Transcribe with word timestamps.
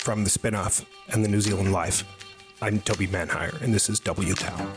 From 0.00 0.24
the 0.24 0.30
spin 0.30 0.54
off 0.54 0.86
and 1.10 1.22
the 1.22 1.28
New 1.28 1.42
Zealand 1.42 1.72
Life, 1.72 2.04
I'm 2.62 2.80
Toby 2.80 3.06
Manhire, 3.06 3.60
and 3.60 3.72
this 3.72 3.90
is 3.90 4.00
W 4.00 4.32
Town. 4.32 4.72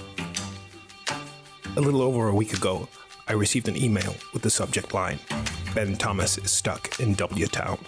A 1.78 1.82
little 1.82 2.02
over 2.02 2.28
a 2.28 2.36
week 2.36 2.52
ago, 2.52 2.90
I 3.30 3.32
received 3.32 3.70
an 3.70 3.82
email 3.82 4.18
with 4.34 4.42
the 4.42 4.50
subject 4.50 4.94
line 4.94 5.20
Ben 5.74 5.96
Thomas 5.96 6.38
is 6.38 6.52
stuck 6.52 7.00
in 7.00 7.14
W 7.14 7.48
Town. 7.48 7.80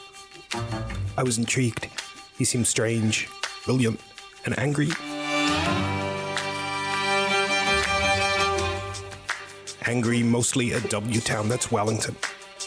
I 1.18 1.24
was 1.24 1.38
intrigued. 1.38 1.90
He 2.38 2.46
seemed 2.46 2.68
strange, 2.68 3.28
brilliant, 3.66 4.00
and 4.46 4.58
angry. 4.58 4.92
Angry 9.86 10.24
mostly 10.24 10.74
at 10.74 10.90
W 10.90 11.20
Town, 11.20 11.50
that's 11.50 11.70
Wellington, 11.70 12.16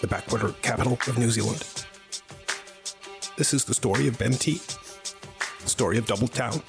the 0.02 0.06
backwater 0.06 0.52
capital 0.60 0.98
of 1.06 1.16
New 1.16 1.30
Zealand. 1.30 1.77
This 3.38 3.54
is 3.54 3.64
the 3.64 3.72
story 3.72 4.08
of 4.08 4.18
Ben 4.18 4.32
T, 4.32 4.60
the 5.62 5.68
story 5.68 5.96
of 5.96 6.06
Double 6.06 6.26
Town, 6.26 6.60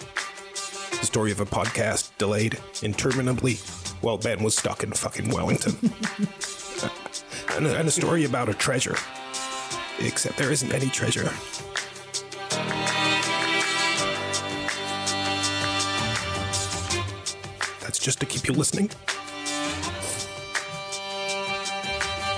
the 0.91 1.05
story 1.05 1.31
of 1.31 1.39
a 1.39 1.45
podcast 1.45 2.15
delayed 2.19 2.59
interminably 2.83 3.55
while 4.01 4.19
Ben 4.19 4.43
was 4.43 4.55
stuck 4.55 4.83
in 4.83 4.91
fucking 4.91 5.31
Wellington. 5.31 5.75
and, 7.55 7.65
a, 7.65 7.75
and 7.75 7.87
a 7.87 7.91
story 7.91 8.25
about 8.25 8.49
a 8.49 8.53
treasure, 8.53 8.95
except 9.97 10.37
there 10.37 10.51
isn't 10.51 10.71
any 10.71 10.89
treasure. 10.89 11.23
That's 17.81 17.97
just 17.97 18.19
to 18.19 18.27
keep 18.27 18.47
you 18.47 18.53
listening. 18.53 18.91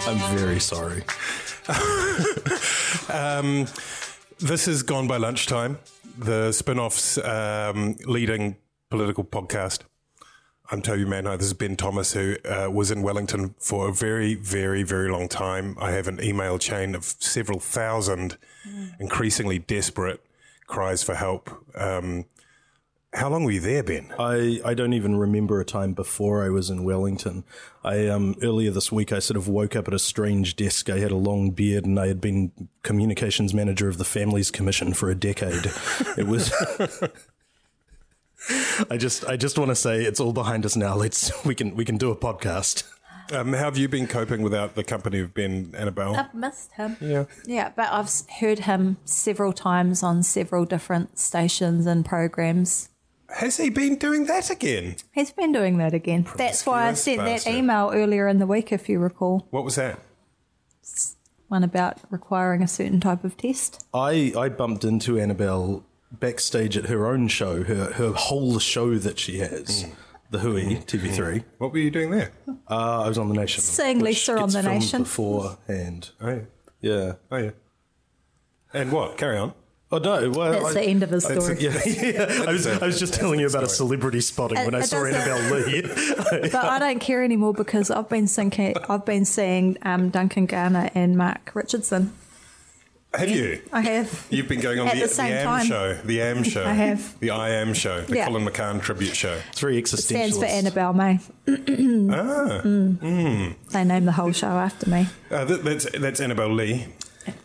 I'm 0.07 0.37
very 0.37 0.61
sorry. 0.61 1.03
um, 3.09 3.67
this 4.41 4.65
has 4.65 4.81
gone 4.81 5.07
by 5.07 5.17
lunchtime. 5.17 5.77
The 6.17 6.51
spin 6.51 6.79
off's 6.79 7.17
um, 7.19 7.95
leading 8.05 8.57
political 8.89 9.23
podcast. 9.23 9.81
I'm 10.71 10.81
Toby 10.81 11.05
Manhire. 11.05 11.37
This 11.37 11.47
is 11.47 11.53
Ben 11.53 11.75
Thomas, 11.75 12.13
who 12.13 12.37
uh, 12.45 12.69
was 12.71 12.91
in 12.91 13.03
Wellington 13.03 13.53
for 13.59 13.89
a 13.89 13.93
very, 13.93 14.35
very, 14.35 14.83
very 14.83 15.11
long 15.11 15.27
time. 15.27 15.77
I 15.79 15.91
have 15.91 16.07
an 16.07 16.23
email 16.23 16.57
chain 16.57 16.95
of 16.95 17.03
several 17.03 17.59
thousand, 17.59 18.37
increasingly 18.99 19.59
desperate 19.59 20.25
cries 20.65 21.03
for 21.03 21.13
help. 21.13 21.49
Um, 21.75 22.25
how 23.13 23.29
long 23.29 23.43
were 23.43 23.51
you 23.51 23.59
there, 23.59 23.83
Ben? 23.83 24.13
I, 24.17 24.61
I 24.63 24.73
don't 24.73 24.93
even 24.93 25.17
remember 25.17 25.59
a 25.59 25.65
time 25.65 25.93
before 25.93 26.45
I 26.45 26.49
was 26.49 26.69
in 26.69 26.85
Wellington. 26.85 27.43
I 27.83 28.07
um 28.07 28.35
earlier 28.41 28.71
this 28.71 28.91
week 28.91 29.11
I 29.11 29.19
sort 29.19 29.37
of 29.37 29.47
woke 29.47 29.75
up 29.75 29.87
at 29.87 29.93
a 29.93 29.99
strange 29.99 30.55
desk. 30.55 30.89
I 30.89 30.99
had 30.99 31.11
a 31.11 31.17
long 31.17 31.51
beard 31.51 31.85
and 31.85 31.99
I 31.99 32.07
had 32.07 32.21
been 32.21 32.69
communications 32.83 33.53
manager 33.53 33.89
of 33.89 33.97
the 33.97 34.05
Families 34.05 34.49
Commission 34.49 34.93
for 34.93 35.09
a 35.09 35.15
decade. 35.15 35.65
it 36.17 36.27
was 36.27 36.53
I 38.89 38.97
just 38.97 39.25
I 39.25 39.35
just 39.35 39.57
want 39.57 39.69
to 39.69 39.75
say 39.75 40.03
it's 40.03 40.19
all 40.19 40.33
behind 40.33 40.65
us 40.65 40.75
now. 40.75 40.95
Let's 40.95 41.31
we 41.45 41.53
can 41.53 41.75
we 41.75 41.83
can 41.83 41.97
do 41.97 42.11
a 42.11 42.15
podcast. 42.15 42.83
Um, 43.31 43.53
how 43.53 43.65
have 43.65 43.77
you 43.77 43.87
been 43.87 44.07
coping 44.07 44.41
without 44.41 44.75
the 44.75 44.83
company 44.83 45.19
of 45.19 45.33
Ben 45.33 45.73
Annabelle? 45.77 46.15
I've 46.15 46.33
missed 46.33 46.73
him. 46.73 46.97
Yeah. 46.99 47.25
Yeah, 47.45 47.71
but 47.75 47.91
I've 47.91 48.11
heard 48.39 48.59
him 48.59 48.97
several 49.05 49.53
times 49.53 50.03
on 50.03 50.23
several 50.23 50.65
different 50.65 51.17
stations 51.17 51.85
and 51.85 52.05
programs. 52.05 52.89
Has 53.35 53.57
he 53.57 53.69
been 53.69 53.95
doing 53.95 54.25
that 54.25 54.49
again? 54.49 54.95
He's 55.11 55.31
been 55.31 55.51
doing 55.51 55.77
that 55.77 55.93
again. 55.93 56.27
That's 56.35 56.65
why 56.65 56.73
I 56.73 56.83
Promiscuous 56.85 57.03
sent 57.03 57.17
that 57.19 57.25
bastard. 57.25 57.53
email 57.55 57.91
earlier 57.93 58.27
in 58.27 58.39
the 58.39 58.47
week, 58.47 58.71
if 58.71 58.89
you 58.89 58.99
recall. 58.99 59.47
What 59.49 59.63
was 59.63 59.75
that? 59.75 59.99
One 61.47 61.63
about 61.63 61.97
requiring 62.09 62.61
a 62.61 62.67
certain 62.67 62.99
type 62.99 63.23
of 63.23 63.37
test. 63.37 63.85
I 63.93 64.33
I 64.37 64.49
bumped 64.49 64.83
into 64.83 65.19
Annabelle 65.19 65.83
backstage 66.11 66.77
at 66.77 66.85
her 66.85 67.07
own 67.07 67.27
show, 67.27 67.63
her 67.63 67.93
her 67.93 68.11
whole 68.13 68.59
show 68.59 68.95
that 68.97 69.19
she 69.19 69.39
has. 69.39 69.83
Mm. 69.85 69.91
The 70.31 70.39
Hui 70.39 70.63
mm-hmm. 70.63 70.83
TV3. 70.83 71.17
Mm-hmm. 71.17 71.47
What 71.57 71.73
were 71.73 71.79
you 71.79 71.91
doing 71.91 72.11
there? 72.11 72.31
Uh, 72.47 73.01
I 73.03 73.07
was 73.09 73.17
on 73.17 73.27
the 73.27 73.35
Nation. 73.35 73.61
Seeing 73.61 73.99
which 73.99 74.27
Lisa 74.27 74.31
Owen 74.31 74.43
gets 74.43 74.53
The 74.53 74.61
filmed 74.61 74.79
Nation. 74.79 75.03
beforehand. 75.03 76.09
Oh, 76.21 76.29
yeah. 76.29 76.39
Yeah. 76.79 77.13
Oh, 77.29 77.37
yeah. 77.37 77.51
And 78.73 78.93
what? 78.93 79.17
Carry 79.17 79.37
on. 79.37 79.53
Oh 79.93 79.97
no! 79.97 80.29
Well, 80.29 80.51
That's 80.53 80.65
I- 80.67 80.73
the 80.73 80.81
end 80.83 81.03
of 81.03 81.09
his 81.09 81.25
That's 81.27 81.43
story. 81.43 81.59
Yeah, 81.59 81.77
yeah. 81.85 82.45
I 82.47 82.51
was, 82.53 82.65
I 82.65 82.85
was 82.85 82.97
just 82.97 83.13
telling 83.13 83.39
you 83.41 83.47
about 83.47 83.63
a 83.63 83.69
celebrity 83.69 84.21
spotting 84.21 84.57
It- 84.57 84.65
when 84.65 84.73
I 84.75 84.81
saw 84.81 85.03
Annabelle 85.03 85.51
Lee. 85.59 85.81
But 86.51 86.55
I 86.55 86.79
don't 86.79 86.99
care 86.99 87.23
anymore 87.23 87.53
because 87.53 87.91
I've 87.91 88.07
been 88.07 88.27
thinking, 88.27 88.73
I've 88.87 89.05
been 89.05 89.25
seeing 89.25 89.77
um, 89.81 90.09
Duncan 90.09 90.45
Garner 90.45 90.89
and 90.95 91.17
Mark 91.17 91.51
Richardson. 91.53 92.13
Have 93.13 93.29
you? 93.29 93.61
I 93.73 93.81
have. 93.81 94.25
You've 94.29 94.47
been 94.47 94.61
going 94.61 94.79
on 94.79 94.87
At 94.87 94.93
the, 94.93 95.01
the 95.01 95.07
same 95.09 95.33
AM 95.33 95.43
time. 95.43 95.65
show, 95.65 95.93
the 96.05 96.21
AM 96.21 96.43
show. 96.53 96.63
I 96.65 96.71
have. 96.71 97.19
The 97.19 97.31
I 97.31 97.49
Am 97.49 97.73
show, 97.73 97.99
the 97.99 98.15
Yeah. 98.15 98.27
Colin 98.27 98.45
McCahon 98.45 98.81
tribute 98.81 99.13
show. 99.17 99.37
It's 99.49 99.59
very 99.59 99.81
existentialist. 99.81 100.03
Stands 100.03 100.37
for 100.39 100.45
Annabelle 100.45 100.93
May. 100.93 101.19
Ah, 102.09 102.61
They 102.63 103.83
named 103.83 104.07
the 104.07 104.13
whole 104.13 104.31
show 104.31 104.47
after 104.47 104.89
me. 104.89 105.07
uh, 105.29 105.43
that, 105.43 105.63
that's 105.65 105.85
that's 105.99 106.21
Annabelle 106.21 106.53
Lee. 106.53 106.85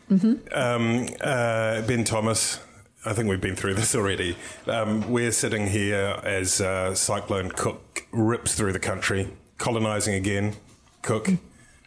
Um, 0.09 1.09
uh, 1.21 1.83
ben 1.83 2.05
Thomas. 2.05 2.61
I 3.05 3.13
think 3.13 3.29
we've 3.29 3.41
been 3.41 3.57
through 3.57 3.75
this 3.75 3.95
already. 3.95 4.37
Um, 4.67 5.11
we're 5.11 5.33
sitting 5.33 5.69
here 5.69 6.21
as 6.25 6.61
uh, 6.61 6.95
Cyclone 6.95 7.51
Cook 7.51 8.07
rips 8.13 8.55
through 8.55 8.73
the 8.73 8.81
country, 8.81 9.33
colonising 9.59 10.15
again. 10.15 10.57
Cook. 11.03 11.31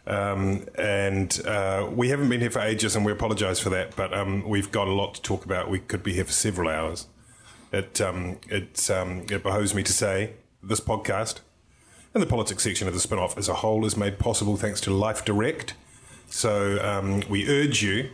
Um, 0.06 0.66
and 0.76 1.40
uh, 1.46 1.88
we 1.94 2.08
haven't 2.08 2.30
been 2.30 2.40
here 2.40 2.50
for 2.50 2.60
ages, 2.60 2.96
and 2.96 3.04
we 3.04 3.12
apologise 3.12 3.60
for 3.60 3.70
that. 3.70 3.96
But 3.96 4.14
um, 4.14 4.48
we've 4.48 4.72
got 4.72 4.88
a 4.88 4.92
lot 4.92 5.14
to 5.14 5.22
talk 5.22 5.44
about. 5.44 5.70
We 5.70 5.78
could 5.78 6.02
be 6.02 6.14
here 6.14 6.24
for 6.24 6.32
several 6.32 6.70
hours. 6.70 7.06
It 7.72 8.00
um, 8.00 8.38
it 8.48 8.90
um, 8.90 9.26
it 9.30 9.42
behoves 9.42 9.74
me 9.74 9.82
to 9.82 9.92
say 9.92 10.34
this 10.62 10.80
podcast 10.80 11.40
and 12.12 12.22
the 12.22 12.26
politics 12.26 12.64
section 12.64 12.88
of 12.88 12.94
the 12.94 13.00
spin-off 13.00 13.38
as 13.38 13.48
a 13.48 13.54
whole 13.54 13.86
is 13.86 13.96
made 13.96 14.18
possible 14.18 14.56
thanks 14.56 14.80
to 14.82 14.90
Life 14.92 15.24
Direct. 15.24 15.74
So 16.28 16.78
um, 16.84 17.22
we 17.28 17.48
urge 17.48 17.82
you 17.82 18.10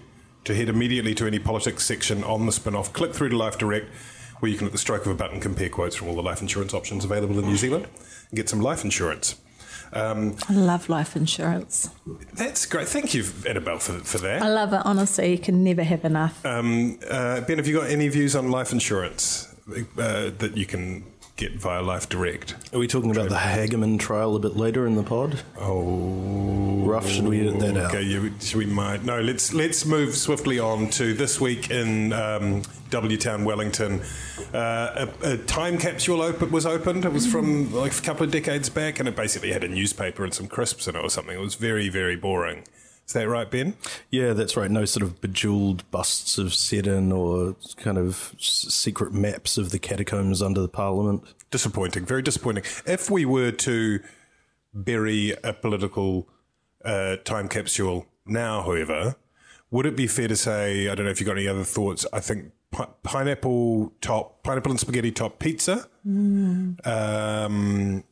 to 0.47 0.55
head 0.55 0.69
immediately 0.69 1.15
to 1.15 1.27
any 1.27 1.39
politics 1.39 1.85
section 1.85 2.25
on 2.25 2.47
the 2.47 2.53
spin-off. 2.53 2.93
Click 2.93 3.13
through 3.13 3.29
to 3.31 3.37
Life 3.37 3.59
Direct, 3.59 3.89
where 4.39 4.51
you 4.51 4.57
can, 4.57 4.67
at 4.67 4.73
the 4.73 4.79
stroke 4.79 5.05
of 5.05 5.13
a 5.13 5.15
button, 5.15 5.41
compare 5.41 5.69
quotes 5.69 5.97
from 5.97 6.09
all 6.09 6.15
the 6.15 6.23
life 6.23 6.41
insurance 6.41 6.73
options 6.73 7.05
available 7.05 7.39
in 7.39 7.47
New 7.47 7.57
Zealand 7.57 7.87
and 8.31 8.37
get 8.37 8.49
some 8.49 8.61
life 8.61 8.85
insurance. 8.85 9.37
Um, 9.93 10.37
I 10.49 10.53
love 10.53 10.89
life 10.89 11.17
insurance. 11.17 11.91
that's 12.35 12.67
great. 12.67 12.89
Thank 12.89 13.15
you, 13.15 13.25
Annabelle, 13.49 13.79
for, 13.79 13.93
for 14.01 14.19
that. 14.19 14.43
I 14.43 14.49
love 14.49 14.73
it, 14.73 14.83
honestly. 14.85 15.31
You 15.33 15.39
can 15.39 15.63
never 15.63 15.85
have 15.85 16.05
enough. 16.05 16.45
Um, 16.45 16.99
uh, 17.09 17.41
ben, 17.43 17.59
have 17.59 17.67
you 17.67 17.75
got 17.79 17.89
any 17.91 18.09
views 18.09 18.35
on 18.35 18.51
life 18.51 18.73
insurance 18.73 19.55
uh, 19.99 20.31
that 20.39 20.53
you 20.57 20.67
can 20.67 21.05
get 21.37 21.53
via 21.53 21.83
Life 21.83 22.09
Direct? 22.09 22.55
Are 22.73 22.79
we 22.79 22.87
talking 22.87 23.11
about 23.11 23.29
the 23.29 23.37
Hagaman 23.37 23.99
trial 23.99 24.35
a 24.37 24.39
bit 24.39 24.57
later 24.57 24.87
in 24.87 24.95
the 24.95 25.03
pod? 25.03 25.41
Oh, 25.59 26.83
rough. 26.85 27.09
Should 27.09 27.29
we 27.29 27.41
edit 27.41 27.61
that 27.61 27.77
out? 27.77 27.95
Okay, 27.95 28.03
yeah, 28.03 28.21
we- 28.21 28.33
we 28.55 28.67
might. 28.67 29.05
No, 29.05 29.21
let's 29.21 29.53
let's 29.53 29.85
move 29.85 30.15
swiftly 30.17 30.59
on 30.59 30.89
to 30.91 31.13
this 31.15 31.41
week 31.41 31.71
in 31.71 32.13
um, 32.13 32.63
W 32.91 33.17
Town, 33.19 33.45
Wellington. 33.45 34.01
Uh, 34.55 35.07
a, 35.23 35.33
a 35.33 35.37
time 35.39 35.79
capsule 35.79 36.19
was 36.51 36.65
opened. 36.67 37.05
It 37.05 37.13
was 37.13 37.27
from 37.27 37.73
like 37.75 37.97
a 37.97 38.03
couple 38.03 38.25
of 38.25 38.31
decades 38.33 38.69
back, 38.71 38.99
and 38.99 39.09
it 39.09 39.15
basically 39.17 39.53
had 39.53 39.63
a 39.65 39.69
newspaper 39.69 40.25
and 40.25 40.33
some 40.33 40.47
crisps 40.47 40.89
in 40.89 40.97
it 40.97 41.01
or 41.01 41.11
something. 41.11 41.37
It 41.37 41.41
was 41.41 41.55
very 41.57 41.89
very 41.89 42.17
boring. 42.17 42.65
Is 43.07 43.13
that 43.13 43.29
right, 43.29 43.49
Ben? 43.49 43.75
Yeah, 44.11 44.33
that's 44.33 44.57
right. 44.57 44.69
No 44.71 44.85
sort 44.85 45.05
of 45.05 45.21
bejeweled 45.21 45.89
busts 45.93 46.39
of 46.39 46.53
Seddon 46.53 47.13
or 47.13 47.55
kind 47.77 47.99
of 47.99 48.35
secret 48.39 49.13
maps 49.13 49.57
of 49.57 49.71
the 49.71 49.79
catacombs 49.79 50.43
under 50.43 50.61
the 50.61 50.69
Parliament. 50.69 51.23
Disappointing. 51.53 52.05
Very 52.05 52.23
disappointing. 52.23 52.65
If 52.85 53.09
we 53.09 53.25
were 53.25 53.53
to 53.53 54.01
bury 54.75 55.35
a 55.45 55.53
political 55.53 56.29
uh, 56.85 57.17
time 57.19 57.49
capsule 57.49 58.07
now, 58.27 58.63
however, 58.63 59.15
would 59.71 59.87
it 59.87 59.97
be 59.97 60.09
fair 60.09 60.27
to 60.27 60.37
say? 60.37 60.89
I 60.89 60.95
don't 60.97 61.05
know 61.07 61.13
if 61.13 61.21
you've 61.21 61.29
got 61.29 61.37
any 61.39 61.47
other 61.47 61.63
thoughts. 61.65 62.05
I 62.13 62.19
think 62.19 62.51
pi- 62.73 62.89
pineapple 63.05 63.93
top, 64.01 64.43
pineapple 64.43 64.73
and 64.73 64.81
spaghetti 64.81 65.13
top 65.13 65.39
pizza, 65.39 65.89
um, 66.85 68.03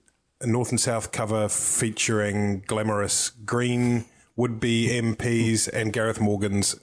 north 0.45 0.71
and 0.71 0.81
south 0.81 1.11
cover 1.11 1.49
featuring 1.49 2.63
glamorous 2.67 3.31
green 3.31 4.05
would-be 4.37 4.89
MPs 4.89 5.69
and 5.69 5.93
Gareth 5.93 6.21
Morgan's 6.21 6.77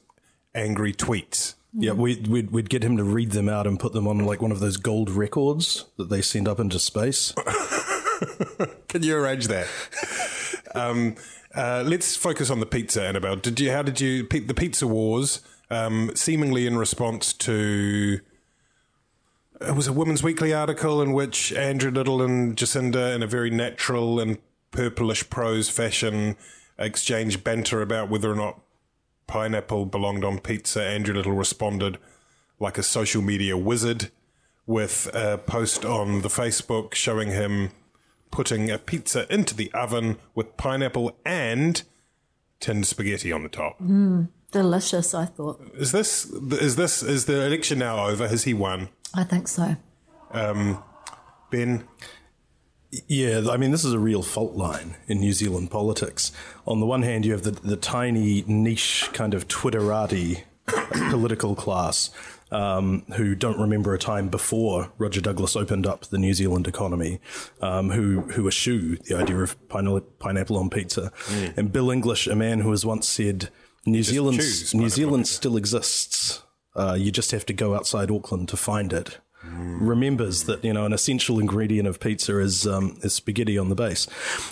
angry 0.55 0.93
tweets. 0.93 1.55
Yeah, 1.73 1.93
we'd, 1.93 2.27
we'd, 2.27 2.51
we'd 2.51 2.69
get 2.69 2.83
him 2.83 2.97
to 2.97 3.03
read 3.03 3.31
them 3.31 3.47
out 3.47 3.65
and 3.65 3.79
put 3.79 3.93
them 3.93 4.07
on 4.07 4.19
like 4.19 4.41
one 4.41 4.51
of 4.51 4.59
those 4.59 4.77
gold 4.77 5.09
records 5.09 5.85
that 5.97 6.09
they 6.09 6.21
send 6.21 6.47
up 6.47 6.59
into 6.59 6.79
space. 6.79 7.33
Can 8.89 9.03
you 9.03 9.15
arrange 9.15 9.47
that? 9.47 9.67
um, 10.75 11.15
uh, 11.55 11.83
let's 11.85 12.15
focus 12.15 12.49
on 12.49 12.59
the 12.59 12.65
pizza, 12.65 13.03
Annabelle. 13.03 13.35
Did 13.37 13.59
you? 13.59 13.71
How 13.71 13.81
did 13.81 13.99
you? 13.99 14.27
The 14.27 14.53
pizza 14.53 14.87
wars, 14.87 15.41
um, 15.69 16.11
seemingly 16.15 16.67
in 16.67 16.77
response 16.77 17.33
to. 17.33 18.19
It 19.59 19.75
was 19.75 19.87
a 19.87 19.93
Women's 19.93 20.23
Weekly 20.23 20.53
article 20.53 21.01
in 21.01 21.13
which 21.13 21.53
Andrew 21.53 21.91
Little 21.91 22.21
and 22.21 22.55
Jacinda, 22.55 23.13
in 23.13 23.21
a 23.21 23.27
very 23.27 23.51
natural 23.51 24.19
and 24.19 24.39
purplish 24.71 25.29
prose 25.29 25.69
fashion, 25.69 26.35
exchanged 26.83 27.43
banter 27.43 27.81
about 27.81 28.09
whether 28.09 28.31
or 28.31 28.35
not 28.35 28.61
pineapple 29.27 29.85
belonged 29.85 30.23
on 30.25 30.39
pizza. 30.39 30.83
Andrew 30.83 31.15
Little 31.15 31.33
responded 31.33 31.97
like 32.59 32.77
a 32.77 32.83
social 32.83 33.21
media 33.21 33.57
wizard 33.57 34.11
with 34.65 35.09
a 35.13 35.37
post 35.37 35.85
on 35.85 36.21
the 36.21 36.27
Facebook 36.29 36.93
showing 36.93 37.29
him 37.29 37.71
putting 38.29 38.69
a 38.69 38.77
pizza 38.77 39.31
into 39.33 39.55
the 39.55 39.71
oven 39.73 40.17
with 40.35 40.55
pineapple 40.57 41.17
and 41.25 41.83
tinned 42.59 42.87
spaghetti 42.87 43.31
on 43.31 43.43
the 43.43 43.49
top. 43.49 43.77
Delicious, 44.51 45.13
I 45.13 45.25
thought. 45.25 45.61
Is 45.75 45.91
this 45.91 46.25
is 46.25 46.75
this 46.75 47.01
is 47.01 47.25
the 47.25 47.45
election 47.45 47.79
now 47.79 48.05
over? 48.07 48.27
Has 48.27 48.43
he 48.43 48.53
won? 48.53 48.89
I 49.13 49.23
think 49.23 49.47
so. 49.47 49.75
Um, 50.31 50.83
Ben, 51.49 51.85
Yeah, 53.07 53.43
I 53.49 53.57
mean, 53.57 53.71
this 53.71 53.85
is 53.85 53.93
a 53.93 53.99
real 53.99 54.21
fault 54.21 54.55
line 54.55 54.95
in 55.07 55.19
New 55.19 55.31
Zealand 55.33 55.71
politics. 55.71 56.31
On 56.67 56.79
the 56.79 56.85
one 56.85 57.03
hand, 57.03 57.25
you 57.25 57.31
have 57.31 57.43
the, 57.43 57.51
the 57.51 57.77
tiny 57.77 58.43
niche 58.47 59.09
kind 59.13 59.33
of 59.33 59.47
Twitterati 59.47 60.43
political 61.09 61.55
class 61.55 62.09
um, 62.51 63.03
who 63.15 63.33
don't 63.33 63.59
remember 63.59 63.93
a 63.93 63.97
time 63.97 64.27
before 64.27 64.91
Roger 64.97 65.21
Douglas 65.21 65.55
opened 65.55 65.87
up 65.87 66.01
the 66.07 66.17
New 66.17 66.33
Zealand 66.33 66.67
economy, 66.67 67.19
um, 67.61 67.91
who 67.91 68.21
who 68.21 68.47
eschew 68.47 68.97
the 68.97 69.15
idea 69.17 69.37
of 69.37 69.69
pine- 69.69 70.01
pineapple 70.19 70.57
on 70.57 70.69
pizza. 70.69 71.11
And 71.55 71.71
Bill 71.71 71.91
English, 71.91 72.27
a 72.27 72.35
man 72.35 72.59
who 72.59 72.71
has 72.71 72.85
once 72.85 73.07
said, 73.07 73.49
New 73.85 74.03
Zealand 74.03 74.37
New 74.73 74.89
Zealand 74.89 75.27
still 75.27 75.55
exists. 75.55 76.43
Uh, 76.75 76.95
you 76.99 77.11
just 77.11 77.31
have 77.31 77.45
to 77.45 77.53
go 77.53 77.73
outside 77.75 78.11
Auckland 78.11 78.49
to 78.49 78.57
find 78.57 78.91
it. 78.93 79.19
Remembers 79.43 80.43
that 80.43 80.63
you 80.63 80.71
know 80.71 80.85
an 80.85 80.93
essential 80.93 81.39
ingredient 81.39 81.87
of 81.87 81.99
pizza 81.99 82.37
is 82.37 82.67
um, 82.67 82.97
is 83.01 83.13
spaghetti 83.13 83.57
on 83.57 83.69
the 83.69 83.75
base, 83.75 84.07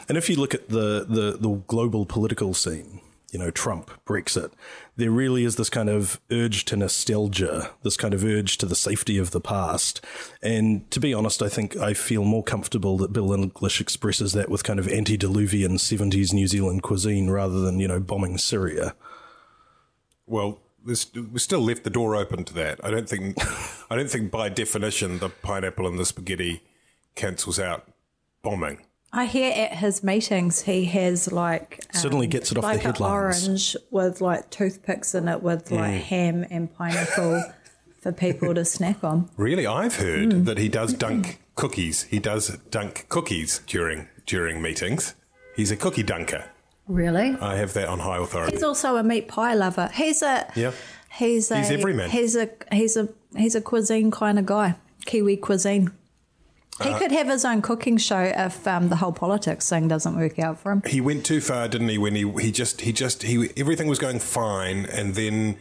and 0.07 0.17
if 0.17 0.29
you 0.29 0.35
look 0.35 0.55
at 0.55 0.69
the, 0.69 1.05
the 1.07 1.37
the 1.39 1.61
global 1.67 2.07
political 2.07 2.55
scene, 2.55 2.99
you 3.31 3.37
know 3.37 3.51
Trump, 3.51 3.91
Brexit, 4.07 4.51
there 4.97 5.11
really 5.11 5.43
is 5.45 5.57
this 5.57 5.69
kind 5.69 5.89
of 5.89 6.19
urge 6.31 6.65
to 6.65 6.75
nostalgia, 6.75 7.69
this 7.83 7.97
kind 7.97 8.15
of 8.15 8.23
urge 8.23 8.57
to 8.57 8.65
the 8.65 8.75
safety 8.75 9.19
of 9.19 9.29
the 9.29 9.39
past, 9.39 10.03
and 10.41 10.89
to 10.89 10.99
be 10.99 11.13
honest, 11.13 11.43
I 11.43 11.49
think 11.49 11.77
I 11.77 11.93
feel 11.93 12.23
more 12.23 12.43
comfortable 12.43 12.97
that 12.97 13.13
Bill 13.13 13.31
English 13.31 13.79
expresses 13.79 14.33
that 14.33 14.49
with 14.49 14.63
kind 14.63 14.79
of 14.79 14.87
antediluvian 14.87 15.77
seventies 15.77 16.33
New 16.33 16.47
Zealand 16.47 16.81
cuisine 16.81 17.29
rather 17.29 17.59
than 17.59 17.79
you 17.79 17.87
know 17.87 17.99
bombing 17.99 18.39
Syria. 18.39 18.95
well, 20.25 20.59
this, 20.85 21.13
we 21.13 21.39
still 21.39 21.61
left 21.61 21.83
the 21.83 21.89
door 21.89 22.15
open 22.15 22.43
to 22.45 22.53
that. 22.55 22.79
I 22.83 22.91
don't 22.91 23.07
think 23.09 23.37
I 23.91 23.95
don't 23.95 24.09
think 24.09 24.31
by 24.31 24.49
definition 24.49 25.19
the 25.19 25.29
pineapple 25.29 25.87
and 25.87 25.97
the 25.99 26.05
spaghetti 26.05 26.61
cancels 27.15 27.59
out 27.59 27.87
bombing. 28.41 28.79
I 29.11 29.25
hear 29.25 29.51
at 29.51 29.77
his 29.77 30.03
meetings 30.03 30.61
he 30.61 30.85
has 30.85 31.31
like 31.31 31.83
um, 31.93 31.99
Certainly 31.99 32.27
gets 32.27 32.51
it 32.51 32.57
off 32.57 32.61
the 32.63 32.67
like 32.67 32.81
headlines. 32.81 33.43
an 33.45 33.49
orange 33.51 33.77
with 33.89 34.21
like 34.21 34.49
toothpicks 34.51 35.15
in 35.15 35.27
it 35.27 35.41
with 35.41 35.71
like 35.71 36.01
ham 36.03 36.45
and 36.51 36.73
pineapple 36.73 37.43
for 38.01 38.11
people 38.11 38.53
to 38.53 38.63
snack 38.63 39.03
on. 39.03 39.29
Really, 39.35 39.65
I've 39.65 39.95
heard 39.95 40.45
that 40.45 40.57
he 40.59 40.69
does 40.69 40.93
dunk 40.93 41.41
cookies. 41.55 42.03
He 42.03 42.19
does 42.19 42.57
dunk 42.69 43.07
cookies 43.09 43.61
during 43.65 44.07
during 44.27 44.61
meetings. 44.61 45.15
He's 45.55 45.71
a 45.71 45.75
cookie 45.75 46.03
dunker. 46.03 46.45
Really? 46.89 47.37
I 47.39 47.55
have 47.57 47.73
that 47.73 47.87
on 47.87 47.99
high 47.99 48.17
authority. 48.17 48.53
He's 48.55 48.63
also 48.63 48.97
a 48.97 49.03
meat 49.03 49.27
pie 49.27 49.53
lover. 49.53 49.89
He's 49.93 50.21
a 50.23 50.51
Yeah. 50.55 50.71
He's 51.13 51.49
a 51.51 51.59
He's 51.59 51.71
everyman. 51.71 52.09
He's 52.09 52.35
a 52.35 52.49
he's 52.71 52.97
a 52.97 53.07
he's 53.37 53.55
a 53.55 53.61
cuisine 53.61 54.09
kind 54.11 54.37
of 54.39 54.45
guy. 54.45 54.75
Kiwi 55.05 55.37
cuisine. 55.37 55.91
He 56.81 56.89
Uh, 56.89 56.97
could 56.97 57.11
have 57.11 57.27
his 57.27 57.43
own 57.45 57.61
cooking 57.61 57.97
show 57.97 58.21
if 58.35 58.65
um, 58.67 58.89
the 58.89 58.95
whole 58.95 59.11
politics 59.11 59.67
thing 59.69 59.87
doesn't 59.87 60.15
work 60.17 60.39
out 60.39 60.57
for 60.59 60.71
him. 60.71 60.81
he 60.87 60.99
went 61.01 61.25
too 61.25 61.41
far, 61.41 61.67
didn't 61.67 61.89
he? 61.89 61.97
When 61.97 62.15
he 62.15 62.27
he 62.39 62.51
just 62.51 62.81
he 62.81 62.91
just 62.91 63.23
he 63.23 63.49
everything 63.57 63.87
was 63.87 63.99
going 63.99 64.19
fine, 64.19 64.85
and 64.87 65.13
then 65.13 65.57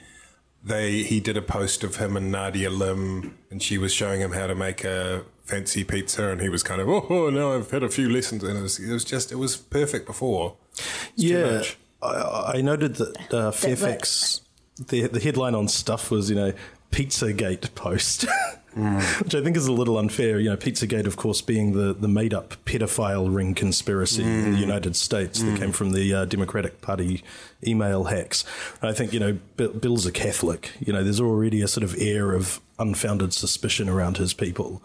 they 0.62 1.02
he 1.02 1.20
did 1.20 1.36
a 1.36 1.42
post 1.42 1.84
of 1.84 1.96
him 1.96 2.16
and 2.16 2.30
Nadia 2.30 2.70
Lim, 2.70 3.36
and 3.50 3.62
she 3.62 3.78
was 3.78 3.92
showing 3.92 4.20
him 4.20 4.32
how 4.32 4.46
to 4.46 4.54
make 4.54 4.84
a 4.84 5.24
fancy 5.44 5.84
pizza, 5.84 6.28
and 6.28 6.40
he 6.40 6.48
was 6.48 6.62
kind 6.62 6.80
of 6.80 6.88
oh, 6.88 7.06
oh 7.08 7.30
now 7.30 7.54
I've 7.54 7.70
had 7.70 7.82
a 7.82 7.88
few 7.88 8.08
lessons, 8.08 8.42
and 8.44 8.58
it 8.58 8.62
was 8.62 8.78
it 8.78 8.92
was 8.92 9.04
just 9.04 9.32
it 9.32 9.36
was 9.36 9.56
perfect 9.56 10.06
before. 10.06 10.56
It's 10.74 11.12
yeah. 11.16 11.62
I, 12.02 12.52
I 12.56 12.60
noted 12.60 12.96
that 12.96 13.34
uh, 13.34 13.50
Fairfax. 13.50 14.42
The 14.86 15.08
the 15.08 15.20
headline 15.20 15.54
on 15.54 15.66
stuff 15.66 16.10
was 16.10 16.30
you 16.30 16.36
know 16.36 16.52
Pizzagate 16.92 17.74
post, 17.74 18.26
Mm. 18.76 19.24
which 19.24 19.34
I 19.34 19.42
think 19.42 19.56
is 19.56 19.66
a 19.66 19.72
little 19.72 19.98
unfair. 19.98 20.38
You 20.38 20.50
know, 20.50 20.56
Pizzagate, 20.56 21.06
of 21.06 21.16
course, 21.16 21.40
being 21.40 21.72
the, 21.72 21.92
the 21.94 22.06
made 22.06 22.34
up 22.34 22.54
pedophile 22.64 23.34
ring 23.34 23.54
conspiracy 23.54 24.22
in 24.22 24.52
the 24.52 24.58
mm. 24.58 24.60
United 24.60 24.94
States 24.94 25.42
that 25.42 25.58
came 25.58 25.70
mm. 25.70 25.74
from 25.74 25.92
the 25.92 26.14
uh, 26.14 26.24
Democratic 26.26 26.80
Party 26.80 27.24
email 27.66 28.04
hacks. 28.04 28.44
I 28.82 28.92
think 28.92 29.12
you 29.12 29.20
know 29.20 29.38
Bill, 29.56 29.72
Bill's 29.72 30.06
a 30.06 30.12
Catholic. 30.12 30.72
You 30.80 30.92
know, 30.92 31.02
there's 31.02 31.20
already 31.20 31.62
a 31.62 31.68
sort 31.68 31.82
of 31.82 31.96
air 31.98 32.32
of 32.32 32.60
unfounded 32.78 33.32
suspicion 33.32 33.88
around 33.88 34.18
his 34.18 34.34
people, 34.34 34.82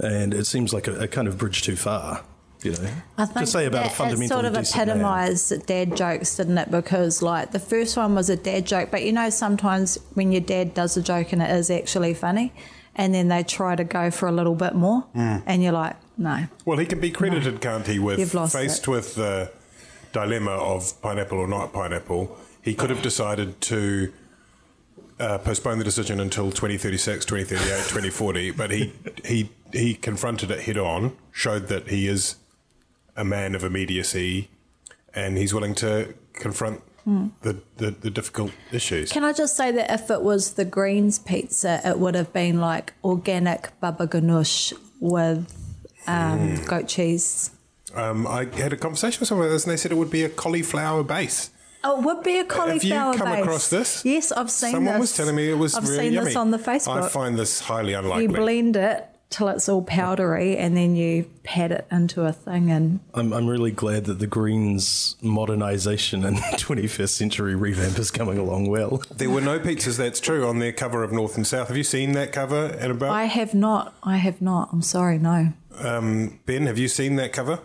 and 0.00 0.34
it 0.34 0.46
seems 0.46 0.72
like 0.72 0.88
a, 0.88 1.00
a 1.00 1.08
kind 1.08 1.28
of 1.28 1.38
bridge 1.38 1.62
too 1.62 1.76
far. 1.76 2.24
You 2.62 2.72
know, 2.72 2.90
I 3.18 3.26
think 3.26 3.38
to 3.38 3.46
say 3.46 3.66
about 3.66 3.80
a 3.80 3.82
that 3.84 3.92
it 3.92 3.96
fundamentally 3.96 4.28
sort 4.28 4.44
of 4.46 4.54
decent 4.54 4.88
epitomised 4.88 5.66
dad 5.66 5.96
jokes, 5.96 6.36
didn't 6.36 6.58
it? 6.58 6.70
Because 6.70 7.22
like 7.22 7.52
the 7.52 7.60
first 7.60 7.96
one 7.96 8.14
was 8.14 8.30
a 8.30 8.36
dad 8.36 8.66
joke, 8.66 8.90
but 8.90 9.04
you 9.04 9.12
know 9.12 9.30
sometimes 9.30 9.98
when 10.14 10.32
your 10.32 10.40
dad 10.40 10.74
does 10.74 10.96
a 10.96 11.02
joke 11.02 11.32
and 11.32 11.42
it 11.42 11.50
is 11.50 11.70
actually 11.70 12.14
funny, 12.14 12.52
and 12.96 13.14
then 13.14 13.28
they 13.28 13.42
try 13.44 13.76
to 13.76 13.84
go 13.84 14.10
for 14.10 14.26
a 14.28 14.32
little 14.32 14.54
bit 14.56 14.74
more, 14.74 15.02
Hmm. 15.14 15.36
and 15.46 15.62
you're 15.62 15.72
like, 15.72 15.96
no. 16.18 16.46
Well, 16.64 16.78
he 16.78 16.86
can 16.86 16.98
be 16.98 17.10
credited, 17.10 17.60
can't 17.60 17.86
he, 17.86 17.98
with 17.98 18.18
You've 18.18 18.34
lost 18.34 18.54
faced 18.56 18.82
it. 18.82 18.88
with 18.88 19.14
the 19.14 19.52
dilemma 20.12 20.50
of 20.52 21.00
pineapple 21.02 21.38
or 21.38 21.46
not 21.46 21.72
pineapple. 21.72 22.36
He 22.62 22.74
could 22.74 22.90
have 22.90 23.02
decided 23.02 23.60
to 23.62 24.12
uh, 25.20 25.38
postpone 25.38 25.78
the 25.78 25.84
decision 25.84 26.18
until 26.20 26.50
2036, 26.50 27.24
2038, 27.24 27.88
2040, 27.88 28.50
but 28.52 28.70
he 28.70 28.92
he 29.24 29.50
he 29.72 29.94
confronted 29.94 30.50
it 30.50 30.60
head 30.62 30.76
on, 30.78 31.16
showed 31.32 31.68
that 31.68 31.88
he 31.88 32.06
is 32.08 32.36
a 33.16 33.24
man 33.24 33.54
of 33.54 33.62
immediacy, 33.64 34.48
and 35.14 35.38
he's 35.38 35.52
willing 35.54 35.74
to 35.76 36.14
confront 36.32 36.80
the, 37.06 37.60
the, 37.76 37.90
the 37.92 38.10
difficult 38.10 38.50
issues. 38.72 39.12
Can 39.12 39.22
I 39.22 39.32
just 39.32 39.56
say 39.56 39.70
that 39.70 39.90
if 39.92 40.10
it 40.10 40.22
was 40.22 40.54
the 40.54 40.64
Greens 40.64 41.18
pizza, 41.20 41.80
it 41.84 41.98
would 42.00 42.14
have 42.16 42.32
been 42.32 42.60
like 42.60 42.94
organic 43.04 43.78
baba 43.80 44.06
ganoush 44.08 44.72
with 45.00 45.46
um, 46.08 46.56
Hmm. 46.56 46.64
goat 46.64 46.88
cheese. 46.88 47.50
Um, 47.94 48.26
I 48.26 48.44
had 48.56 48.72
a 48.72 48.76
conversation 48.76 49.20
with 49.20 49.28
someone 49.28 49.46
about 49.46 49.54
this, 49.54 49.64
and 49.64 49.72
they 49.72 49.76
said 49.76 49.92
it 49.92 49.96
would 49.96 50.10
be 50.10 50.24
a 50.24 50.28
cauliflower 50.28 51.02
base. 51.04 51.50
Oh, 51.84 52.00
it 52.00 52.04
would 52.04 52.22
be 52.24 52.38
a 52.38 52.44
cauliflower 52.44 53.12
Have 53.12 53.14
you 53.14 53.18
come 53.24 53.32
base. 53.32 53.42
across 53.42 53.70
this? 53.70 54.04
Yes, 54.04 54.32
I've 54.32 54.50
seen 54.50 54.68
this. 54.68 54.72
Someone 54.72 54.94
this. 54.94 55.00
was 55.00 55.16
telling 55.16 55.36
me 55.36 55.48
it 55.50 55.54
was 55.54 55.74
I've 55.76 55.84
really 55.88 55.96
seen 56.06 56.12
yummy. 56.14 56.26
this 56.26 56.36
on 56.36 56.50
the 56.50 56.58
Facebook. 56.58 57.02
I 57.04 57.08
find 57.08 57.38
this 57.38 57.60
highly 57.60 57.92
unlikely. 57.94 58.24
you 58.24 58.28
blend 58.30 58.76
it 58.76 59.06
till 59.30 59.48
it's 59.48 59.68
all 59.68 59.82
powdery, 59.82 60.56
and 60.56 60.76
then 60.76 60.96
you 60.96 61.30
pat 61.42 61.72
it 61.72 61.86
into 61.90 62.24
a 62.24 62.32
thing. 62.32 62.70
And 62.70 63.00
I'm, 63.14 63.32
I'm 63.32 63.46
really 63.46 63.70
glad 63.70 64.04
that 64.06 64.18
the 64.18 64.26
Greens 64.26 65.16
modernisation 65.22 66.26
and 66.26 66.36
21st 66.58 67.08
century 67.08 67.54
revamp 67.54 67.98
is 67.98 68.10
coming 68.10 68.38
along 68.38 68.68
well. 68.68 69.02
There 69.14 69.30
were 69.30 69.40
no 69.40 69.58
pizzas, 69.58 69.96
that's 69.96 70.20
true, 70.20 70.46
on 70.46 70.58
their 70.58 70.72
cover 70.72 71.02
of 71.02 71.12
North 71.12 71.36
and 71.36 71.46
South. 71.46 71.68
Have 71.68 71.76
you 71.76 71.84
seen 71.84 72.12
that 72.12 72.32
cover 72.32 72.66
and 72.78 72.92
about? 72.92 73.10
I 73.10 73.24
have 73.24 73.54
not. 73.54 73.94
I 74.02 74.16
have 74.16 74.40
not. 74.40 74.70
I'm 74.72 74.82
sorry. 74.82 75.18
No. 75.18 75.52
Um, 75.78 76.40
ben, 76.46 76.66
have 76.66 76.78
you 76.78 76.88
seen 76.88 77.16
that 77.16 77.32
cover? 77.32 77.60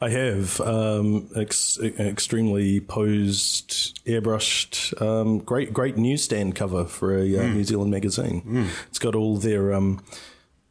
I 0.00 0.10
have 0.10 0.60
um, 0.60 1.30
ex- 1.34 1.78
extremely 1.80 2.80
posed, 2.80 4.04
airbrushed, 4.06 5.00
um, 5.00 5.38
great 5.38 5.72
great 5.72 5.96
newsstand 5.96 6.54
cover 6.54 6.84
for 6.84 7.16
a 7.16 7.22
uh, 7.22 7.42
mm. 7.42 7.54
New 7.54 7.64
Zealand 7.64 7.90
magazine. 7.90 8.42
Mm. 8.42 8.68
It's 8.88 8.98
got 8.98 9.14
all 9.14 9.38
their 9.38 9.72
um, 9.72 10.04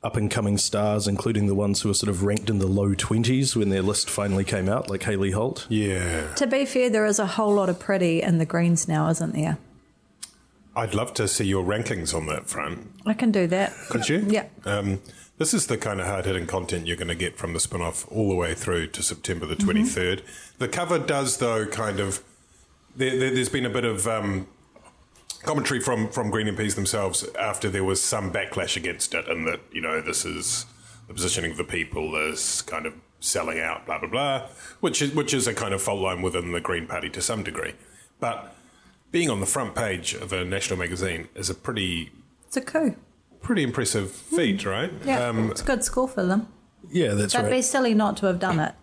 up 0.06 0.16
and 0.16 0.30
coming 0.30 0.58
stars, 0.58 1.08
including 1.08 1.48
the 1.48 1.56
ones 1.56 1.82
who 1.82 1.90
were 1.90 1.96
sort 1.96 2.10
of 2.10 2.24
ranked 2.24 2.48
in 2.48 2.60
the 2.60 2.68
low 2.68 2.94
twenties 2.94 3.56
when 3.56 3.70
their 3.70 3.82
list 3.82 4.08
finally 4.08 4.44
came 4.44 4.70
out, 4.70 4.88
like 4.88 5.02
Hayley 5.02 5.32
Holt. 5.32 5.66
Yeah. 5.68 6.32
To 6.36 6.46
be 6.46 6.64
fair, 6.66 6.92
there 6.92 7.08
is 7.08 7.18
a 7.18 7.26
whole 7.26 7.54
lot 7.54 7.70
of 7.70 7.80
pretty 7.80 8.22
in 8.22 8.38
the 8.38 8.46
greens 8.46 8.88
now, 8.88 9.10
isn't 9.10 9.34
there? 9.34 9.58
I'd 10.76 10.94
love 10.94 11.14
to 11.16 11.28
see 11.28 11.46
your 11.46 11.64
rankings 11.64 12.14
on 12.14 12.28
that 12.28 12.48
front. 12.48 12.92
I 13.06 13.14
can 13.14 13.32
do 13.32 13.48
that. 13.48 13.74
Could 13.90 14.08
you? 14.08 14.26
Yeah. 14.28 14.46
Um, 14.64 15.02
this 15.40 15.54
is 15.54 15.68
the 15.68 15.78
kind 15.78 16.00
of 16.00 16.06
hard 16.06 16.26
hitting 16.26 16.46
content 16.46 16.86
you're 16.86 16.98
going 16.98 17.08
to 17.08 17.16
get 17.16 17.38
from 17.38 17.54
the 17.54 17.60
spin 17.60 17.82
off 17.82 18.06
all 18.12 18.30
the 18.30 18.36
way 18.36 18.54
through 18.54 18.88
to 18.88 19.02
September 19.02 19.48
the 19.48 19.56
23rd. 19.56 20.20
Mm-hmm. 20.20 20.26
The 20.60 20.68
cover 20.68 21.00
does, 21.00 21.38
though, 21.38 21.66
kind 21.66 22.00
of. 22.00 22.24
There, 22.96 23.18
there, 23.18 23.36
has 23.36 23.50
been 23.50 23.66
a 23.66 23.70
bit 23.70 23.84
of 23.84 24.08
um, 24.08 24.48
commentary 25.46 25.80
from, 25.80 26.10
from 26.10 26.30
Green 26.30 26.48
MPs 26.48 26.76
themselves 26.76 27.28
after 27.40 27.70
there 27.70 27.84
was 27.84 28.02
some 28.02 28.32
backlash 28.32 28.76
against 28.76 29.14
it, 29.14 29.28
and 29.28 29.48
that, 29.48 29.62
you 29.72 29.82
know, 29.82 30.02
this 30.02 30.26
is 30.26 30.66
the 31.08 31.14
positioning 31.14 31.52
of 31.52 31.58
the 31.58 31.64
people 31.64 32.16
as 32.16 32.62
kind 32.64 32.86
of 32.86 32.94
selling 33.20 33.60
out, 33.60 33.86
blah, 33.86 34.00
blah, 34.00 34.10
blah, 34.10 34.48
which 34.80 35.02
is, 35.02 35.14
which 35.14 35.34
is 35.34 35.48
a 35.48 35.54
kind 35.54 35.74
of 35.74 35.82
fault 35.82 36.00
line 36.00 36.22
within 36.22 36.52
the 36.52 36.62
Green 36.62 36.88
Party 36.88 37.10
to 37.10 37.22
some 37.22 37.44
degree. 37.44 37.74
But 38.20 38.56
being 39.12 39.30
on 39.30 39.40
the 39.40 39.46
front 39.46 39.76
page 39.76 40.14
of 40.14 40.34
a 40.34 40.44
national 40.44 40.80
magazine 40.80 41.30
is 41.36 41.50
a 41.50 41.56
pretty. 41.56 42.12
It's 42.48 42.58
a 42.58 42.62
coup 42.62 42.96
pretty 43.46 43.64
impressive 43.64 44.12
feat, 44.12 44.62
mm. 44.62 44.72
right? 44.72 44.92
Yeah, 45.06 45.28
um, 45.28 45.52
it's 45.52 45.62
a 45.62 45.66
good 45.66 45.84
score 45.84 46.08
for 46.08 46.26
them. 46.26 46.48
Yeah, 46.90 47.14
that's 47.14 47.34
They'd 47.34 47.44
right. 47.44 47.52
be 47.52 47.62
silly 47.62 47.94
not 47.94 48.18
to 48.18 48.26
have 48.26 48.40
done 48.40 48.60
it. 48.60 48.74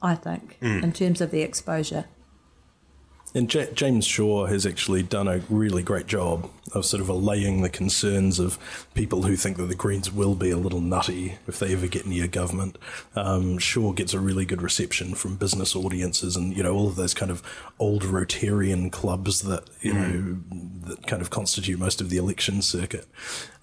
I 0.00 0.14
think, 0.14 0.58
mm. 0.60 0.82
in 0.82 0.92
terms 0.92 1.20
of 1.20 1.30
the 1.30 1.42
exposure. 1.42 2.06
And 3.34 3.48
J- 3.48 3.70
James 3.74 4.04
Shaw 4.04 4.46
has 4.46 4.66
actually 4.66 5.02
done 5.02 5.26
a 5.26 5.38
really 5.48 5.82
great 5.82 6.06
job 6.06 6.50
of 6.74 6.84
sort 6.84 7.00
of 7.00 7.08
allaying 7.08 7.62
the 7.62 7.68
concerns 7.68 8.38
of 8.38 8.58
people 8.94 9.22
who 9.22 9.36
think 9.36 9.56
that 9.56 9.66
the 9.66 9.74
Greens 9.74 10.12
will 10.12 10.34
be 10.34 10.50
a 10.50 10.56
little 10.56 10.80
nutty 10.80 11.36
if 11.46 11.58
they 11.58 11.72
ever 11.72 11.86
get 11.86 12.06
near 12.06 12.26
government. 12.26 12.78
Um, 13.14 13.58
Shaw 13.58 13.92
gets 13.92 14.14
a 14.14 14.20
really 14.20 14.44
good 14.44 14.62
reception 14.62 15.14
from 15.14 15.36
business 15.36 15.74
audiences 15.74 16.36
and, 16.36 16.56
you 16.56 16.62
know, 16.62 16.74
all 16.74 16.88
of 16.88 16.96
those 16.96 17.14
kind 17.14 17.30
of 17.30 17.42
old 17.78 18.02
Rotarian 18.02 18.90
clubs 18.90 19.42
that, 19.42 19.64
you 19.80 19.92
mm. 19.92 19.96
know, 19.96 20.88
that 20.88 21.06
kind 21.06 21.22
of 21.22 21.30
constitute 21.30 21.78
most 21.78 22.00
of 22.00 22.10
the 22.10 22.16
election 22.16 22.62
circuit. 22.62 23.06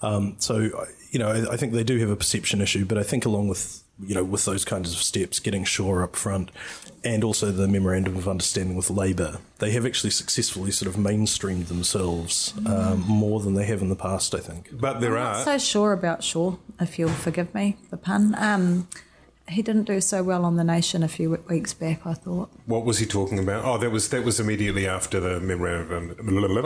Um, 0.02 0.36
so, 0.40 0.88
you 1.12 1.20
know, 1.20 1.30
I, 1.30 1.54
I 1.54 1.58
think 1.58 1.74
they 1.74 1.84
do 1.84 1.98
have 2.00 2.10
a 2.10 2.16
perception 2.16 2.62
issue, 2.62 2.86
but 2.86 2.98
I 2.98 3.04
think 3.04 3.26
along 3.26 3.48
with 3.48 3.84
you 4.02 4.16
know, 4.16 4.24
with 4.24 4.46
those 4.46 4.66
kinds 4.66 4.94
of 4.94 5.00
steps, 5.00 5.40
getting 5.40 5.64
Shaw 5.64 6.04
up 6.04 6.16
front, 6.16 6.52
and 7.04 7.24
also 7.24 7.52
the 7.52 7.68
memorandum 7.68 8.18
of 8.18 8.28
understanding 8.28 8.76
with 8.76 8.90
Labor, 8.90 9.40
they 9.60 9.72
have 9.72 9.86
actually 9.86 10.10
successfully 10.10 10.72
sort 10.72 10.94
of 10.94 11.00
mainstreamed 11.00 11.68
themselves 11.68 12.54
um, 12.66 13.04
more 13.08 13.40
than 13.40 13.54
they 13.54 13.66
have 13.66 13.82
in 13.82 13.90
the 13.90 13.96
past. 13.96 14.34
I 14.36 14.40
think. 14.40 14.70
But 14.72 15.00
there 15.02 15.18
I'm 15.18 15.26
are 15.26 15.34
not 15.34 15.46
so 15.46 15.58
sure 15.58 15.94
about 15.94 16.24
Shaw, 16.24 16.56
if 16.80 17.00
you'll 17.00 17.10
forgive 17.10 17.54
me 17.54 17.78
the 17.90 17.98
pun. 17.98 18.36
Um, 18.38 18.88
he 19.50 19.62
didn't 19.62 19.84
do 19.84 20.02
so 20.02 20.24
well 20.24 20.46
on 20.46 20.56
the 20.56 20.64
nation 20.64 21.04
a 21.04 21.08
few 21.08 21.42
weeks 21.50 21.74
back. 21.74 22.06
I 22.06 22.14
thought. 22.14 22.50
What 22.66 22.86
was 22.86 23.00
he 23.00 23.06
talking 23.06 23.40
about? 23.40 23.66
Oh, 23.66 23.78
that 23.78 23.90
was 23.90 24.10
that 24.10 24.24
was 24.24 24.40
immediately 24.40 24.88
after 24.88 25.20
the 25.20 25.40
memorandum, 25.40 26.16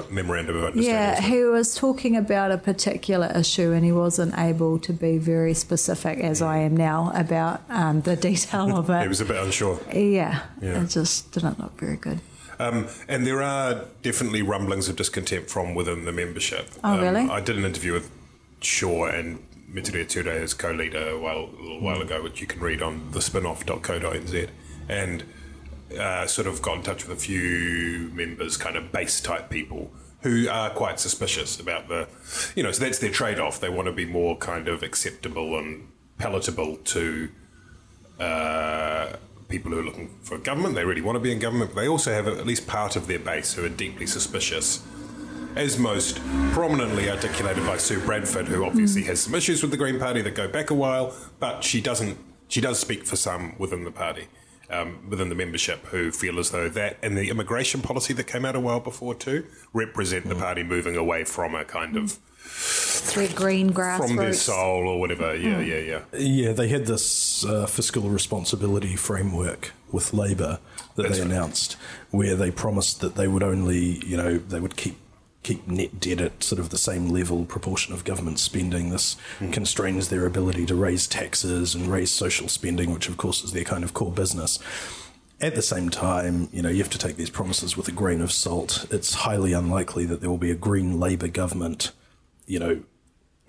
memorandum 0.09 0.57
of 0.57 0.63
understanding. 0.65 0.85
Yeah, 0.85 1.21
he 1.21 1.43
was 1.43 1.75
talking 1.75 2.15
about 2.15 2.51
a 2.51 2.57
particular 2.57 3.31
issue, 3.35 3.71
and 3.71 3.83
he 3.83 3.91
wasn't 3.91 4.37
able 4.37 4.79
to 4.79 4.93
be 4.93 5.17
very 5.17 5.53
specific, 5.53 6.19
as 6.19 6.41
I 6.41 6.57
am 6.57 6.75
now, 6.77 7.11
about 7.15 7.61
um, 7.69 8.01
the 8.01 8.15
detail 8.15 8.77
of 8.77 8.89
it. 8.89 9.01
he 9.01 9.07
was 9.07 9.21
a 9.21 9.25
bit 9.25 9.37
unsure. 9.37 9.79
Yeah, 9.93 10.43
yeah, 10.61 10.83
it 10.83 10.89
just 10.89 11.31
didn't 11.31 11.59
look 11.59 11.79
very 11.79 11.97
good. 11.97 12.19
Um, 12.59 12.87
and 13.07 13.25
there 13.25 13.41
are 13.41 13.85
definitely 14.03 14.41
rumblings 14.41 14.87
of 14.87 14.95
discontent 14.95 15.49
from 15.49 15.73
within 15.73 16.05
the 16.05 16.11
membership. 16.11 16.69
Oh, 16.83 16.93
um, 16.93 17.01
really? 17.01 17.21
I 17.21 17.41
did 17.41 17.57
an 17.57 17.65
interview 17.65 17.93
with 17.93 18.11
Shaw 18.61 19.05
and 19.05 19.43
Metiria 19.73 20.07
Ture 20.07 20.29
as 20.29 20.53
co-leader 20.53 21.09
a, 21.09 21.19
while, 21.19 21.49
a 21.57 21.61
little 21.61 21.81
while 21.81 22.01
ago, 22.01 22.21
which 22.21 22.41
you 22.41 22.47
can 22.47 22.61
read 22.61 22.81
on 22.81 23.11
the 23.11 23.19
spinoff.co.nz, 23.19 24.49
and 24.87 25.23
uh, 25.99 26.25
sort 26.27 26.47
of 26.47 26.61
got 26.61 26.77
in 26.77 26.83
touch 26.83 27.07
with 27.07 27.17
a 27.17 27.19
few 27.19 28.11
members, 28.13 28.57
kind 28.57 28.75
of 28.75 28.91
base 28.91 29.19
type 29.19 29.49
people 29.49 29.91
who 30.21 30.47
are 30.47 30.69
quite 30.69 30.99
suspicious 30.99 31.59
about 31.59 31.89
the, 31.89 32.07
you 32.55 32.63
know, 32.63 32.71
so 32.71 32.83
that's 32.83 32.99
their 32.99 33.11
trade-off. 33.11 33.59
They 33.59 33.69
want 33.69 33.87
to 33.87 33.91
be 33.91 34.05
more 34.05 34.37
kind 34.37 34.67
of 34.67 34.81
acceptable 34.81 35.57
and 35.59 35.89
palatable 36.17 36.77
to 36.77 37.29
uh, 38.19 39.13
people 39.49 39.71
who 39.71 39.79
are 39.79 39.83
looking 39.83 40.17
for 40.21 40.37
government. 40.37 40.75
They 40.75 40.85
really 40.85 41.01
want 41.01 41.17
to 41.17 41.19
be 41.19 41.31
in 41.31 41.39
government, 41.39 41.75
but 41.75 41.81
they 41.81 41.87
also 41.87 42.13
have 42.13 42.27
at 42.27 42.45
least 42.45 42.67
part 42.67 42.95
of 42.95 43.07
their 43.07 43.19
base 43.19 43.53
who 43.53 43.65
are 43.65 43.69
deeply 43.69 44.07
suspicious 44.07 44.81
as 45.55 45.77
most 45.77 46.19
prominently 46.51 47.09
articulated 47.09 47.65
by 47.65 47.77
Sue 47.77 47.99
Bradford, 47.99 48.47
who 48.47 48.65
obviously 48.65 49.03
mm. 49.03 49.07
has 49.07 49.21
some 49.21 49.35
issues 49.35 49.61
with 49.61 49.71
the 49.71 49.77
Green 49.77 49.99
Party 49.99 50.21
that 50.21 50.35
go 50.35 50.47
back 50.47 50.69
a 50.69 50.73
while, 50.73 51.15
but 51.39 51.63
she 51.63 51.81
doesn't. 51.81 52.17
She 52.47 52.61
does 52.61 52.79
speak 52.79 53.05
for 53.05 53.15
some 53.15 53.55
within 53.57 53.83
the 53.83 53.91
party, 53.91 54.27
um, 54.69 55.09
within 55.09 55.29
the 55.29 55.35
membership, 55.35 55.85
who 55.87 56.11
feel 56.11 56.39
as 56.39 56.51
though 56.51 56.69
that 56.69 56.97
and 57.01 57.17
the 57.17 57.29
immigration 57.29 57.81
policy 57.81 58.13
that 58.13 58.25
came 58.25 58.45
out 58.45 58.55
a 58.55 58.59
while 58.59 58.79
before 58.79 59.15
too 59.15 59.45
represent 59.73 60.25
mm. 60.25 60.29
the 60.29 60.35
party 60.35 60.63
moving 60.63 60.95
away 60.95 61.23
from 61.23 61.55
a 61.55 61.65
kind 61.65 61.97
of 61.97 62.19
their 63.15 63.27
green 63.29 63.71
grass 63.71 63.99
from 63.99 64.15
their 64.17 64.33
soul 64.33 64.87
or 64.87 64.99
whatever. 64.99 65.35
Yeah, 65.35 65.61
mm. 65.61 65.67
yeah, 65.67 65.77
yeah. 65.77 66.19
Yeah, 66.19 66.51
they 66.51 66.67
had 66.67 66.85
this 66.85 67.45
uh, 67.45 67.65
fiscal 67.65 68.09
responsibility 68.09 68.95
framework 68.95 69.71
with 69.91 70.13
Labor 70.13 70.59
that 70.95 71.03
That's 71.03 71.17
they 71.17 71.23
announced, 71.23 71.73
where 72.11 72.35
they 72.35 72.51
promised 72.51 73.01
that 73.01 73.15
they 73.15 73.27
would 73.27 73.43
only, 73.43 74.05
you 74.05 74.17
know, 74.17 74.37
they 74.37 74.59
would 74.59 74.75
keep 74.75 74.97
keep 75.43 75.67
net 75.67 75.99
debt 75.99 76.21
at 76.21 76.43
sort 76.43 76.59
of 76.59 76.69
the 76.69 76.77
same 76.77 77.09
level 77.09 77.45
proportion 77.45 77.93
of 77.93 78.03
government 78.03 78.39
spending. 78.39 78.89
This 78.89 79.17
mm. 79.39 79.51
constrains 79.51 80.09
their 80.09 80.25
ability 80.25 80.65
to 80.67 80.75
raise 80.75 81.07
taxes 81.07 81.75
and 81.75 81.87
raise 81.87 82.11
social 82.11 82.47
spending, 82.47 82.91
which 82.91 83.09
of 83.09 83.17
course 83.17 83.43
is 83.43 83.51
their 83.51 83.63
kind 83.63 83.83
of 83.83 83.93
core 83.93 84.11
business. 84.11 84.59
At 85.41 85.55
the 85.55 85.61
same 85.61 85.89
time, 85.89 86.47
you 86.53 86.61
know, 86.61 86.69
you 86.69 86.77
have 86.77 86.91
to 86.91 86.97
take 86.97 87.17
these 87.17 87.29
promises 87.29 87.75
with 87.75 87.87
a 87.89 87.91
grain 87.91 88.21
of 88.21 88.31
salt. 88.31 88.85
It's 88.89 89.13
highly 89.13 89.51
unlikely 89.51 90.05
that 90.05 90.21
there 90.21 90.29
will 90.29 90.37
be 90.37 90.51
a 90.51 90.55
Green 90.55 90.99
Labour 90.99 91.27
government, 91.27 91.91
you 92.45 92.59
know, 92.59 92.83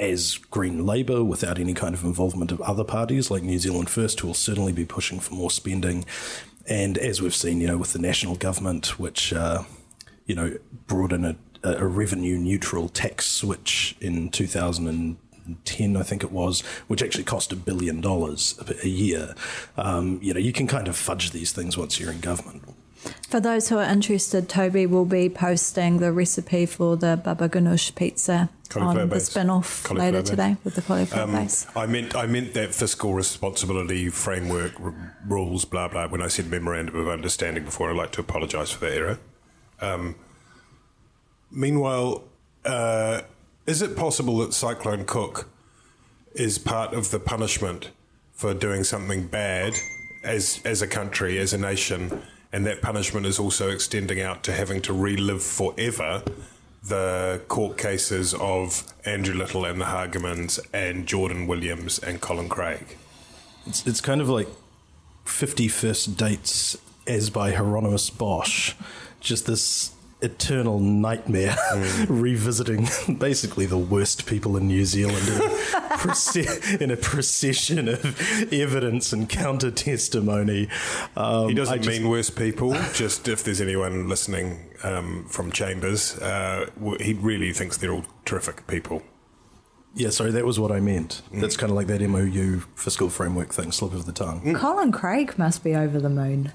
as 0.01 0.39
Green 0.51 0.85
Labour 0.85 1.23
without 1.23 1.59
any 1.59 1.73
kind 1.73 1.95
of 1.95 2.03
involvement 2.03 2.51
of 2.51 2.61
other 2.63 2.83
parties 2.83 3.31
like 3.31 3.45
New 3.45 3.61
Zealand 3.61 3.89
First, 3.89 4.21
who 4.21 4.27
will 4.27 4.35
certainly 4.35 4.73
be 4.73 4.85
pushing 4.85 5.21
for 5.21 5.35
more 5.35 5.53
spending. 5.53 6.05
And 6.67 6.99
as 6.99 7.23
we've 7.23 7.35
seen, 7.35 7.61
you 7.61 7.69
know, 7.69 7.79
with 7.79 7.93
the 7.93 8.01
national 8.01 8.35
government, 8.37 8.99
which, 8.99 9.33
uh, 9.33 9.63
you 10.27 10.35
know, 10.35 10.57
brought 10.89 11.13
in 11.13 11.25
a 11.25 11.37
a, 11.65 11.87
revenue 11.87 12.37
neutral 12.37 12.89
tax 12.89 13.27
switch 13.27 13.97
in 14.01 14.29
2010, 14.31 15.97
I 15.97 16.03
think 16.03 16.23
it 16.23 16.33
was, 16.33 16.61
which 16.89 17.03
actually 17.03 17.25
cost 17.25 17.53
a 17.53 17.57
billion 17.57 18.01
dollars 18.01 18.59
a 18.83 18.89
year. 18.89 19.35
Um, 19.77 20.19
you 20.23 20.35
know, 20.35 20.41
you 20.41 20.53
can 20.53 20.67
kind 20.67 20.89
of 20.89 20.97
fudge 20.97 21.31
these 21.31 21.53
things 21.53 21.77
once 21.77 21.99
you're 21.99 22.13
in 22.13 22.21
government. 22.21 22.63
For 23.29 23.41
those 23.41 23.69
who 23.69 23.79
are 23.79 23.85
interested, 23.85 24.49
Toby 24.49 24.87
will 24.87 25.05
be 25.05 25.29
posting 25.29 25.99
the 25.99 26.13
recipe 26.13 26.67
for 26.67 26.97
the 26.97 27.21
baba 27.23 27.49
ganoush 27.49 27.95
pizza 27.95 28.49
on 28.75 29.09
the 29.09 29.21
spin-off 29.21 29.91
later 29.91 30.21
base. 30.21 30.31
today 30.31 30.57
with 30.65 30.75
the 30.75 30.83
cauliflower 30.83 31.25
um, 31.25 31.33
base. 31.33 31.67
I 31.77 31.87
meant 31.87 32.17
I 32.17 32.27
meant 32.27 32.55
that 32.55 32.75
fiscal 32.75 33.13
responsibility 33.15 34.09
framework 34.09 34.81
r- 34.81 34.95
rules, 35.27 35.65
blah 35.65 35.89
blah. 35.89 36.09
When 36.09 36.23
I 36.23 36.29
said 36.29 36.47
memorandum 36.51 36.97
of 36.97 37.09
understanding 37.09 37.65
before, 37.65 37.91
I'd 37.91 37.97
like 37.97 38.13
to 38.13 38.21
apologise 38.21 38.71
for 38.71 38.87
that 38.87 38.97
error. 38.97 39.19
Um, 39.81 40.15
Meanwhile, 41.51 42.25
uh, 42.65 43.23
is 43.67 43.83
it 43.83 43.97
possible 43.97 44.39
that 44.39 44.53
Cyclone 44.53 45.05
Cook 45.05 45.49
is 46.35 46.59
part 46.59 46.95
of 46.95 47.11
the 47.11 47.21
punishment 47.21 47.91
for 48.33 48.53
doing 48.53 48.85
something 48.85 49.27
bad 49.27 49.75
as 50.25 50.61
as 50.65 50.83
a 50.83 50.87
country, 50.87 51.39
as 51.39 51.53
a 51.53 51.59
nation, 51.59 52.23
and 52.53 52.67
that 52.67 52.83
punishment 52.83 53.27
is 53.27 53.39
also 53.39 53.71
extending 53.71 54.21
out 54.21 54.43
to 54.45 54.53
having 54.53 54.83
to 54.83 54.93
relive 54.93 55.43
forever 55.43 56.23
the 56.85 57.41
court 57.49 57.79
cases 57.79 58.35
of 58.35 58.93
Andrew 59.05 59.35
Little 59.35 59.65
and 59.65 59.81
the 59.81 59.87
Hagamans 59.87 60.61
and 60.73 61.07
Jordan 61.07 61.47
Williams 61.47 61.99
and 61.99 62.21
Colin 62.21 62.49
Craig? 62.49 62.97
It's, 63.67 63.87
it's 63.87 64.01
kind 64.01 64.21
of 64.21 64.29
like 64.29 64.49
50 65.25 65.69
First 65.69 66.17
Dates 66.17 66.77
as 67.07 67.31
by 67.31 67.53
Hieronymus 67.53 68.11
Bosch. 68.11 68.75
Just 69.21 69.47
this 69.47 69.93
eternal 70.23 70.79
nightmare 70.81 71.57
revisiting 72.09 72.89
basically 73.19 73.67
the 73.67 73.77
worst 73.79 74.27
people 74.27 74.57
in 74.57 74.67
New 74.69 74.85
Zealand 74.85 75.27
in 75.29 75.35
a, 75.35 75.49
proce- 75.99 76.81
in 76.81 76.91
a 76.91 76.97
procession 76.97 77.89
of 77.89 78.53
evidence 78.53 79.13
and 79.13 79.29
counter 79.29 79.71
testimony. 79.71 80.69
Um, 81.17 81.49
He 81.49 81.55
doesn't 81.55 81.75
I 81.75 81.79
just- 81.79 81.89
mean 82.01 82.09
worse 82.09 82.31
people. 82.31 82.73
Just 82.95 83.29
if 83.29 83.45
there's 83.45 83.61
anyone 83.61 84.09
listening 84.09 84.71
um, 84.83 85.27
from 85.29 85.51
Chambers, 85.53 86.19
uh, 86.19 86.71
he 87.01 87.15
really 87.15 87.53
thinks 87.53 87.77
they're 87.77 87.93
all 87.93 88.05
terrific 88.25 88.67
people. 88.67 89.03
Yeah, 89.97 90.11
sorry, 90.11 90.33
that 90.33 90.45
was 90.45 90.59
what 90.59 90.73
I 90.73 90.81
meant. 90.81 91.23
That's 91.33 91.57
kind 91.57 91.71
of 91.71 91.77
like 91.77 91.87
that 91.87 92.01
MOU 92.01 92.61
fiscal 92.75 93.09
framework 93.11 93.53
thing, 93.55 93.71
slip 93.71 93.93
of 93.93 94.07
the 94.07 94.13
tongue. 94.13 94.55
Colin 94.55 94.91
Craig 94.91 95.39
must 95.39 95.63
be 95.63 95.75
over 95.77 96.01
the 96.01 96.09
moon. 96.11 96.51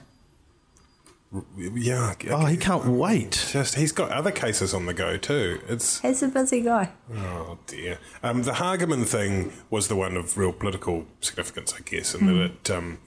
Yeah. 1.56 2.16
Oh, 2.32 2.46
he 2.46 2.58
can't 2.58 2.86
wait. 2.86 3.48
Just 3.52 3.76
he's 3.76 3.92
got 3.92 4.12
other 4.12 4.32
cases 4.32 4.74
on 4.74 4.88
the 4.88 4.96
go 4.96 5.16
too. 5.16 5.62
It's 5.68 6.00
He's 6.00 6.24
a 6.24 6.28
busy 6.28 6.62
guy. 6.62 6.92
oh 7.16 7.60
dear. 7.68 8.00
Um, 8.24 8.44
the 8.44 8.54
Hagaman 8.54 9.06
thing 9.06 9.54
was 9.70 9.90
the 9.90 9.96
one 9.96 10.18
of 10.18 10.38
real 10.38 10.52
political 10.52 11.06
significance, 11.22 11.74
I 11.78 11.82
guess, 11.82 12.16
in 12.16 12.26
that 12.26 12.46
it, 12.46 12.72
um, 12.72 12.98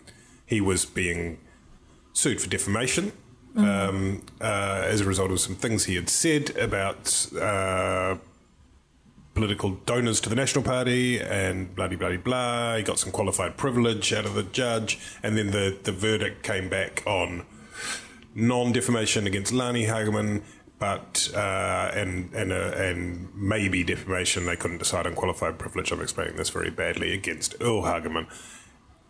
he 0.47 0.61
was 0.61 0.85
being 0.85 1.39
sued 2.13 2.41
for 2.41 2.49
defamation 2.49 3.11
um, 3.57 4.23
uh, 4.41 4.83
as 4.85 5.01
a 5.01 5.05
result 5.05 5.31
of 5.33 5.41
some 5.41 5.57
things 5.57 5.87
he 5.87 5.97
had 5.97 6.09
said 6.09 6.57
about 6.57 7.27
uh, 7.41 8.17
political 9.35 9.73
donors 9.87 10.21
to 10.21 10.29
the 10.29 10.37
National 10.37 10.63
Party 10.63 11.19
and 11.21 11.75
bloody 11.75 11.97
bloody 11.97 12.19
blah. 12.19 12.77
He 12.77 12.83
got 12.85 13.01
some 13.01 13.11
qualified 13.11 13.57
privilege 13.57 14.13
out 14.13 14.27
of 14.27 14.35
the 14.35 14.45
judge, 14.45 15.01
and 15.25 15.37
then 15.37 15.51
the, 15.51 15.77
the 15.83 15.93
verdict 15.93 16.45
came 16.45 16.69
back 16.69 17.03
on 17.05 17.47
non 18.35 18.73
defamation 18.73 19.27
against 19.27 19.53
Lani 19.53 19.87
Hagaman, 19.87 20.43
but 20.79 21.31
uh, 21.35 21.91
and 21.95 22.33
and 22.35 22.53
uh, 22.53 22.73
and 22.77 23.29
maybe 23.35 23.85
defamation. 23.85 24.47
They 24.47 24.57
couldn't 24.57 24.79
decide 24.79 25.07
on 25.07 25.15
qualified 25.15 25.59
privilege. 25.59 25.93
I'm 25.93 26.01
explaining 26.01 26.37
this 26.37 26.51
very 26.51 26.71
badly 26.71 27.13
against 27.13 27.55
Earl 27.61 27.83
Hagaman. 27.83 28.27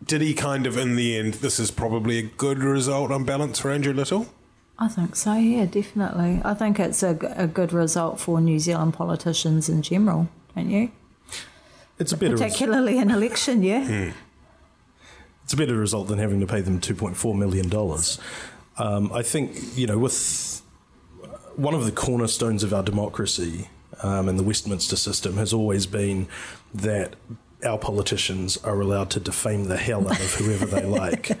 Did 0.05 0.21
he 0.21 0.33
kind 0.33 0.67
of, 0.67 0.77
in 0.77 0.97
the 0.97 1.17
end, 1.17 1.35
this 1.35 1.59
is 1.59 1.71
probably 1.71 2.17
a 2.19 2.23
good 2.23 2.59
result 2.59 3.09
on 3.09 3.23
balance 3.23 3.59
for 3.59 3.71
Andrew 3.71 3.93
Little? 3.93 4.27
I 4.77 4.89
think 4.89 5.15
so, 5.15 5.35
yeah, 5.35 5.63
definitely. 5.65 6.41
I 6.43 6.53
think 6.55 6.77
it's 6.77 7.03
a, 7.03 7.17
a 7.37 7.47
good 7.47 7.71
result 7.71 8.19
for 8.19 8.41
New 8.41 8.59
Zealand 8.59 8.95
politicians 8.95 9.69
in 9.69 9.81
general, 9.81 10.27
don't 10.55 10.69
you? 10.69 10.91
It's 11.99 12.11
a 12.11 12.17
better, 12.17 12.33
res- 12.33 12.41
Particularly 12.41 12.97
an 12.97 13.11
election, 13.11 13.63
yeah. 13.63 14.11
it's 15.43 15.53
a 15.53 15.55
better 15.57 15.77
result 15.77 16.09
than 16.09 16.19
having 16.19 16.41
to 16.41 16.47
pay 16.47 16.59
them 16.59 16.81
two 16.81 16.95
point 16.95 17.15
four 17.15 17.33
million 17.35 17.69
dollars. 17.69 18.19
Um, 18.77 19.11
I 19.13 19.21
think 19.21 19.77
you 19.77 19.87
know 19.87 19.97
with 19.97 20.61
one 21.55 21.73
of 21.73 21.85
the 21.85 21.91
cornerstones 21.91 22.63
of 22.63 22.73
our 22.73 22.83
democracy 22.83 23.69
um, 24.01 24.27
and 24.27 24.39
the 24.39 24.43
Westminster 24.43 24.95
system 24.95 25.37
has 25.37 25.53
always 25.53 25.85
been 25.85 26.27
that 26.73 27.15
our 27.65 27.77
politicians 27.77 28.57
are 28.57 28.81
allowed 28.81 29.09
to 29.11 29.19
defame 29.19 29.65
the 29.65 29.77
hell 29.77 30.07
out 30.07 30.19
of 30.19 30.33
whoever 30.35 30.65
they 30.65 30.83
like. 30.85 31.31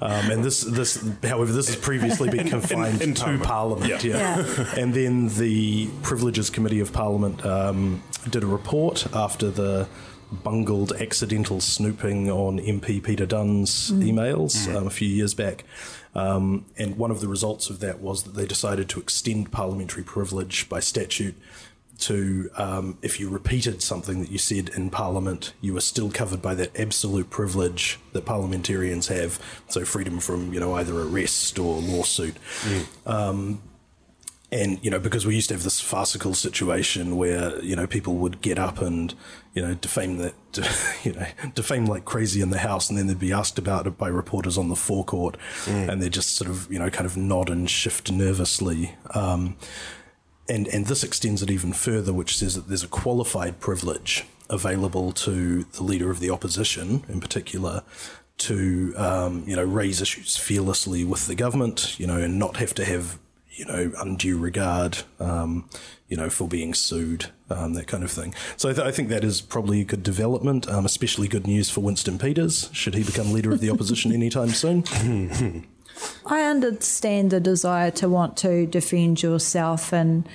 Um, 0.00 0.30
and 0.30 0.44
this, 0.44 0.62
this, 0.62 1.04
however, 1.22 1.52
this 1.52 1.68
has 1.68 1.76
previously 1.76 2.30
been 2.30 2.48
confined 2.48 3.00
in 3.00 3.14
to 3.14 3.22
Parliament. 3.22 3.44
Parliament. 3.44 4.04
Yeah. 4.04 4.44
Yeah. 4.44 4.74
and 4.76 4.94
then 4.94 5.28
the 5.28 5.88
Privileges 6.02 6.50
Committee 6.50 6.80
of 6.80 6.92
Parliament 6.92 7.44
um, 7.44 8.02
did 8.28 8.42
a 8.42 8.46
report 8.46 9.06
after 9.14 9.50
the 9.50 9.88
bungled 10.30 10.92
accidental 10.92 11.60
snooping 11.60 12.30
on 12.30 12.58
MP 12.58 13.02
Peter 13.02 13.24
Dunne's 13.24 13.90
emails 13.92 14.74
um, 14.74 14.86
a 14.86 14.90
few 14.90 15.08
years 15.08 15.34
back. 15.34 15.64
Um, 16.14 16.66
and 16.76 16.96
one 16.96 17.10
of 17.10 17.20
the 17.20 17.28
results 17.28 17.70
of 17.70 17.80
that 17.80 18.00
was 18.00 18.24
that 18.24 18.34
they 18.34 18.46
decided 18.46 18.88
to 18.90 19.00
extend 19.00 19.52
parliamentary 19.52 20.02
privilege 20.02 20.68
by 20.68 20.80
statute 20.80 21.34
to 21.98 22.48
um, 22.56 22.98
if 23.02 23.18
you 23.18 23.28
repeated 23.28 23.82
something 23.82 24.20
that 24.20 24.30
you 24.30 24.38
said 24.38 24.70
in 24.70 24.88
Parliament, 24.88 25.52
you 25.60 25.74
were 25.74 25.80
still 25.80 26.10
covered 26.10 26.40
by 26.40 26.54
that 26.54 26.78
absolute 26.78 27.28
privilege 27.28 27.98
that 28.12 28.24
parliamentarians 28.24 29.08
have. 29.08 29.40
So 29.68 29.84
freedom 29.84 30.20
from 30.20 30.52
you 30.52 30.60
know 30.60 30.74
either 30.74 31.00
arrest 31.00 31.58
or 31.58 31.80
lawsuit. 31.80 32.36
Um, 33.04 33.62
and 34.50 34.82
you 34.82 34.90
know 34.90 34.98
because 34.98 35.26
we 35.26 35.34
used 35.34 35.48
to 35.48 35.54
have 35.54 35.64
this 35.64 35.80
farcical 35.80 36.34
situation 36.34 37.16
where 37.16 37.62
you 37.62 37.76
know 37.76 37.86
people 37.86 38.16
would 38.16 38.40
get 38.40 38.58
up 38.58 38.80
and 38.80 39.14
you 39.58 39.66
know 39.66 39.74
defame 39.74 40.18
that 40.18 40.34
you 41.02 41.12
know 41.12 41.26
defame 41.56 41.84
like 41.84 42.04
crazy 42.04 42.40
in 42.40 42.50
the 42.50 42.58
house 42.58 42.88
and 42.88 42.96
then 42.96 43.08
they'd 43.08 43.18
be 43.18 43.32
asked 43.32 43.58
about 43.58 43.88
it 43.88 43.98
by 43.98 44.06
reporters 44.06 44.56
on 44.56 44.68
the 44.68 44.76
forecourt 44.76 45.36
and 45.90 46.00
they 46.00 46.08
just 46.08 46.36
sort 46.36 46.48
of 46.48 46.70
you 46.72 46.78
know 46.78 46.88
kind 46.90 47.06
of 47.06 47.16
nod 47.16 47.50
and 47.50 47.68
shift 47.68 48.12
nervously. 48.12 48.94
Um, 49.14 49.56
and 50.48 50.68
and 50.68 50.86
this 50.86 51.02
extends 51.02 51.42
it 51.42 51.50
even 51.50 51.72
further 51.72 52.12
which 52.12 52.38
says 52.38 52.54
that 52.54 52.68
there's 52.68 52.84
a 52.84 52.88
qualified 52.88 53.58
privilege 53.58 54.24
available 54.48 55.10
to 55.10 55.64
the 55.64 55.82
leader 55.82 56.08
of 56.08 56.20
the 56.20 56.30
opposition 56.30 57.02
in 57.08 57.20
particular 57.20 57.82
to 58.36 58.94
um, 58.96 59.42
you 59.44 59.56
know 59.56 59.64
raise 59.64 60.00
issues 60.00 60.36
fearlessly 60.36 61.04
with 61.04 61.26
the 61.26 61.34
government 61.34 61.98
you 61.98 62.06
know 62.06 62.18
and 62.18 62.38
not 62.38 62.58
have 62.58 62.74
to 62.74 62.84
have 62.84 63.18
you 63.58 63.64
know, 63.64 63.92
undue 63.98 64.38
regard, 64.38 64.98
um, 65.18 65.68
you 66.06 66.16
know, 66.16 66.30
for 66.30 66.46
being 66.46 66.72
sued, 66.74 67.26
um, 67.50 67.74
that 67.74 67.88
kind 67.88 68.04
of 68.04 68.10
thing. 68.10 68.32
So 68.56 68.70
I, 68.70 68.72
th- 68.72 68.86
I 68.86 68.92
think 68.92 69.08
that 69.08 69.24
is 69.24 69.40
probably 69.40 69.80
a 69.80 69.84
good 69.84 70.04
development, 70.04 70.68
um, 70.68 70.86
especially 70.86 71.26
good 71.26 71.46
news 71.46 71.68
for 71.68 71.80
Winston 71.80 72.18
Peters, 72.18 72.70
should 72.72 72.94
he 72.94 73.02
become 73.02 73.32
leader 73.32 73.52
of 73.52 73.60
the 73.60 73.70
opposition 73.70 74.12
anytime 74.12 74.50
soon. 74.50 74.84
I 76.26 76.42
understand 76.42 77.32
the 77.32 77.40
desire 77.40 77.90
to 77.92 78.08
want 78.08 78.36
to 78.38 78.66
defend 78.66 79.22
yourself 79.22 79.92
and 79.92 80.28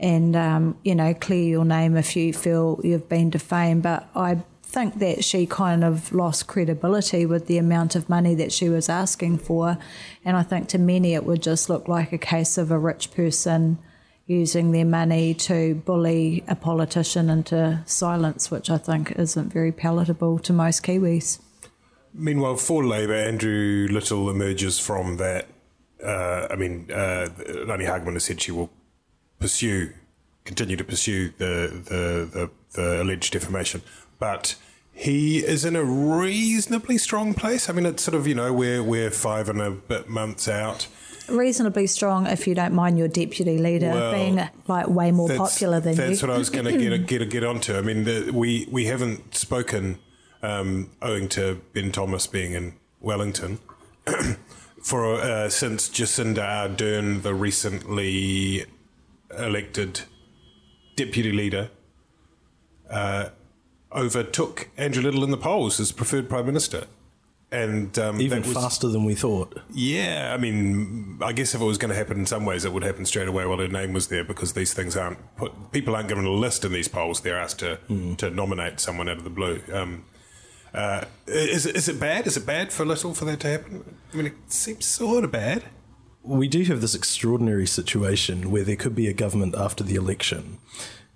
and 0.00 0.34
um, 0.34 0.76
you 0.82 0.94
know 0.94 1.14
clear 1.14 1.44
your 1.44 1.64
name 1.64 1.96
if 1.96 2.16
you 2.16 2.32
feel 2.32 2.80
you've 2.82 3.08
been 3.08 3.30
defamed, 3.30 3.84
but 3.84 4.08
I 4.16 4.42
think 4.74 4.98
that 4.98 5.22
she 5.22 5.46
kind 5.46 5.84
of 5.84 6.12
lost 6.12 6.48
credibility 6.48 7.24
with 7.26 7.46
the 7.46 7.58
amount 7.58 7.94
of 7.94 8.08
money 8.08 8.34
that 8.34 8.50
she 8.50 8.68
was 8.68 8.88
asking 8.88 9.38
for, 9.38 9.78
and 10.24 10.36
I 10.36 10.42
think 10.42 10.68
to 10.70 10.78
many 10.78 11.14
it 11.14 11.24
would 11.24 11.42
just 11.42 11.70
look 11.70 11.86
like 11.86 12.12
a 12.12 12.18
case 12.18 12.58
of 12.58 12.72
a 12.72 12.78
rich 12.78 13.12
person 13.12 13.78
using 14.26 14.72
their 14.72 14.84
money 14.84 15.34
to 15.34 15.76
bully 15.86 16.42
a 16.48 16.56
politician 16.56 17.30
into 17.30 17.82
silence, 17.86 18.50
which 18.50 18.68
I 18.68 18.78
think 18.78 19.12
isn't 19.12 19.52
very 19.52 19.70
palatable 19.70 20.40
to 20.40 20.52
most 20.52 20.82
Kiwis. 20.82 21.38
Meanwhile, 22.12 22.56
for 22.56 22.84
Labour, 22.84 23.14
Andrew 23.14 23.86
Little 23.90 24.28
emerges 24.28 24.78
from 24.78 25.18
that. 25.18 25.46
Uh, 26.02 26.48
I 26.50 26.56
mean, 26.56 26.90
uh, 26.90 27.28
Lani 27.66 27.84
Hagaman 27.84 28.14
has 28.14 28.24
said 28.24 28.40
she 28.40 28.50
will 28.50 28.70
pursue, 29.38 29.92
continue 30.44 30.76
to 30.76 30.84
pursue 30.84 31.32
the, 31.38 31.82
the, 31.90 32.28
the, 32.32 32.50
the 32.72 33.02
alleged 33.02 33.32
defamation, 33.32 33.82
but 34.18 34.56
he 34.92 35.38
is 35.38 35.64
in 35.64 35.74
a 35.76 35.84
reasonably 35.84 36.98
strong 36.98 37.34
place. 37.34 37.68
I 37.68 37.72
mean, 37.72 37.86
it's 37.86 38.02
sort 38.02 38.14
of, 38.14 38.26
you 38.26 38.34
know, 38.34 38.52
we're, 38.52 38.82
we're 38.82 39.10
five 39.10 39.48
and 39.48 39.60
a 39.60 39.70
bit 39.70 40.08
months 40.08 40.48
out. 40.48 40.86
reasonably 41.28 41.86
strong 41.86 42.26
if 42.26 42.46
you 42.46 42.54
don't 42.54 42.72
mind 42.74 42.98
your 42.98 43.08
deputy 43.08 43.58
leader 43.58 43.90
Well, 43.90 44.12
being 44.12 44.48
like 44.68 44.88
way 44.88 45.10
more 45.10 45.28
popular 45.28 45.80
than 45.80 45.96
That's 45.96 45.98
you. 45.98 46.14
That's 46.14 46.22
what 46.22 46.30
I 46.30 46.38
was 46.38 46.50
going 46.50 46.66
to 46.66 46.78
get 46.78 47.06
get 47.06 47.28
get 47.30 47.44
onto. 47.44 47.76
I 47.76 47.80
mean, 47.80 48.04
the, 48.04 48.30
we 48.32 48.68
we 48.70 48.84
haven't 48.86 49.34
spoken 49.34 49.98
um, 50.42 50.90
owing 51.02 51.28
to 51.30 51.60
Ben 51.72 51.90
Thomas 51.90 52.26
being 52.26 52.52
in 52.52 52.74
Wellington 53.00 53.58
for 54.82 55.14
uh, 55.14 55.48
since 55.48 55.88
Jacinda 55.88 56.38
Ardern, 56.68 57.22
the 57.22 57.34
recently 57.34 58.66
elected 59.36 60.02
deputy 60.96 61.32
leader, 61.32 61.70
uh, 62.90 63.30
overtook 63.94 64.68
Andrew 64.76 65.02
Little 65.02 65.24
in 65.24 65.30
the 65.30 65.36
polls 65.36 65.78
as 65.80 65.92
preferred 65.92 66.28
prime 66.28 66.46
minister. 66.46 66.86
And 67.52 67.96
um, 68.00 68.20
Even 68.20 68.42
was- 68.42 68.52
faster 68.52 68.88
than 68.88 69.04
we 69.04 69.14
thought. 69.14 69.60
yeah, 69.72 70.32
I 70.34 70.40
mean, 70.40 71.18
I 71.22 71.32
guess 71.32 71.54
if 71.54 71.60
it 71.60 71.64
was 71.64 71.78
going 71.78 71.90
to 71.90 71.94
happen 71.94 72.18
in 72.18 72.26
some 72.26 72.44
ways, 72.44 72.64
it 72.64 72.72
would 72.72 72.82
happen 72.82 73.06
straight 73.06 73.28
away 73.28 73.46
while 73.46 73.58
her 73.58 73.68
name 73.68 73.92
was 73.92 74.08
there 74.08 74.24
because 74.24 74.54
these 74.54 74.74
things 74.74 74.96
aren't 74.96 75.18
put. 75.36 75.52
People 75.70 75.94
aren't 75.94 76.08
given 76.08 76.24
a 76.24 76.30
list 76.32 76.64
in 76.64 76.72
these 76.72 76.88
polls; 76.88 77.20
they're 77.20 77.38
asked 77.38 77.60
to 77.60 77.78
to 78.16 78.30
nominate 78.30 78.80
someone 78.80 79.08
out 79.08 79.18
of 79.18 79.24
the 79.24 79.30
blue. 79.30 79.60
Um, 79.72 80.04
uh, 80.72 81.04
is 81.28 81.64
is 81.66 81.88
it 81.88 82.00
bad? 82.00 82.26
Is 82.26 82.36
it 82.36 82.44
bad 82.44 82.72
for 82.72 82.84
Little 82.84 83.14
for 83.14 83.24
that 83.26 83.38
to 83.40 83.48
happen? 83.48 83.94
I 84.12 84.16
mean, 84.16 84.26
it 84.26 84.34
seems 84.48 84.84
sort 84.86 85.22
of 85.22 85.30
bad. 85.30 85.62
we 86.24 86.48
do 86.48 86.64
have 86.64 86.80
this 86.80 86.96
extraordinary 86.96 87.66
situation 87.68 88.50
where 88.50 88.64
there 88.64 88.74
could 88.74 88.96
be 88.96 89.06
a 89.06 89.12
government 89.12 89.54
after 89.54 89.84
the 89.84 89.94
election 89.94 90.58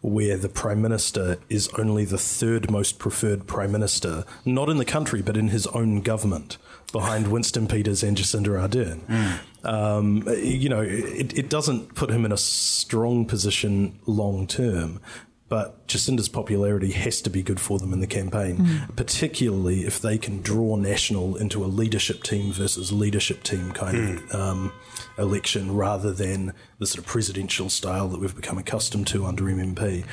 where 0.01 0.37
the 0.37 0.49
prime 0.49 0.81
minister 0.81 1.39
is 1.49 1.69
only 1.79 2.05
the 2.05 2.19
third 2.19 2.71
most 2.71 2.99
preferred 2.99 3.47
prime 3.47 3.73
minister, 3.73 4.25
not 4.45 4.69
in 4.69 4.77
the 4.77 4.85
country, 4.85 5.23
but 5.23 5.37
in 5.37 5.49
his 5.49 5.67
own 5.69 6.01
government, 6.01 6.57
behind 6.93 7.29
Winston 7.33 7.67
Peters 7.67 8.03
and 8.03 8.17
Jacinda 8.17 8.69
Ardern. 8.69 9.41
Um, 9.65 10.23
you 10.39 10.69
know, 10.69 10.81
it, 10.81 11.37
it 11.37 11.51
doesn't 11.51 11.95
put 11.95 12.11
him 12.11 12.25
in 12.25 12.31
a 12.33 12.37
strong 12.37 13.27
position 13.27 13.99
long 14.07 14.47
term. 14.47 15.01
But 15.49 15.87
Jacinda's 15.87 16.29
popularity 16.29 16.93
has 17.05 17.21
to 17.23 17.31
be 17.31 17.43
good 17.43 17.61
for 17.61 17.79
them 17.79 17.93
in 17.93 18.01
the 18.01 18.07
campaign, 18.07 18.59
mm. 18.59 18.97
particularly 18.97 19.85
if 19.85 20.01
they 20.01 20.19
can 20.19 20.43
draw 20.43 20.77
National 20.77 21.37
into 21.37 21.65
a 21.65 21.67
leadership 21.67 22.23
team 22.23 22.53
versus 22.53 22.93
leadership 22.93 23.43
team 23.43 23.73
kind 23.73 23.97
mm. 23.97 24.25
of 24.25 24.35
um, 24.35 24.73
election 25.17 25.75
rather 25.75 26.13
than 26.13 26.53
the 26.79 26.87
sort 26.87 26.99
of 26.99 27.07
presidential 27.07 27.69
style 27.69 28.09
that 28.09 28.21
we've 28.21 28.37
become 28.37 28.59
accustomed 28.59 29.07
to 29.09 29.25
under 29.25 29.45
MMP. 29.45 30.05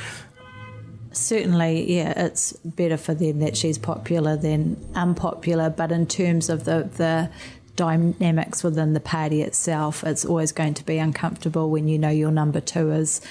Certainly, 1.11 1.93
yeah, 1.95 2.11
it's 2.25 2.51
better 2.53 2.97
for 2.97 3.13
them 3.13 3.39
that 3.39 3.55
she's 3.55 3.77
popular 3.77 4.35
than 4.35 4.75
unpopular, 4.95 5.69
but 5.69 5.91
in 5.91 6.07
terms 6.07 6.49
of 6.49 6.65
the, 6.65 6.89
the 6.97 7.29
dynamics 7.75 8.63
within 8.63 8.93
the 8.93 8.99
party 8.99 9.41
itself, 9.41 10.03
it's 10.03 10.25
always 10.25 10.51
going 10.51 10.73
to 10.73 10.85
be 10.85 10.97
uncomfortable 10.97 11.69
when 11.69 11.87
you 11.87 11.97
know 11.97 12.09
your 12.09 12.31
number 12.31 12.59
two 12.59 12.91
is 12.91 13.21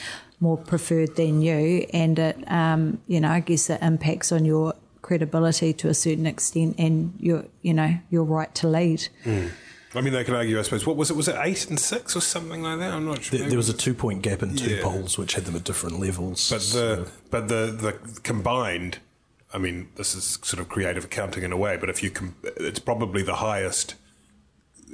more 0.41 0.57
preferred 0.57 1.17
than 1.17 1.41
you, 1.41 1.87
and 1.93 2.19
it, 2.19 2.51
um, 2.51 3.01
you 3.07 3.21
know, 3.21 3.31
I 3.31 3.41
guess 3.41 3.71
it 3.71 3.81
impacts 3.83 4.33
on 4.33 4.45
your 4.45 4.75
credibility 5.03 5.73
to 5.75 5.89
a 5.89 5.95
certain 5.95 6.27
extent 6.27 6.77
and 6.79 7.15
your, 7.19 7.45
you 7.63 7.75
know, 7.75 7.99
your 8.11 8.25
right 8.25 8.55
to 8.57 8.69
lead. 8.69 9.09
Mm. 9.25 9.51
I 9.95 10.01
mean, 10.01 10.13
they 10.13 10.25
could 10.25 10.35
argue, 10.35 10.59
I 10.59 10.63
suppose. 10.63 10.87
What 10.87 10.97
was 10.97 11.11
it? 11.11 11.17
Was 11.17 11.29
it 11.29 11.37
eight 11.39 11.69
and 11.71 11.79
six 11.79 12.17
or 12.17 12.21
something 12.21 12.63
like 12.63 12.81
that? 12.81 12.93
I'm 12.93 13.07
not 13.07 13.23
sure. 13.23 13.39
There, 13.39 13.49
there 13.49 13.57
was 13.57 13.69
a 13.69 13.77
two 13.77 13.95
point 13.95 14.23
gap 14.23 14.43
in 14.43 14.57
two 14.57 14.77
yeah. 14.77 14.83
polls, 14.83 15.17
which 15.17 15.35
had 15.35 15.45
them 15.45 15.55
at 15.55 15.65
different 15.65 16.01
levels. 16.01 16.51
But 16.51 16.61
the 16.61 16.65
so. 16.65 17.07
but 17.31 17.49
the 17.49 17.67
the 17.67 18.21
combined. 18.23 18.99
I 19.53 19.59
mean, 19.59 19.89
this 19.95 20.17
is 20.17 20.41
sort 20.43 20.61
of 20.61 20.69
creative 20.69 21.05
accounting 21.05 21.45
in 21.45 21.53
a 21.53 21.57
way, 21.57 21.77
but 21.77 21.89
if 21.89 22.03
you 22.03 22.11
com- 22.11 22.35
it's 22.43 22.81
probably 22.81 23.23
the 23.23 23.37
highest 23.37 23.95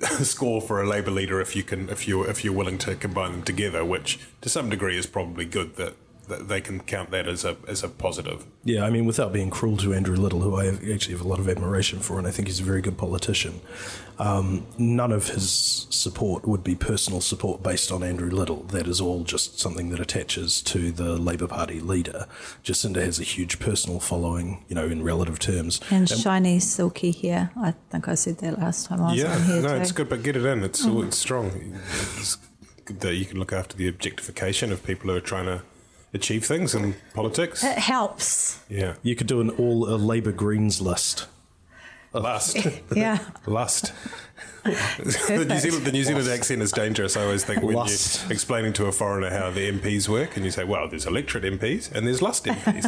score 0.22 0.60
for 0.60 0.82
a 0.82 0.88
Labour 0.88 1.10
leader 1.10 1.40
if 1.40 1.54
you 1.54 1.62
can 1.62 1.88
if 1.88 2.08
you 2.08 2.22
if 2.22 2.44
you're 2.44 2.54
willing 2.54 2.78
to 2.78 2.94
combine 2.94 3.32
them 3.32 3.42
together, 3.42 3.84
which 3.84 4.18
to 4.40 4.48
some 4.48 4.70
degree 4.70 4.96
is 4.96 5.06
probably 5.06 5.44
good 5.44 5.76
that, 5.76 5.94
they 6.30 6.60
can 6.60 6.80
count 6.80 7.10
that 7.10 7.26
as 7.26 7.44
a 7.44 7.56
as 7.68 7.82
a 7.82 7.88
positive. 7.88 8.46
Yeah, 8.64 8.84
I 8.84 8.90
mean, 8.90 9.04
without 9.04 9.32
being 9.32 9.50
cruel 9.50 9.76
to 9.78 9.92
Andrew 9.92 10.16
Little, 10.16 10.40
who 10.40 10.56
I 10.56 10.66
actually 10.66 11.14
have 11.14 11.24
a 11.24 11.28
lot 11.28 11.38
of 11.38 11.48
admiration 11.48 12.00
for, 12.00 12.18
and 12.18 12.26
I 12.26 12.30
think 12.30 12.48
he's 12.48 12.60
a 12.60 12.64
very 12.64 12.80
good 12.80 12.98
politician. 12.98 13.60
Um, 14.18 14.66
none 14.76 15.12
of 15.12 15.28
his 15.28 15.86
support 15.88 16.46
would 16.46 16.62
be 16.62 16.74
personal 16.74 17.22
support 17.22 17.62
based 17.62 17.90
on 17.90 18.02
Andrew 18.02 18.30
Little. 18.30 18.64
That 18.64 18.86
is 18.86 19.00
all 19.00 19.24
just 19.24 19.58
something 19.58 19.88
that 19.90 19.98
attaches 19.98 20.60
to 20.62 20.92
the 20.92 21.16
Labour 21.16 21.46
Party 21.46 21.80
leader. 21.80 22.26
Jacinda 22.62 23.02
has 23.02 23.18
a 23.18 23.22
huge 23.24 23.58
personal 23.58 23.98
following, 23.98 24.62
you 24.68 24.74
know, 24.74 24.84
in 24.84 25.02
relative 25.02 25.38
terms. 25.38 25.80
And, 25.90 26.10
and 26.10 26.20
shiny, 26.20 26.60
silky 26.60 27.12
hair. 27.12 27.50
I 27.56 27.74
think 27.90 28.08
I 28.08 28.14
said 28.14 28.38
that 28.38 28.58
last 28.58 28.86
time 28.86 29.00
I 29.00 29.12
was 29.12 29.22
yeah, 29.22 29.34
on 29.34 29.42
here. 29.44 29.62
no, 29.62 29.68
too. 29.76 29.80
it's 29.80 29.92
good, 29.92 30.10
but 30.10 30.22
get 30.22 30.36
it 30.36 30.44
in. 30.44 30.64
It's, 30.64 30.84
mm. 30.84 31.06
it's 31.06 31.16
strong. 31.16 31.80
It's 32.18 32.36
good 32.84 33.00
that 33.00 33.14
you 33.14 33.24
can 33.24 33.38
look 33.38 33.54
after 33.54 33.76
the 33.76 33.88
objectification 33.88 34.70
of 34.70 34.84
people 34.84 35.10
who 35.10 35.16
are 35.16 35.20
trying 35.20 35.46
to 35.46 35.62
achieve 36.12 36.44
things 36.44 36.74
in 36.74 36.94
politics. 37.14 37.62
It 37.64 37.78
helps. 37.78 38.60
Yeah. 38.68 38.94
You 39.02 39.14
could 39.16 39.26
do 39.26 39.40
an 39.40 39.50
all 39.50 39.88
a 39.88 39.96
Labour 39.96 40.32
Greens 40.32 40.80
list. 40.80 41.26
Lust. 42.12 42.56
yeah. 42.94 43.18
Lust. 43.46 43.92
the, 44.64 45.46
New 45.48 45.58
Zealand, 45.58 45.86
the 45.86 45.92
New 45.92 46.04
Zealand 46.04 46.28
accent 46.28 46.60
is 46.60 46.70
dangerous. 46.70 47.16
I 47.16 47.22
always 47.22 47.44
think 47.44 47.62
when 47.62 47.76
Lust. 47.76 48.24
you're 48.24 48.32
explaiing 48.32 48.74
to 48.74 48.86
a 48.86 48.92
foreigner 48.92 49.30
how 49.30 49.50
the 49.50 49.70
MPs 49.72 50.06
work, 50.06 50.36
and 50.36 50.44
you 50.44 50.50
say, 50.50 50.64
"Well, 50.64 50.86
there's 50.86 51.06
electorate 51.06 51.44
MPs 51.44 51.90
and 51.90 52.06
there's 52.06 52.20
lust 52.20 52.44
MPs." 52.44 52.84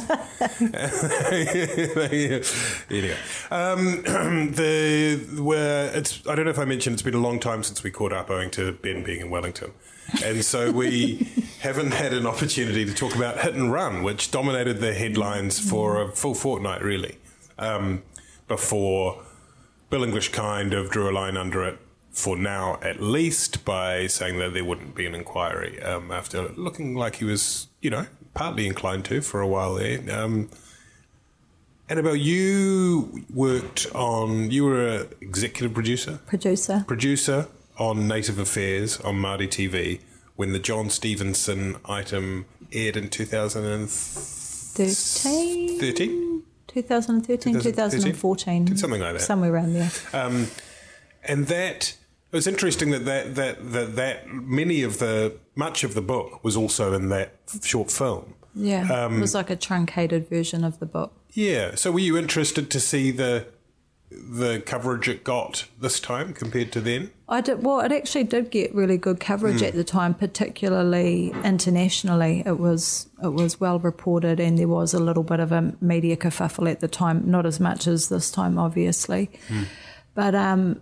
anyway, 2.91 3.17
um, 3.51 4.03
the 4.53 5.41
where 5.41 5.97
it's 5.97 6.27
I 6.27 6.35
don't 6.35 6.45
know 6.45 6.51
if 6.51 6.59
I 6.59 6.67
mentioned 6.67 6.93
it's 6.95 7.03
been 7.03 7.15
a 7.15 7.19
long 7.19 7.41
time 7.41 7.63
since 7.63 7.83
we 7.83 7.91
caught 7.91 8.13
up, 8.13 8.29
owing 8.29 8.51
to 8.51 8.73
Ben 8.73 9.03
being 9.03 9.21
in 9.21 9.31
Wellington, 9.31 9.73
and 10.25 10.45
so 10.45 10.71
we 10.71 11.29
haven't 11.61 11.93
had 11.93 12.13
an 12.13 12.27
opportunity 12.27 12.85
to 12.85 12.95
talk 12.95 13.15
about 13.15 13.41
Hit 13.41 13.55
and 13.55 13.73
Run, 13.73 14.03
which 14.03 14.31
dominated 14.31 14.81
the 14.81 14.95
headlines 14.95 15.59
for 15.59 16.03
a 16.03 16.09
full 16.13 16.35
fortnight, 16.35 16.83
really. 16.83 17.19
Um, 17.59 18.03
before 18.49 19.23
Bill 19.91 20.05
English 20.05 20.31
kind 20.31 20.75
of 20.75 20.91
drew 20.91 21.09
a 21.11 21.13
line 21.13 21.37
under 21.37 21.63
it 21.65 21.79
for 22.11 22.37
now, 22.37 22.79
at 22.83 23.01
least, 23.01 23.65
by 23.65 24.07
saying 24.07 24.39
that 24.39 24.53
there 24.53 24.65
wouldn't 24.65 24.95
be 24.95 25.07
an 25.07 25.15
inquiry 25.15 25.83
um, 25.83 26.11
after 26.11 26.49
looking 26.51 26.95
like 26.95 27.17
he 27.17 27.25
was, 27.25 27.69
you 27.81 27.91
know, 27.91 28.07
partly 28.35 28.67
inclined 28.67 29.05
to 29.07 29.23
for 29.23 29.41
a 29.41 29.47
while 29.47 29.75
there. 29.75 30.01
Um, 30.11 30.51
Annabelle, 31.89 32.17
you 32.17 33.25
worked 33.33 33.87
on, 33.95 34.51
you 34.51 34.65
were 34.65 34.87
an 34.87 35.09
executive 35.21 35.75
producer? 35.75 36.21
Producer. 36.27 36.85
Producer 36.87 37.49
on 37.79 38.09
Native 38.09 38.39
Affairs 38.39 39.01
on 39.01 39.17
Māori 39.17 39.49
TV 39.49 40.01
when 40.37 40.53
the 40.53 40.59
Jon 40.59 40.91
Stephenson 40.91 41.77
item 41.85 42.45
aired 42.73 42.97
in 42.97 43.09
2013. 43.09 45.79
13? 45.79 46.43
2013, 46.69 47.61
2014. 47.61 48.77
Something 48.77 49.01
like 49.01 49.15
that. 49.15 49.21
Somewhere 49.21 49.53
around 49.53 49.75
there. 49.75 49.91
Um, 50.13 50.49
and 51.25 51.47
that 51.47 51.97
it 52.33 52.37
was 52.37 52.47
interesting 52.47 52.91
that 52.91 53.05
that, 53.05 53.35
that 53.35 53.73
that 53.73 53.97
that 53.97 54.29
many 54.29 54.83
of 54.83 54.99
the 54.99 55.37
much 55.55 55.85
of 55.85 55.95
the 55.95 56.01
book 56.01 56.43
was 56.43 56.57
also 56.57 56.95
in 56.95 57.11
that 57.11 57.35
short 57.63 57.91
film. 57.91 58.35
Yeah, 58.55 58.91
um, 58.91 59.19
it 59.19 59.21
was 59.21 59.35
like 59.35 59.51
a 59.51 59.57
truncated 59.57 60.29
version 60.29 60.65
of 60.65 60.79
the 60.79 60.87
book. 60.87 61.13
Yeah. 61.31 61.75
So 61.75 61.93
were 61.93 62.01
you 62.01 62.17
interested 62.17 62.71
to 62.71 62.81
see 62.81 63.11
the 63.11 63.47
the 64.15 64.63
coverage 64.65 65.09
it 65.09 65.25
got 65.25 65.67
this 65.81 66.01
time 66.01 66.33
compared 66.33 66.73
to 66.73 66.81
then? 66.81 67.11
I 67.29 67.41
did 67.41 67.63
well. 67.63 67.81
It 67.81 67.93
actually 67.93 68.25
did 68.25 68.51
get 68.51 68.75
really 68.75 68.99
good 68.99 69.21
coverage 69.21 69.61
mm. 69.61 69.69
at 69.69 69.75
the 69.75 69.85
time, 69.85 70.15
particularly 70.15 71.33
internationally. 71.45 72.43
It 72.45 72.59
was 72.59 73.09
it 73.23 73.33
was 73.33 73.61
well 73.61 73.79
reported, 73.79 74.39
and 74.39 74.59
there 74.59 74.69
was 74.69 74.95
a 74.95 74.99
little 74.99 75.23
bit 75.23 75.41
of 75.41 75.53
a 75.53 75.75
media 75.81 76.17
kerfuffle 76.17 76.71
at 76.71 76.81
the 76.81 76.89
time. 76.89 77.31
Not 77.31 77.47
as 77.47 77.59
much 77.59 77.87
as 77.87 78.09
this 78.09 78.31
time, 78.31 78.59
obviously, 78.59 79.31
mm. 79.49 79.65
but 80.15 80.35
um, 80.35 80.81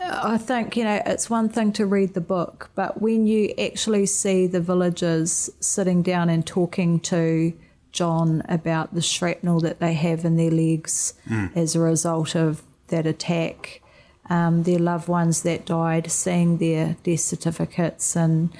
I 0.00 0.38
think 0.38 0.76
you 0.76 0.84
know 0.84 1.02
it's 1.06 1.30
one 1.30 1.48
thing 1.48 1.72
to 1.74 1.86
read 1.86 2.14
the 2.14 2.20
book, 2.20 2.70
but 2.74 3.00
when 3.00 3.26
you 3.26 3.54
actually 3.58 4.06
see 4.06 4.46
the 4.46 4.60
villagers 4.60 5.50
sitting 5.60 6.02
down 6.02 6.28
and 6.28 6.46
talking 6.46 7.00
to 7.00 7.52
Jon 7.92 8.42
about 8.48 8.94
the 8.94 9.02
shrapnel 9.02 9.60
that 9.60 9.80
they 9.80 9.94
have 9.94 10.24
in 10.24 10.36
their 10.36 10.50
legs 10.50 11.14
mm. 11.28 11.54
as 11.56 11.74
a 11.74 11.80
result 11.80 12.34
of 12.34 12.62
that 12.88 13.06
attack, 13.06 13.82
um, 14.28 14.62
their 14.62 14.78
loved 14.78 15.08
ones 15.08 15.42
that 15.42 15.66
died, 15.66 16.10
seeing 16.10 16.58
their 16.58 16.96
death 17.02 17.20
certificates 17.20 18.16
and 18.16 18.50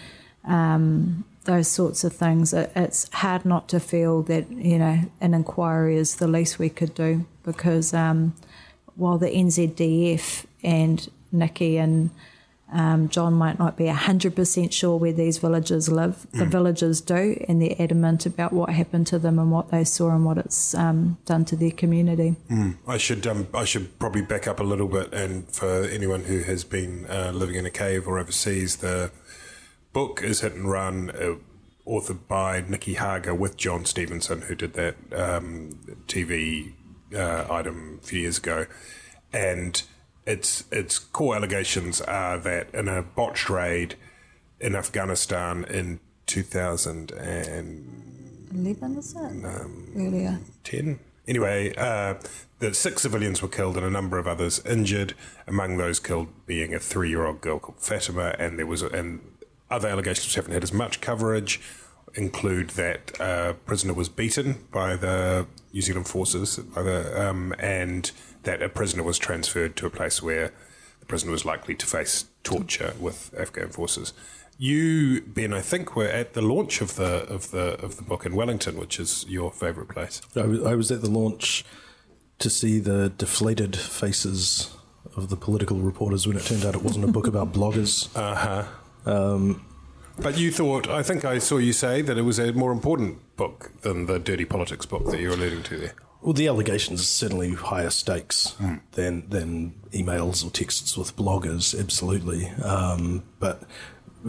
um, 0.44 1.24
those 1.44 1.68
sorts 1.68 2.04
of 2.04 2.12
things. 2.12 2.52
It, 2.52 2.72
it's 2.74 3.12
hard 3.12 3.44
not 3.44 3.68
to 3.68 3.80
feel 3.80 4.22
that 4.22 4.50
you 4.50 4.78
know 4.78 5.00
an 5.20 5.34
inquiry 5.34 5.96
is 5.96 6.16
the 6.16 6.28
least 6.28 6.58
we 6.58 6.68
could 6.68 6.94
do 6.94 7.26
because 7.44 7.94
um, 7.94 8.34
while 8.96 9.18
the 9.18 9.30
NZDF 9.30 10.44
and 10.62 11.08
Nicky 11.32 11.78
and 11.78 12.10
um, 12.72 13.08
Jon 13.08 13.34
might 13.34 13.58
not 13.58 13.76
be 13.76 13.84
100% 13.84 14.72
sure 14.72 14.96
where 14.96 15.12
these 15.12 15.38
villagers 15.38 15.88
live. 15.88 16.26
The 16.32 16.44
mm. 16.44 16.50
villagers 16.50 17.00
do, 17.00 17.42
and 17.48 17.60
they're 17.60 17.74
adamant 17.78 18.26
about 18.26 18.52
what 18.52 18.70
happened 18.70 19.06
to 19.08 19.18
them 19.18 19.38
and 19.38 19.50
what 19.50 19.70
they 19.70 19.84
saw 19.84 20.10
and 20.10 20.24
what 20.24 20.38
it's 20.38 20.74
um, 20.74 21.18
done 21.24 21.44
to 21.46 21.56
their 21.56 21.72
community. 21.72 22.36
Mm. 22.50 22.76
I 22.86 22.98
should 22.98 23.26
um, 23.26 23.48
I 23.52 23.64
should 23.64 23.98
probably 23.98 24.22
back 24.22 24.46
up 24.46 24.60
a 24.60 24.64
little 24.64 24.88
bit, 24.88 25.12
and 25.12 25.48
for 25.48 25.84
anyone 25.84 26.24
who 26.24 26.40
has 26.40 26.64
been 26.64 27.06
uh, 27.10 27.32
living 27.34 27.56
in 27.56 27.66
a 27.66 27.70
cave 27.70 28.06
or 28.06 28.18
overseas, 28.18 28.76
the 28.76 29.10
book 29.92 30.22
is 30.22 30.40
Hit 30.40 30.54
and 30.54 30.70
Run, 30.70 31.10
uh, 31.10 31.34
authored 31.88 32.28
by 32.28 32.64
Nicky 32.68 32.94
Hager 32.94 33.34
with 33.34 33.56
Jon 33.56 33.84
Stephenson, 33.84 34.42
who 34.42 34.54
did 34.54 34.74
that 34.74 34.94
um, 35.12 35.78
TV 36.06 36.72
uh, 37.14 37.46
item 37.50 37.98
a 38.02 38.06
few 38.06 38.20
years 38.20 38.38
ago, 38.38 38.66
and 39.32 39.82
its 40.30 40.64
its 40.70 40.98
core 40.98 41.36
allegations 41.36 42.00
are 42.00 42.38
that 42.38 42.72
in 42.72 42.88
a 42.88 43.02
botched 43.02 43.50
raid 43.50 43.96
in 44.60 44.76
Afghanistan 44.76 45.64
in 45.64 46.00
2011 46.26 48.98
is 48.98 49.14
it? 49.14 49.44
Um, 49.44 49.92
earlier. 49.96 50.38
10 50.64 50.98
anyway 51.26 51.74
uh, 51.76 52.14
that 52.60 52.76
six 52.76 53.02
civilians 53.02 53.42
were 53.42 53.48
killed 53.48 53.76
and 53.76 53.84
a 53.84 53.90
number 53.90 54.18
of 54.18 54.26
others 54.26 54.64
injured. 54.64 55.12
Among 55.46 55.76
those 55.78 55.98
killed 55.98 56.28
being 56.46 56.74
a 56.74 56.78
three-year-old 56.78 57.40
girl 57.40 57.58
called 57.58 57.80
Fatima 57.80 58.36
and 58.38 58.58
there 58.58 58.66
was 58.66 58.82
and 58.82 59.20
other 59.70 59.88
allegations 59.88 60.26
which 60.26 60.36
haven't 60.36 60.52
had 60.52 60.62
as 60.62 60.72
much 60.72 61.00
coverage 61.00 61.60
include 62.14 62.70
that 62.70 63.12
a 63.20 63.24
uh, 63.24 63.52
prisoner 63.52 63.94
was 63.94 64.08
beaten 64.08 64.64
by 64.72 64.96
the 64.96 65.46
New 65.72 65.80
Zealand 65.80 66.08
forces 66.08 66.58
by 66.58 66.82
the, 66.82 67.28
um, 67.28 67.54
and 67.58 68.10
that 68.42 68.62
a 68.62 68.68
prisoner 68.68 69.02
was 69.02 69.18
transferred 69.18 69.76
to 69.76 69.86
a 69.86 69.90
place 69.90 70.22
where 70.22 70.52
the 71.00 71.06
prisoner 71.06 71.32
was 71.32 71.44
likely 71.44 71.74
to 71.74 71.86
face 71.86 72.26
torture 72.42 72.94
with 72.98 73.34
Afghan 73.38 73.68
forces. 73.70 74.12
You, 74.58 75.22
Ben, 75.22 75.54
I 75.54 75.62
think 75.62 75.96
were 75.96 76.06
at 76.08 76.34
the 76.34 76.42
launch 76.42 76.80
of 76.82 76.96
the 76.96 77.24
of 77.28 77.50
the 77.50 77.82
of 77.82 77.96
the 77.96 78.02
book 78.02 78.26
in 78.26 78.34
Wellington, 78.36 78.76
which 78.78 79.00
is 79.00 79.24
your 79.28 79.50
favourite 79.50 79.88
place. 79.88 80.20
I 80.36 80.42
was, 80.42 80.62
I 80.64 80.74
was 80.74 80.90
at 80.90 81.00
the 81.00 81.08
launch 81.10 81.64
to 82.40 82.50
see 82.50 82.78
the 82.78 83.10
deflated 83.16 83.74
faces 83.76 84.74
of 85.16 85.28
the 85.30 85.36
political 85.36 85.78
reporters 85.78 86.26
when 86.26 86.36
it 86.36 86.44
turned 86.44 86.64
out 86.64 86.74
it 86.74 86.82
wasn't 86.82 87.04
a 87.04 87.08
book 87.08 87.26
about 87.26 87.52
bloggers. 87.58 88.08
Uh 88.14 88.34
huh. 88.34 89.10
Um, 89.10 89.64
But 90.18 90.36
you 90.38 90.50
thought, 90.52 90.88
I 90.88 91.02
think 91.02 91.24
I 91.24 91.38
saw 91.38 91.56
you 91.56 91.72
say 91.72 92.02
that 92.02 92.18
it 92.18 92.22
was 92.22 92.38
a 92.38 92.52
more 92.52 92.72
important 92.72 93.18
book 93.36 93.70
than 93.80 94.04
the 94.06 94.18
dirty 94.18 94.44
politics 94.44 94.84
book 94.84 95.06
that 95.10 95.18
you're 95.20 95.32
alluding 95.32 95.62
to 95.64 95.78
there. 95.78 95.94
Well, 96.22 96.34
the 96.34 96.48
allegations 96.48 97.00
are 97.00 97.04
certainly 97.04 97.54
higher 97.54 97.90
stakes 97.90 98.54
mm. 98.60 98.80
than 98.92 99.28
than 99.30 99.74
emails 99.92 100.44
or 100.46 100.50
texts 100.50 100.96
with 100.96 101.16
bloggers, 101.16 101.78
absolutely. 101.78 102.46
Um, 102.62 103.24
but 103.38 103.62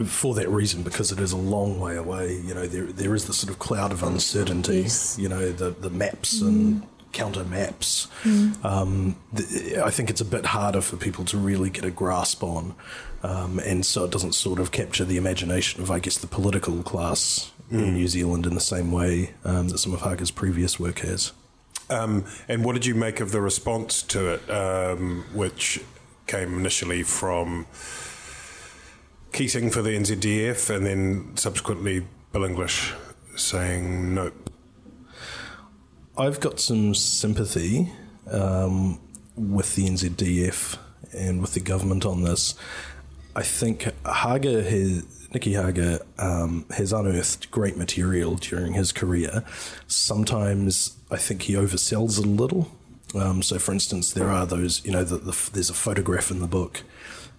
for 0.06 0.34
that 0.34 0.48
reason, 0.48 0.82
because 0.82 1.12
it 1.12 1.18
is 1.18 1.32
a 1.32 1.36
long 1.36 1.78
way 1.78 1.96
away, 1.96 2.34
you 2.34 2.54
know, 2.54 2.66
there 2.66 2.86
there 2.86 3.14
is 3.14 3.26
the 3.26 3.34
sort 3.34 3.52
of 3.52 3.58
cloud 3.58 3.92
of 3.92 4.02
uncertainty. 4.02 4.80
Yes. 4.80 5.18
You 5.18 5.28
know, 5.28 5.52
the 5.52 5.70
the 5.70 5.90
maps 5.90 6.40
mm. 6.40 6.48
and 6.48 6.86
counter 7.12 7.44
maps. 7.44 8.08
Mm. 8.22 8.64
Um, 8.64 9.16
the, 9.32 9.82
I 9.84 9.90
think 9.90 10.08
it's 10.08 10.20
a 10.20 10.24
bit 10.24 10.46
harder 10.46 10.80
for 10.80 10.96
people 10.96 11.24
to 11.26 11.36
really 11.36 11.70
get 11.70 11.84
a 11.84 11.90
grasp 11.90 12.42
on, 12.42 12.74
um, 13.22 13.58
and 13.58 13.84
so 13.84 14.04
it 14.04 14.10
doesn't 14.10 14.34
sort 14.34 14.58
of 14.58 14.72
capture 14.72 15.04
the 15.04 15.18
imagination 15.18 15.82
of, 15.82 15.90
I 15.90 15.98
guess, 15.98 16.16
the 16.16 16.26
political 16.26 16.82
class 16.82 17.52
mm. 17.70 17.82
in 17.82 17.94
New 17.94 18.08
Zealand 18.08 18.46
in 18.46 18.54
the 18.54 18.60
same 18.60 18.92
way 18.92 19.34
um, 19.44 19.68
that 19.68 19.78
some 19.78 19.92
of 19.92 20.00
Hager's 20.00 20.30
previous 20.30 20.80
work 20.80 21.00
has. 21.00 21.32
Um, 21.92 22.24
and 22.48 22.64
what 22.64 22.72
did 22.72 22.86
you 22.86 22.94
make 22.94 23.20
of 23.20 23.32
the 23.32 23.40
response 23.40 24.02
to 24.04 24.34
it, 24.34 24.50
um, 24.50 25.24
which 25.32 25.80
came 26.26 26.58
initially 26.58 27.02
from 27.02 27.66
Keating 29.32 29.70
for 29.70 29.82
the 29.82 29.90
NZDF 29.90 30.74
and 30.74 30.84
then 30.86 31.36
subsequently 31.36 32.06
Bill 32.32 32.44
English 32.44 32.92
saying 33.34 34.14
nope? 34.14 34.50
I've 36.16 36.40
got 36.40 36.60
some 36.60 36.94
sympathy 36.94 37.90
um, 38.30 39.00
with 39.34 39.74
the 39.74 39.88
NZDF 39.88 40.76
and 41.14 41.40
with 41.40 41.54
the 41.54 41.60
government 41.60 42.04
on 42.04 42.22
this. 42.22 42.54
I 43.34 43.42
think 43.42 43.88
Hager 44.06 44.62
has, 44.62 45.21
Nicky 45.32 45.54
Hager 45.54 46.00
um, 46.18 46.66
has 46.76 46.92
unearthed 46.92 47.50
great 47.50 47.76
material 47.76 48.36
during 48.36 48.74
his 48.74 48.92
career. 48.92 49.44
Sometimes 49.86 50.96
I 51.10 51.16
think 51.16 51.42
he 51.42 51.54
oversells 51.54 52.18
it 52.18 52.26
a 52.26 52.28
little. 52.28 52.70
Um, 53.14 53.42
so, 53.42 53.58
for 53.58 53.72
instance, 53.72 54.12
there 54.12 54.30
are 54.30 54.46
those, 54.46 54.84
you 54.84 54.90
know, 54.90 55.04
the, 55.04 55.18
the, 55.18 55.50
there's 55.52 55.70
a 55.70 55.74
photograph 55.74 56.30
in 56.30 56.40
the 56.40 56.46
book 56.46 56.82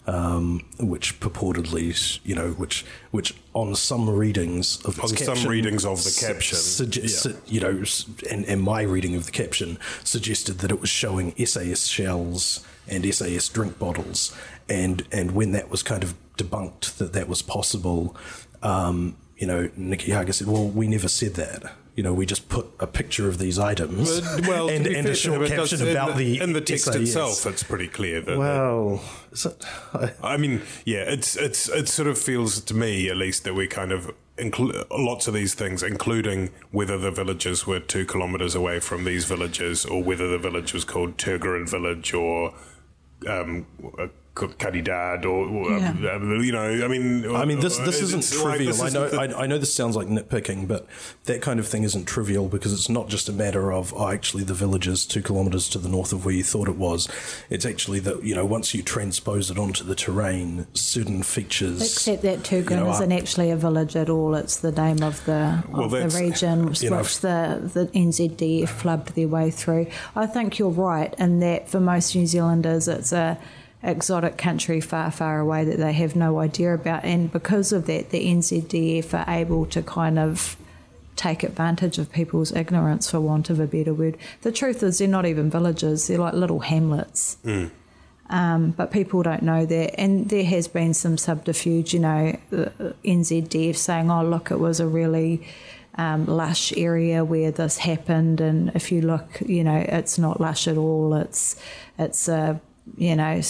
um, 0.06 0.62
which 0.80 1.20
purportedly, 1.20 2.20
you 2.24 2.36
know, 2.36 2.52
which 2.52 2.86
which 3.12 3.36
on 3.54 3.76
some 3.76 4.10
readings 4.10 4.84
of 4.84 5.00
on 5.00 5.10
caption, 5.10 5.36
some 5.36 5.50
readings 5.50 5.86
of 5.86 6.04
the 6.04 6.26
caption, 6.28 6.58
suge- 6.58 7.02
yeah. 7.02 7.08
su- 7.08 7.42
you 7.48 7.62
know, 7.62 7.84
and, 8.30 8.46
and 8.46 8.62
my 8.62 8.82
reading 8.82 9.16
of 9.16 9.26
the 9.26 9.32
caption 9.32 9.78
suggested 10.04 10.60
that 10.60 10.72
it 10.72 10.82
was 10.82 10.90
showing 10.90 11.34
SAS 11.46 11.88
shells 11.88 12.66
and 12.88 13.12
SAS 13.14 13.48
drink 13.48 13.80
bottles, 13.80 14.36
and 14.68 15.08
and 15.12 15.32
when 15.32 15.54
that 15.54 15.70
was 15.70 15.84
kind 15.84 16.04
of 16.04 16.16
debunked 16.38 16.98
that 16.98 17.14
that 17.14 17.28
was 17.28 17.42
possible, 17.42 18.16
um, 18.62 19.16
you 19.38 19.48
know, 19.48 19.70
Nicky 19.76 20.12
Hager 20.12 20.34
said, 20.34 20.48
"Well, 20.48 20.68
we 20.68 20.88
never 20.88 21.08
said 21.08 21.36
that." 21.36 21.74
you 21.96 22.02
know, 22.02 22.14
we 22.14 22.26
just 22.26 22.50
put 22.50 22.68
a 22.80 22.88
picture 22.88 23.30
of 23.30 23.38
these 23.38 23.60
items 23.60 24.22
well, 24.48 24.68
and, 24.68 24.88
and 24.88 25.08
a 25.08 25.14
short 25.14 25.48
caption 25.48 25.88
about 25.88 26.18
the, 26.18 26.38
the 26.38 26.44
in 26.44 26.54
the 26.54 26.62
text 26.62 26.86
SAS. 26.86 26.96
itself. 26.96 27.46
It's 27.46 27.62
pretty 27.62 27.88
clear 27.88 28.20
that. 28.22 28.38
Well, 28.38 29.04
it, 29.32 29.66
I, 29.94 30.12
I, 30.34 30.38
mean, 30.38 30.62
yeah, 30.86 31.04
it's 31.04 31.36
it's 31.36 31.70
it 31.70 31.88
sort 31.88 32.08
of 32.08 32.18
feels 32.18 32.62
to 32.62 32.74
me 32.74 33.10
at 33.10 33.18
least 33.18 33.44
that 33.44 33.54
we 33.54 33.68
kind 33.68 33.92
of 33.92 34.12
include 34.40 34.76
lots 34.90 35.28
of 35.28 35.36
these 35.36 35.54
things, 35.54 35.84
including 35.84 36.50
whether 36.72 36.98
the 36.98 37.12
villages 37.12 37.68
were 37.68 37.80
two 37.80 38.06
kilometres 38.08 38.56
away 38.56 38.80
from 38.80 39.04
these 39.04 39.26
villages, 39.26 39.86
or 39.86 40.02
whether 40.02 40.28
the 40.28 40.40
village 40.40 40.74
was 40.74 40.84
called 40.84 41.18
Tirgiran 41.18 41.70
Village 41.70 42.14
or. 42.14 42.54
Um, 43.28 43.68
Caridad 44.36 45.26
or, 45.26 45.48
or 45.48 45.78
yeah. 45.78 46.16
Um, 46.16 46.44
you 46.44 46.52
know, 46.52 46.84
I 46.84 46.88
mean, 46.88 47.36
I 47.36 47.46
mean, 47.46 47.60
this 47.60 47.78
this 47.78 48.02
isn't 48.02 48.28
trivial. 48.32 48.50
Like, 48.50 48.60
this 48.60 48.82
I 48.82 48.90
know, 48.90 49.10
the, 49.10 49.18
I, 49.38 49.44
I, 49.44 49.46
know 49.46 49.60
this 49.60 49.74
sounds 49.74 49.96
like 49.96 50.08
nitpicking, 50.08 50.68
but 50.68 50.88
that 51.26 51.42
kind 51.44 51.60
of 51.60 51.68
thing 51.68 51.84
isn't 51.84 52.06
trivial 52.06 52.48
because 52.48 52.74
it's 52.74 52.90
not 52.90 53.10
just 53.10 53.30
a 53.30 53.32
matter 53.32 53.72
of 53.72 53.94
oh, 53.94 54.10
actually 54.10 54.44
the 54.44 54.56
village 54.56 54.88
is 54.88 55.06
two 55.06 55.22
kilometres 55.22 55.70
to 55.70 55.78
the 55.78 55.88
north 55.88 56.14
of 56.14 56.26
where 56.26 56.34
you 56.34 56.44
thought 56.44 56.68
it 56.68 56.78
was. 56.78 57.08
It's 57.52 57.66
actually 57.66 58.00
that 58.00 58.24
you 58.24 58.34
know 58.34 58.44
once 58.44 58.74
you 58.74 58.82
transpose 58.82 59.52
it 59.52 59.60
onto 59.60 59.84
the 59.84 59.96
terrain, 59.96 60.66
certain 60.74 61.22
features. 61.22 61.82
Except 61.82 62.24
that 62.24 62.40
Tirgiran 62.40 62.72
you 62.72 62.76
know, 62.78 62.92
isn't 62.92 63.12
actually 63.12 63.52
a 63.52 63.56
village 63.56 63.96
at 63.96 64.10
all. 64.10 64.34
It's 64.34 64.58
the 64.58 64.72
name 64.72 65.04
of 65.04 65.24
the 65.26 65.64
well, 65.70 65.84
of 65.84 65.92
the 65.92 66.20
region 66.20 66.66
which, 66.66 66.82
know, 66.82 67.04
the 67.04 67.70
the 67.72 67.86
NZDF 67.94 68.68
flubbed 68.68 69.14
their 69.14 69.28
way 69.28 69.52
through. 69.52 69.88
I 70.16 70.26
think 70.26 70.58
you're 70.58 70.70
right 70.70 71.14
in 71.20 71.40
that 71.42 71.70
for 71.70 71.80
most 71.80 72.16
New 72.16 72.26
Zealanders, 72.26 72.88
it's 72.88 73.12
a 73.12 73.38
exotic 73.84 74.38
country 74.38 74.80
far, 74.80 75.12
far 75.12 75.40
away 75.40 75.66
that 75.66 75.78
they 75.78 75.94
have 75.94 76.16
no 76.16 76.40
idea 76.40 76.74
about. 76.74 77.04
And 77.04 77.32
because 77.32 77.74
of 77.74 77.86
that, 77.88 78.10
the 78.12 78.26
NZDF 78.26 79.14
are 79.14 79.32
able 79.32 79.66
to 79.68 79.82
kind 79.82 80.18
of 80.18 80.56
take 81.16 81.44
advantage 81.44 81.98
of 81.98 82.12
people's 82.12 82.52
ignorance, 82.54 83.12
for 83.12 83.20
want 83.20 83.50
of 83.50 83.60
a 83.60 83.68
better 83.68 83.94
word. 83.94 84.18
The 84.42 84.52
truth 84.52 84.82
is, 84.82 84.98
they're 84.98 85.08
not 85.08 85.26
even 85.26 85.50
villages, 85.50 86.08
they're 86.08 86.18
like 86.18 86.34
little 86.34 86.62
hamlets. 86.62 87.38
Mm. 87.44 87.72
Um, 88.30 88.72
but 88.72 88.90
people 88.92 89.22
don't 89.22 89.44
know 89.44 89.66
that. 89.66 90.00
And 90.00 90.30
there 90.30 90.46
has 90.46 90.68
been 90.68 90.94
some 90.94 91.18
subterfuge, 91.18 91.94
you 91.94 92.00
know, 92.00 92.40
NZDF 92.52 93.76
saying, 93.76 94.10
oh, 94.10 94.24
look, 94.24 94.50
it 94.52 94.60
was 94.60 94.80
a 94.80 94.88
really. 94.88 95.46
Um, 95.96 96.26
lush 96.26 96.76
area 96.76 97.24
where 97.24 97.52
this 97.52 97.78
happened, 97.78 98.42
and 98.42 98.72
if 98.74 98.92
you 98.92 99.02
look, 99.02 99.40
you 99.46 99.64
know, 99.64 99.78
it's 99.78 100.18
not 100.18 100.42
lush 100.42 100.68
at 100.68 100.76
all. 100.76 101.14
It's 101.14 101.56
it's 102.00 102.28
a 102.28 102.60
you 102.98 103.16
know 103.16 103.42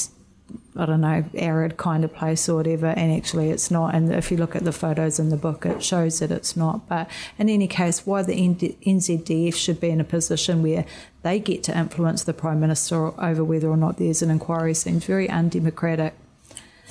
I 0.75 0.86
don't 0.86 1.01
know, 1.01 1.23
arid 1.36 1.77
kind 1.77 2.03
of 2.03 2.13
place 2.13 2.49
or 2.49 2.56
whatever, 2.56 2.88
and 2.88 3.12
actually 3.12 3.49
it's 3.51 3.69
not. 3.69 3.93
And 3.93 4.12
if 4.12 4.32
you 4.32 4.38
look 4.38 4.56
at 4.56 4.63
the 4.63 4.71
photos 4.71 5.19
in 5.19 5.29
the 5.29 5.38
book, 5.38 5.65
it 5.65 5.84
shows 5.84 6.19
that 6.19 6.32
it's 6.32 6.58
not. 6.58 6.88
But 6.89 7.10
in 7.38 7.47
any 7.47 7.67
case, 7.67 8.06
why 8.06 8.23
the 8.23 8.34
NZDF 8.34 9.53
should 9.53 9.79
be 9.79 9.89
in 9.89 10.01
a 10.01 10.03
position 10.03 10.63
where 10.63 10.86
they 11.21 11.39
get 11.39 11.63
to 11.65 11.77
influence 11.77 12.23
the 12.23 12.34
Prime 12.34 12.60
Minister 12.60 13.19
over 13.21 13.43
whether 13.43 13.69
or 13.69 13.77
not 13.77 13.97
there's 13.97 14.21
an 14.21 14.32
inquiry 14.32 14.73
seems 14.73 15.06
very 15.06 15.29
undemocratic. 15.29 16.15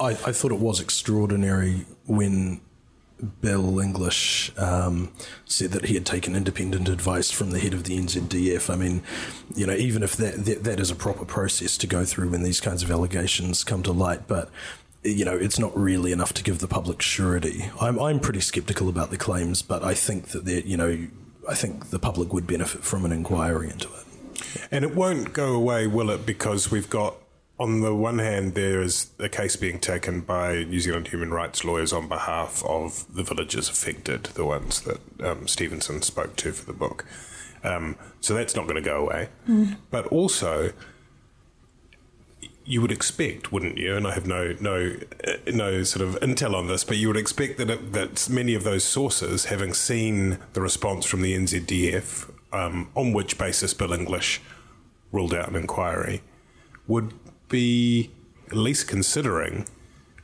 I, 0.00 0.10
I 0.10 0.32
thought 0.32 0.52
it 0.52 0.60
was 0.60 0.80
extraordinary 0.80 1.84
when 2.06 2.60
Bill 3.40 3.78
English 3.78 4.52
um, 4.58 5.12
said 5.44 5.70
that 5.72 5.86
he 5.86 5.94
had 5.94 6.04
taken 6.04 6.34
independent 6.34 6.88
advice 6.88 7.30
from 7.30 7.50
the 7.50 7.60
head 7.60 7.74
of 7.74 7.84
the 7.84 7.96
NZDF. 7.96 8.68
I 8.68 8.76
mean, 8.76 9.02
you 9.54 9.66
know, 9.66 9.74
even 9.74 10.02
if 10.02 10.16
that, 10.16 10.44
that, 10.44 10.64
that 10.64 10.80
is 10.80 10.90
a 10.90 10.96
proper 10.96 11.24
process 11.24 11.76
to 11.78 11.86
go 11.86 12.04
through 12.04 12.30
when 12.30 12.42
these 12.42 12.60
kinds 12.60 12.82
of 12.82 12.90
allegations 12.90 13.62
come 13.64 13.82
to 13.84 13.92
light, 13.92 14.26
but 14.26 14.50
you 15.04 15.24
know, 15.24 15.36
it's 15.36 15.58
not 15.58 15.76
really 15.76 16.12
enough 16.12 16.32
to 16.34 16.44
give 16.44 16.60
the 16.60 16.68
public 16.68 17.02
surety. 17.02 17.70
I'm 17.80 17.98
I'm 17.98 18.20
pretty 18.20 18.40
skeptical 18.40 18.88
about 18.88 19.10
the 19.10 19.16
claims, 19.16 19.60
but 19.60 19.82
I 19.82 19.94
think 19.94 20.28
that 20.28 20.64
you 20.64 20.76
know, 20.76 21.08
I 21.48 21.54
think 21.54 21.90
the 21.90 21.98
public 21.98 22.32
would 22.32 22.46
benefit 22.46 22.84
from 22.84 23.04
an 23.04 23.12
inquiry 23.12 23.68
into 23.68 23.88
it. 23.88 24.04
And 24.70 24.84
it 24.84 24.94
won't 24.94 25.32
go 25.32 25.54
away, 25.54 25.86
will 25.86 26.10
it? 26.10 26.24
Because 26.24 26.70
we've 26.70 26.88
got 26.88 27.16
on 27.58 27.80
the 27.80 27.94
one 27.94 28.18
hand, 28.18 28.54
there 28.54 28.80
is 28.80 29.10
a 29.18 29.28
case 29.28 29.56
being 29.56 29.78
taken 29.78 30.20
by 30.20 30.64
New 30.64 30.80
Zealand 30.80 31.08
human 31.08 31.30
rights 31.32 31.64
lawyers 31.64 31.92
on 31.92 32.08
behalf 32.08 32.64
of 32.64 33.04
the 33.14 33.22
villagers 33.22 33.68
affected, 33.68 34.24
the 34.34 34.44
ones 34.44 34.80
that 34.82 35.00
um, 35.22 35.46
Stephenson 35.46 36.02
spoke 36.02 36.34
to 36.36 36.52
for 36.52 36.64
the 36.64 36.72
book. 36.72 37.06
Um, 37.62 37.96
so 38.20 38.34
that's 38.34 38.56
not 38.56 38.64
going 38.64 38.76
to 38.76 38.82
go 38.82 38.96
away. 38.96 39.28
Mm. 39.48 39.76
But 39.90 40.06
also, 40.06 40.72
you 42.64 42.80
would 42.80 42.92
expect, 42.92 43.52
wouldn't 43.52 43.78
you? 43.78 43.96
And 43.96 44.06
I 44.06 44.14
have 44.14 44.26
no 44.26 44.56
no 44.60 44.96
uh, 45.26 45.32
no 45.52 45.82
sort 45.82 46.06
of 46.06 46.18
intel 46.20 46.54
on 46.54 46.66
this, 46.66 46.84
but 46.84 46.96
you 46.96 47.08
would 47.08 47.16
expect 47.16 47.58
that 47.58 47.70
it, 47.70 47.92
that 47.92 48.28
many 48.28 48.54
of 48.54 48.64
those 48.64 48.84
sources, 48.84 49.46
having 49.46 49.74
seen 49.74 50.38
the 50.52 50.60
response 50.60 51.04
from 51.04 51.22
the 51.22 51.34
NZDF, 51.34 52.30
um, 52.52 52.90
on 52.96 53.12
which 53.12 53.38
basis 53.38 53.74
Bill 53.74 53.92
English 53.92 54.40
ruled 55.12 55.34
out 55.34 55.48
an 55.48 55.56
inquiry, 55.56 56.22
would 56.86 57.12
be 57.52 58.10
at 58.48 58.56
least 58.56 58.88
considering, 58.88 59.66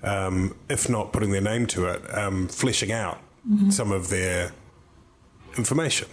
um, 0.02 0.56
if 0.68 0.88
not 0.88 1.12
putting 1.12 1.30
their 1.30 1.40
name 1.40 1.66
to 1.68 1.86
it, 1.86 2.02
um, 2.16 2.48
fleshing 2.48 2.90
out 2.90 3.18
mm-hmm. 3.48 3.70
some 3.70 3.92
of 3.92 4.08
their 4.08 4.50
information. 5.56 6.08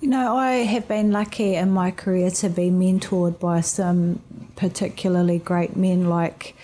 You 0.00 0.08
know, 0.08 0.36
I 0.36 0.64
have 0.74 0.86
been 0.88 1.12
lucky 1.12 1.54
in 1.54 1.70
my 1.70 1.90
career 1.90 2.30
to 2.30 2.48
be 2.48 2.70
mentored 2.70 3.38
by 3.38 3.60
some 3.60 4.20
particularly 4.56 5.38
great 5.38 5.76
men 5.76 6.08
like 6.08 6.56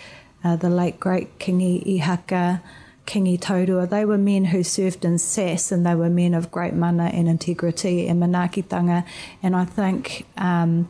uh, 0.45 0.57
the 0.57 0.69
late 0.69 0.99
great 0.99 1.39
Kingi 1.39 1.85
Ihaka, 1.99 2.61
Kingi 3.07 3.39
Taurua. 3.39 3.89
They 3.89 4.05
were 4.05 4.19
men 4.19 4.47
who 4.47 4.63
served 4.63 5.05
in 5.05 5.19
SAS 5.19 5.71
and 5.71 5.87
they 5.87 5.95
were 5.95 6.11
men 6.11 6.35
of 6.35 6.51
great 6.51 6.75
mana 6.75 7.05
and 7.05 7.29
integrity 7.29 8.09
and 8.09 8.21
manaakitanga. 8.21 9.05
And 9.43 9.55
I 9.55 9.65
think, 9.65 10.27
um, 10.37 10.89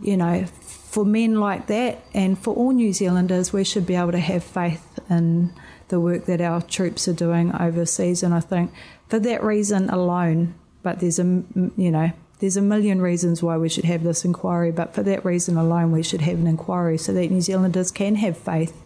you 0.00 0.16
know, 0.16 0.46
for 0.92 1.06
men 1.06 1.40
like 1.40 1.68
that 1.68 2.04
and 2.12 2.38
for 2.38 2.54
all 2.54 2.70
New 2.70 2.92
Zealanders, 2.92 3.50
we 3.50 3.64
should 3.64 3.86
be 3.86 3.94
able 3.94 4.12
to 4.12 4.18
have 4.18 4.44
faith 4.44 4.98
in 5.08 5.50
the 5.88 5.98
work 5.98 6.26
that 6.26 6.42
our 6.42 6.60
troops 6.60 7.08
are 7.08 7.14
doing 7.14 7.50
overseas. 7.58 8.22
And 8.22 8.34
I 8.34 8.40
think 8.40 8.70
for 9.08 9.18
that 9.18 9.42
reason 9.42 9.88
alone, 9.88 10.54
but 10.82 11.00
there's 11.00 11.18
a, 11.18 11.24
you 11.24 11.90
know, 11.90 12.12
there's 12.40 12.58
a 12.58 12.60
million 12.60 13.00
reasons 13.00 13.42
why 13.42 13.56
we 13.56 13.70
should 13.70 13.86
have 13.86 14.02
this 14.02 14.22
inquiry, 14.22 14.70
but 14.70 14.94
for 14.94 15.02
that 15.04 15.24
reason 15.24 15.56
alone, 15.56 15.92
we 15.92 16.02
should 16.02 16.20
have 16.20 16.38
an 16.38 16.46
inquiry 16.46 16.98
so 16.98 17.14
that 17.14 17.30
New 17.30 17.40
Zealanders 17.40 17.90
can 17.90 18.16
have 18.16 18.36
faith 18.36 18.78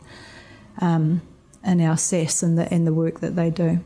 um, 0.80 1.22
in 1.64 1.80
our 1.80 1.96
SAS 1.96 2.40
and 2.40 2.56
the, 2.56 2.72
and 2.72 2.86
the 2.86 2.94
work 2.94 3.18
that 3.18 3.34
they 3.34 3.50
do. 3.50 3.80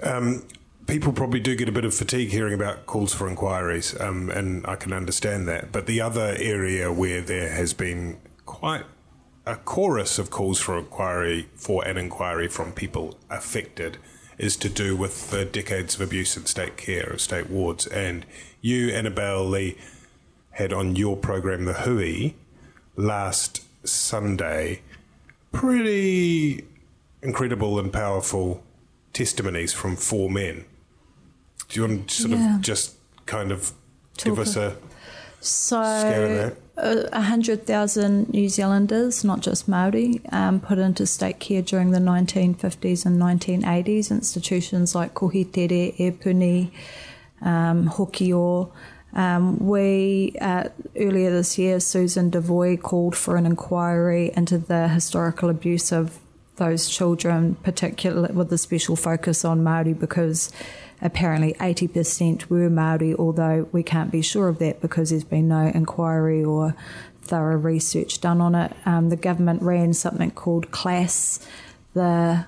Um, 0.00 0.46
people 0.90 1.12
probably 1.12 1.38
do 1.38 1.54
get 1.54 1.68
a 1.68 1.72
bit 1.72 1.84
of 1.84 1.94
fatigue 1.94 2.30
hearing 2.30 2.52
about 2.52 2.84
calls 2.84 3.14
for 3.14 3.28
inquiries, 3.28 3.98
um, 4.00 4.28
and 4.28 4.66
I 4.66 4.74
can 4.74 4.92
understand 4.92 5.46
that. 5.46 5.70
But 5.70 5.86
the 5.86 6.00
other 6.00 6.34
area 6.38 6.92
where 6.92 7.20
there 7.20 7.50
has 7.50 7.72
been 7.72 8.18
quite 8.44 8.84
a 9.46 9.54
chorus 9.54 10.18
of 10.18 10.30
calls 10.30 10.58
for 10.58 10.76
inquiry 10.76 11.48
for 11.54 11.86
an 11.86 11.96
inquiry 11.96 12.48
from 12.48 12.72
people 12.72 13.16
affected 13.30 13.98
is 14.36 14.56
to 14.56 14.68
do 14.68 14.96
with 14.96 15.30
the 15.30 15.44
decades 15.44 15.94
of 15.94 16.00
abuse 16.00 16.36
in 16.36 16.46
state 16.46 16.76
care 16.76 17.04
of 17.04 17.20
state 17.20 17.48
wards. 17.48 17.86
And 17.86 18.26
you, 18.60 18.90
Annabelle 18.90 19.44
Lee, 19.44 19.78
had 20.52 20.72
on 20.72 20.96
your 20.96 21.16
program 21.16 21.66
the 21.66 21.74
Hui 21.74 22.32
last 22.96 23.62
Sunday 23.86 24.82
pretty 25.52 26.64
incredible 27.22 27.78
and 27.78 27.92
powerful 27.92 28.64
testimonies 29.12 29.72
from 29.72 29.94
four 29.94 30.28
men. 30.28 30.64
Do 31.70 31.80
you 31.80 31.86
want 31.88 32.08
to 32.08 32.14
sort 32.14 32.30
Yeah. 32.32 32.56
of 32.56 32.62
just 32.62 32.92
kind 33.26 33.52
of 33.52 33.72
give 34.18 34.34
Talk 34.36 34.46
us 34.46 34.56
a 34.56 34.76
So, 35.40 35.76
Scale 35.82 36.24
of 36.24 36.36
that. 36.36 36.56
a 36.76 37.16
a 37.18 37.22
hundred 37.22 37.66
thousand 37.66 38.28
New 38.30 38.48
Zealanders, 38.48 39.24
not 39.24 39.40
just 39.40 39.66
Maori, 39.68 40.20
um, 40.32 40.60
put 40.60 40.78
into 40.78 41.06
state 41.06 41.38
care 41.40 41.62
during 41.62 41.92
the 41.92 42.00
1950s 42.00 43.06
and 43.06 43.18
1980s. 43.18 44.10
Institutions 44.10 44.94
like 44.94 45.14
Kohitere, 45.14 45.96
Epuni, 45.98 46.70
um, 47.40 47.88
Hokio. 47.88 48.70
Um, 49.14 49.58
we 49.58 50.34
uh, 50.40 50.64
earlier 50.96 51.30
this 51.30 51.56
year, 51.58 51.80
Susan 51.80 52.30
Devoy 52.30 52.76
called 52.80 53.16
for 53.16 53.36
an 53.36 53.46
inquiry 53.46 54.30
into 54.36 54.58
the 54.58 54.88
historical 54.88 55.48
abuse 55.50 55.90
of 55.92 56.18
those 56.60 56.88
children, 56.88 57.56
particularly 57.64 58.32
with 58.32 58.52
a 58.52 58.58
special 58.58 58.94
focus 58.94 59.44
on 59.44 59.64
Maori, 59.64 59.94
because 59.94 60.52
apparently 61.02 61.54
80% 61.54 62.48
were 62.48 62.70
Maori, 62.70 63.14
although 63.14 63.66
we 63.72 63.82
can't 63.82 64.12
be 64.12 64.22
sure 64.22 64.48
of 64.48 64.58
that 64.58 64.80
because 64.80 65.10
there's 65.10 65.24
been 65.24 65.48
no 65.48 65.72
inquiry 65.74 66.44
or 66.44 66.76
thorough 67.22 67.56
research 67.56 68.20
done 68.20 68.40
on 68.40 68.54
it. 68.54 68.72
Um, 68.84 69.08
the 69.08 69.16
government 69.16 69.62
ran 69.62 69.94
something 69.94 70.30
called 70.30 70.70
CLASS, 70.70 71.40
the 71.94 72.46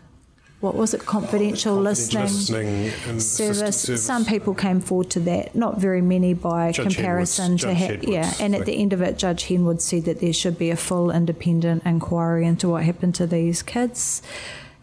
what 0.62 0.76
was 0.76 0.94
it, 0.94 1.04
confidential, 1.04 1.76
listening, 1.76 2.22
listening 2.22 3.20
service. 3.20 3.80
service? 3.80 4.02
Some 4.04 4.24
people 4.24 4.54
came 4.54 4.80
forward 4.80 5.10
to 5.10 5.20
that, 5.20 5.56
not 5.56 5.78
very 5.78 6.00
many 6.00 6.34
by 6.34 6.70
Judge 6.70 6.94
comparison 6.94 7.56
Henwood's- 7.58 7.62
to 7.62 7.74
ha- 7.74 7.98
yeah. 8.02 8.32
And 8.38 8.54
at 8.54 8.64
the 8.64 8.76
end 8.80 8.92
of 8.92 9.02
it, 9.02 9.18
Judge 9.18 9.44
Henwood 9.48 9.80
said 9.80 10.04
that 10.04 10.20
there 10.20 10.32
should 10.32 10.56
be 10.56 10.70
a 10.70 10.76
full 10.76 11.10
independent 11.10 11.82
inquiry 11.84 12.46
into 12.46 12.68
what 12.68 12.84
happened 12.84 13.16
to 13.16 13.26
these 13.26 13.60
kids. 13.60 14.22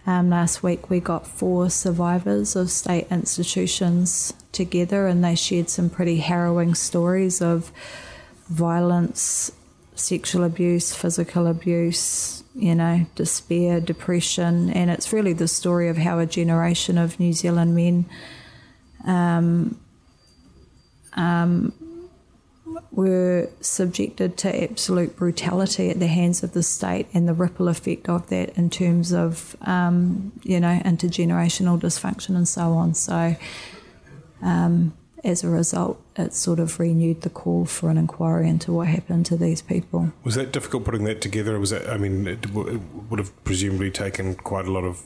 Um, 0.05 0.29
last 0.29 0.61
week, 0.63 0.89
we 0.89 0.99
got 0.99 1.25
four 1.25 1.69
survivors 1.69 2.55
of 2.57 2.69
state 2.71 3.07
institutions 3.09 4.33
together, 4.51 5.07
and 5.07 5.23
they 5.23 5.35
shared 5.35 5.69
some 5.69 5.89
pretty 5.89 6.17
harrowing 6.17 6.75
stories 6.75 7.41
of 7.41 7.71
violence, 8.49 9.51
sexual 9.95 10.43
abuse, 10.43 10.93
physical 10.93 11.47
abuse, 11.47 12.43
you 12.62 12.76
know, 12.76 13.06
despair, 13.15 13.80
depression. 13.80 14.69
And 14.69 14.89
it's 14.89 15.13
really 15.13 15.34
the 15.34 15.48
story 15.48 15.89
of 15.89 15.98
how 15.98 16.19
a 16.19 16.26
generation 16.26 16.98
of 16.98 17.19
New 17.19 17.34
Zealand 17.34 17.76
men 17.76 18.06
were 22.91 23.50
subjected 23.62 24.38
to 24.38 24.63
absolute 24.63 25.15
brutality 25.15 25.89
at 25.89 26.00
the 26.00 26.08
hands 26.08 26.43
of 26.43 26.54
the 26.54 26.63
state 26.63 27.08
and 27.13 27.28
the 27.28 27.34
ripple 27.34 27.67
effect 27.67 28.10
of 28.10 28.28
that 28.30 28.50
in 28.58 28.69
terms 28.69 29.13
of, 29.13 29.56
um, 29.62 30.32
you 30.43 30.60
know, 30.60 30.80
intergenerational 30.86 31.80
dysfunction 31.80 32.36
and 32.36 32.48
so 32.48 32.74
on. 32.74 32.93
So, 32.93 33.36
um, 34.41 34.93
as 35.23 35.43
a 35.43 35.49
result, 35.49 36.01
it 36.15 36.34
sort 36.34 36.60
of 36.60 36.79
renewed 36.79 37.21
the 37.21 37.29
call 37.29 37.65
for 37.65 37.89
an 37.89 37.97
inquiry 37.97 38.47
into 38.47 38.71
what 38.71 38.88
happened 38.88 39.25
to 39.27 39.38
these 39.38 39.62
people. 39.62 40.12
Was 40.23 40.36
that 40.36 40.51
difficult 40.51 40.86
putting 40.86 41.03
that 41.05 41.21
together? 41.21 41.60
Was 41.60 41.71
that? 41.71 41.89
I 41.89 41.97
mean, 41.97 42.27
it, 42.27 42.45
it 42.45 42.82
would 43.10 43.19
have 43.19 43.43
presumably 43.43 43.91
taken 43.91 44.36
quite 44.36 44.65
a 44.65 44.71
lot 44.71 44.84
of 44.84 45.05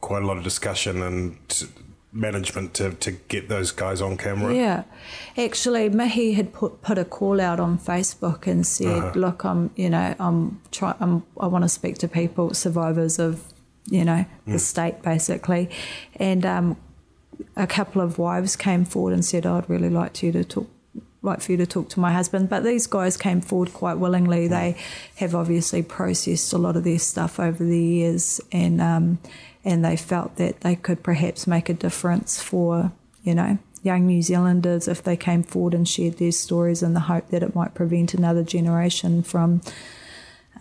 quite 0.00 0.22
a 0.22 0.26
lot 0.26 0.36
of 0.36 0.44
discussion 0.44 1.02
and 1.02 1.36
management 2.12 2.74
to, 2.74 2.92
to 2.94 3.12
get 3.12 3.48
those 3.48 3.70
guys 3.70 4.00
on 4.00 4.16
camera. 4.16 4.54
Yeah, 4.54 4.84
actually, 5.36 5.88
Mihi 5.88 6.32
had 6.32 6.52
put 6.52 6.82
put 6.82 6.98
a 6.98 7.04
call 7.04 7.40
out 7.40 7.60
on 7.60 7.78
Facebook 7.78 8.46
and 8.46 8.66
said, 8.66 9.14
"Look, 9.16 9.44
I'm, 9.44 9.70
you 9.76 9.90
know, 9.90 10.14
I'm 10.18 10.60
try, 10.70 10.94
I'm, 11.00 11.24
I 11.38 11.46
want 11.46 11.64
to 11.64 11.68
speak 11.68 11.98
to 11.98 12.08
people, 12.08 12.54
survivors 12.54 13.18
of, 13.18 13.52
you 13.86 14.04
know, 14.04 14.24
the 14.46 14.58
state, 14.58 15.02
basically," 15.02 15.70
and 16.16 16.44
um, 16.46 16.76
a 17.56 17.66
couple 17.66 18.00
of 18.00 18.18
wives 18.18 18.56
came 18.56 18.84
forward 18.84 19.14
and 19.14 19.24
said, 19.24 19.46
"I'd 19.46 19.68
really 19.68 19.90
like 19.90 20.22
you 20.22 20.32
to 20.32 20.44
talk." 20.44 20.68
Like 21.20 21.40
for 21.40 21.50
you 21.50 21.58
to 21.58 21.66
talk 21.66 21.88
to 21.90 22.00
my 22.00 22.12
husband, 22.12 22.48
but 22.48 22.62
these 22.62 22.86
guys 22.86 23.16
came 23.16 23.40
forward 23.40 23.72
quite 23.72 23.98
willingly. 23.98 24.46
They 24.46 24.76
have 25.16 25.34
obviously 25.34 25.82
processed 25.82 26.52
a 26.52 26.58
lot 26.58 26.76
of 26.76 26.84
their 26.84 27.00
stuff 27.00 27.40
over 27.40 27.64
the 27.64 27.78
years, 27.78 28.40
and 28.52 28.80
um, 28.80 29.18
and 29.64 29.84
they 29.84 29.96
felt 29.96 30.36
that 30.36 30.60
they 30.60 30.76
could 30.76 31.02
perhaps 31.02 31.48
make 31.48 31.68
a 31.68 31.74
difference 31.74 32.40
for 32.40 32.92
you 33.24 33.34
know 33.34 33.58
young 33.82 34.06
New 34.06 34.22
Zealanders 34.22 34.88
if 34.88 35.02
they 35.02 35.16
came 35.16 35.42
forward 35.42 35.74
and 35.74 35.88
shared 35.88 36.18
their 36.18 36.32
stories 36.32 36.82
in 36.82 36.94
the 36.94 37.00
hope 37.00 37.28
that 37.28 37.42
it 37.42 37.54
might 37.54 37.74
prevent 37.74 38.14
another 38.14 38.42
generation 38.42 39.22
from 39.22 39.60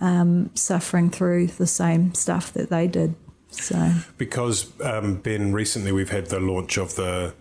um, 0.01 0.49
suffering 0.55 1.09
through 1.09 1.47
the 1.47 1.67
same 1.67 2.13
stuff 2.13 2.51
that 2.53 2.69
they 2.69 2.87
did. 2.87 3.15
So 3.61 3.91
Because 4.17 4.71
um, 4.81 5.15
Ben, 5.15 5.53
recently 5.53 5.91
we've 5.91 6.09
had 6.09 6.27
the 6.27 6.39
launch 6.39 6.77
of 6.77 6.95
the 6.95 7.33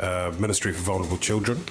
uh, 0.00 0.32
Ministry 0.38 0.72
for 0.72 0.82
Vulnerable 0.82 1.18
Children, 1.18 1.64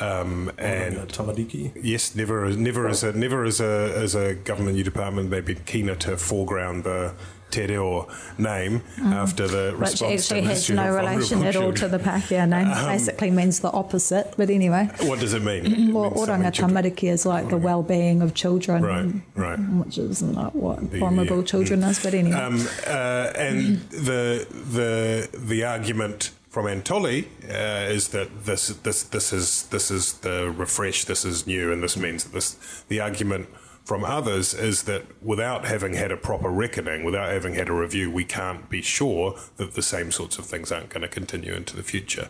um, 0.00 0.50
and 0.58 0.96
Tamariki. 1.08 1.72
Yes, 1.80 2.14
never, 2.14 2.50
never 2.50 2.88
as 2.88 3.02
a 3.04 3.12
never 3.12 3.44
as 3.44 3.60
a 3.60 3.92
as 3.96 4.14
a 4.14 4.34
government 4.34 4.76
new 4.76 4.84
department, 4.84 5.30
they've 5.30 5.44
been 5.44 5.62
keener 5.64 5.94
to 5.96 6.16
foreground 6.16 6.84
the 6.84 7.14
Te 7.50 7.66
Reo 7.66 8.08
name 8.38 8.82
after 9.02 9.46
the 9.46 9.72
which 9.78 9.90
response 9.90 10.30
actually 10.30 10.42
to 10.42 10.46
has 10.48 10.70
no 10.70 10.94
relation 10.94 11.44
at 11.44 11.56
all 11.56 11.72
to 11.72 11.88
the 11.88 11.98
Pākehā 11.98 12.48
name. 12.48 12.68
Basically 12.86 13.30
means 13.30 13.60
the 13.60 13.70
opposite. 13.70 14.34
But 14.36 14.50
anyway, 14.50 14.88
What 15.02 15.20
does 15.20 15.32
it 15.32 15.42
mean? 15.42 15.92
Well, 15.92 16.10
means 16.10 16.26
something 16.26 16.44
oranga 16.44 16.52
tamariki 16.52 17.08
is 17.10 17.24
like 17.26 17.48
the 17.48 17.56
well-being 17.56 18.22
of 18.22 18.34
children, 18.34 18.82
Right, 18.82 19.12
right. 19.34 19.58
which 19.58 19.98
is 19.98 20.22
not 20.22 20.54
what 20.54 20.80
vulnerable 20.80 21.38
yeah. 21.38 21.44
children 21.44 21.82
is. 21.84 22.02
But 22.02 22.14
anyway, 22.14 22.36
Um, 22.36 22.66
uh, 22.86 23.32
and 23.36 23.80
the 23.90 24.46
the 24.72 25.28
the 25.38 25.64
argument 25.64 26.30
from 26.50 26.66
Anne 26.66 26.82
Tolley 26.82 27.28
uh, 27.48 27.94
is 27.96 28.08
that 28.08 28.28
this 28.44 28.68
this 28.82 29.02
this 29.04 29.32
is 29.32 29.64
this 29.70 29.90
is 29.90 30.14
the 30.14 30.50
refresh, 30.50 31.04
this 31.04 31.24
is 31.24 31.46
new, 31.46 31.72
and 31.72 31.82
this 31.82 31.96
means 31.96 32.24
that 32.24 32.32
this. 32.32 32.56
The 32.88 33.00
argument 33.00 33.48
from 33.86 34.04
others 34.04 34.52
is 34.52 34.82
that 34.82 35.04
without 35.22 35.64
having 35.64 35.94
had 35.94 36.10
a 36.10 36.16
proper 36.16 36.50
reckoning, 36.50 37.04
without 37.04 37.30
having 37.30 37.54
had 37.54 37.68
a 37.68 37.72
review, 37.72 38.10
we 38.10 38.24
can't 38.24 38.68
be 38.68 38.82
sure 38.82 39.38
that 39.58 39.74
the 39.74 39.82
same 39.82 40.10
sorts 40.10 40.38
of 40.38 40.44
things 40.44 40.72
aren't 40.72 40.88
going 40.88 41.02
to 41.02 41.08
continue 41.08 41.54
into 41.54 41.76
the 41.76 41.84
future. 41.84 42.28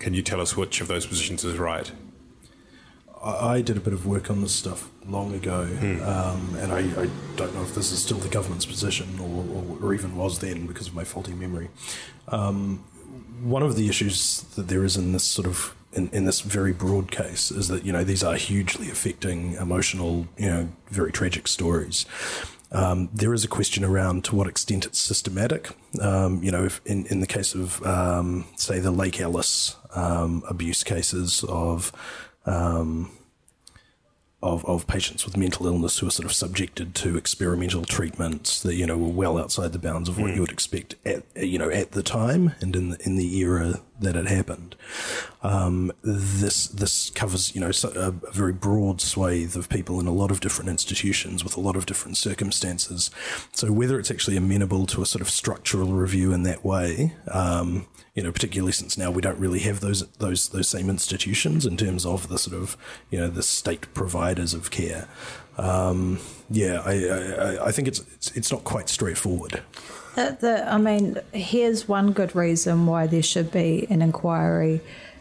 Can 0.00 0.14
you 0.14 0.22
tell 0.22 0.40
us 0.40 0.56
which 0.56 0.80
of 0.80 0.88
those 0.88 1.06
positions 1.06 1.44
is 1.44 1.58
right? 1.58 1.92
I 3.22 3.62
did 3.62 3.76
a 3.76 3.80
bit 3.80 3.92
of 3.92 4.04
work 4.04 4.30
on 4.30 4.42
this 4.42 4.52
stuff 4.52 4.90
long 5.06 5.32
ago, 5.32 5.62
um, 6.02 6.56
and 6.56 6.72
I, 6.72 6.80
I 7.02 7.08
don't 7.36 7.54
know 7.54 7.62
if 7.62 7.74
this 7.76 7.92
is 7.92 8.02
still 8.02 8.18
the 8.18 8.28
government's 8.28 8.66
position 8.66 9.18
or, 9.20 9.44
or, 9.54 9.78
or 9.88 9.94
even 9.94 10.16
was 10.16 10.40
then 10.40 10.66
because 10.66 10.88
of 10.88 10.94
my 10.94 11.04
faulty 11.04 11.34
memory. 11.34 11.68
Um, 12.26 12.84
one 13.42 13.62
of 13.62 13.76
the 13.76 13.88
issues 13.88 14.42
that 14.56 14.66
there 14.66 14.84
is 14.84 14.96
in 14.96 15.12
this 15.12 15.24
sort 15.24 15.46
of 15.46 15.74
in, 15.92 16.08
in 16.12 16.24
this 16.24 16.40
very 16.40 16.72
broad 16.72 17.10
case 17.10 17.50
is 17.50 17.68
that 17.68 17.84
you 17.84 17.92
know 17.92 18.04
these 18.04 18.22
are 18.22 18.34
hugely 18.34 18.90
affecting, 18.90 19.54
emotional, 19.54 20.26
you 20.36 20.48
know, 20.48 20.68
very 20.90 21.12
tragic 21.12 21.48
stories. 21.48 22.06
Um, 22.70 23.08
there 23.14 23.32
is 23.32 23.44
a 23.44 23.48
question 23.48 23.82
around 23.82 24.24
to 24.24 24.36
what 24.36 24.46
extent 24.46 24.84
it's 24.84 24.98
systematic. 24.98 25.70
Um, 26.00 26.42
you 26.42 26.50
know, 26.50 26.64
if 26.64 26.82
in, 26.84 27.06
in 27.06 27.20
the 27.20 27.26
case 27.26 27.54
of, 27.54 27.82
um, 27.86 28.44
say, 28.56 28.78
the 28.78 28.90
Lake 28.90 29.20
Alice 29.20 29.76
um, 29.94 30.42
abuse 30.48 30.84
cases 30.84 31.44
of 31.48 31.92
um, 32.44 33.10
of, 34.40 34.64
of 34.66 34.86
patients 34.86 35.24
with 35.24 35.36
mental 35.36 35.66
illness 35.66 35.98
who 35.98 36.06
are 36.06 36.12
sort 36.12 36.24
of 36.24 36.32
subjected 36.32 36.94
to 36.94 37.16
experimental 37.16 37.84
treatments 37.84 38.62
that 38.62 38.76
you 38.76 38.86
know 38.86 38.96
were 38.96 39.08
well 39.08 39.36
outside 39.36 39.72
the 39.72 39.80
bounds 39.80 40.08
of 40.08 40.18
what 40.18 40.32
you 40.32 40.40
would 40.40 40.52
expect 40.52 40.94
at 41.04 41.24
you 41.34 41.58
know 41.58 41.68
at 41.70 41.90
the 41.90 42.04
time 42.04 42.52
and 42.60 42.76
in 42.76 42.90
the, 42.90 42.98
in 43.04 43.16
the 43.16 43.38
era 43.38 43.80
that 43.98 44.14
it 44.14 44.28
happened. 44.28 44.76
Um, 45.42 45.90
this 46.02 46.68
this 46.68 47.10
covers 47.10 47.52
you 47.52 47.60
know 47.60 47.72
so- 47.72 47.92
a, 47.96 48.08
a 48.28 48.32
very 48.32 48.52
broad 48.52 49.00
swathe 49.00 49.56
of 49.56 49.68
people 49.68 49.98
in 49.98 50.06
a 50.06 50.12
lot 50.12 50.30
of 50.30 50.38
different 50.40 50.70
institutions 50.70 51.42
with 51.42 51.56
a 51.56 51.60
lot 51.60 51.74
of 51.74 51.86
different 51.86 52.16
circumstances. 52.16 53.10
So 53.52 53.72
whether 53.72 53.98
it's 53.98 54.10
actually 54.10 54.36
amenable 54.36 54.86
to 54.86 55.02
a 55.02 55.06
sort 55.06 55.20
of 55.20 55.30
structural 55.30 55.92
review 55.92 56.32
in 56.32 56.44
that 56.44 56.64
way, 56.64 57.14
um, 57.28 57.88
you 58.18 58.24
know, 58.24 58.32
particularly 58.32 58.72
since 58.72 58.98
now 58.98 59.12
we 59.12 59.22
don't 59.22 59.38
really 59.38 59.60
have 59.60 59.78
those 59.78 60.04
those 60.14 60.48
those 60.48 60.68
same 60.68 60.90
institutions 60.90 61.64
in 61.64 61.76
terms 61.76 62.04
of 62.04 62.28
the 62.28 62.36
sort 62.36 62.60
of 62.60 62.76
you 63.10 63.18
know 63.20 63.28
the 63.28 63.44
state 63.44 63.94
providers 63.94 64.54
of 64.54 64.72
care. 64.72 65.06
Um, 65.56 66.18
yeah, 66.50 66.82
I, 66.84 66.94
I, 66.94 67.66
I- 67.66 67.70
think 67.70 67.86
it's, 67.86 68.00
it's 68.16 68.36
it's 68.36 68.50
not 68.50 68.64
quite 68.64 68.88
straightforward. 68.88 69.62
The, 70.16 70.36
the, 70.40 70.68
I 70.72 70.78
mean, 70.78 71.18
here's 71.32 71.86
one 71.86 72.10
good 72.10 72.34
reason 72.34 72.86
why 72.86 73.06
there 73.06 73.22
should 73.22 73.52
be 73.52 73.86
an 73.88 74.02
inquiry: 74.02 74.80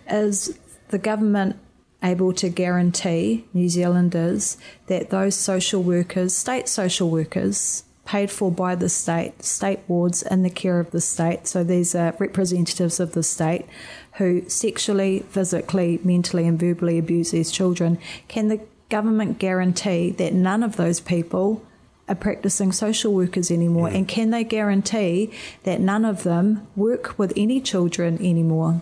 is 0.09 0.57
the 0.89 0.97
government 0.97 1.55
able 2.01 2.33
to 2.33 2.49
guarantee 2.49 3.45
New 3.53 3.69
Zealanders 3.69 4.57
that 4.87 5.11
those 5.11 5.35
social 5.35 5.83
workers, 5.83 6.35
state 6.35 6.67
social 6.67 7.11
workers, 7.11 7.83
paid 8.07 8.31
for 8.31 8.49
by 8.49 8.73
the 8.73 8.87
state, 8.87 9.43
state 9.43 9.81
wards 9.87 10.23
in 10.23 10.41
the 10.41 10.49
care 10.49 10.79
of 10.79 10.91
the 10.91 11.01
state, 11.01 11.45
so 11.45 11.63
these 11.63 11.93
are 11.93 12.15
representatives 12.17 12.99
of 12.99 13.11
the 13.11 13.21
state 13.21 13.65
who 14.13 14.47
sexually, 14.49 15.19
physically, 15.29 15.99
mentally, 16.03 16.47
and 16.47 16.57
verbally 16.57 16.97
abuse 16.97 17.31
these 17.31 17.51
children, 17.51 17.99
can 18.27 18.47
the 18.47 18.61
government 18.89 19.37
guarantee 19.37 20.09
that 20.11 20.33
none 20.33 20.63
of 20.63 20.77
those 20.77 20.99
people 21.01 21.61
are 22.07 22.15
practicing 22.15 22.71
social 22.71 23.13
workers 23.13 23.51
anymore? 23.51 23.89
And 23.89 24.07
can 24.07 24.29
they 24.29 24.45
guarantee 24.45 25.31
that 25.63 25.81
none 25.81 26.05
of 26.05 26.23
them 26.23 26.65
work 26.75 27.19
with 27.19 27.33
any 27.35 27.59
children 27.59 28.15
anymore? 28.15 28.81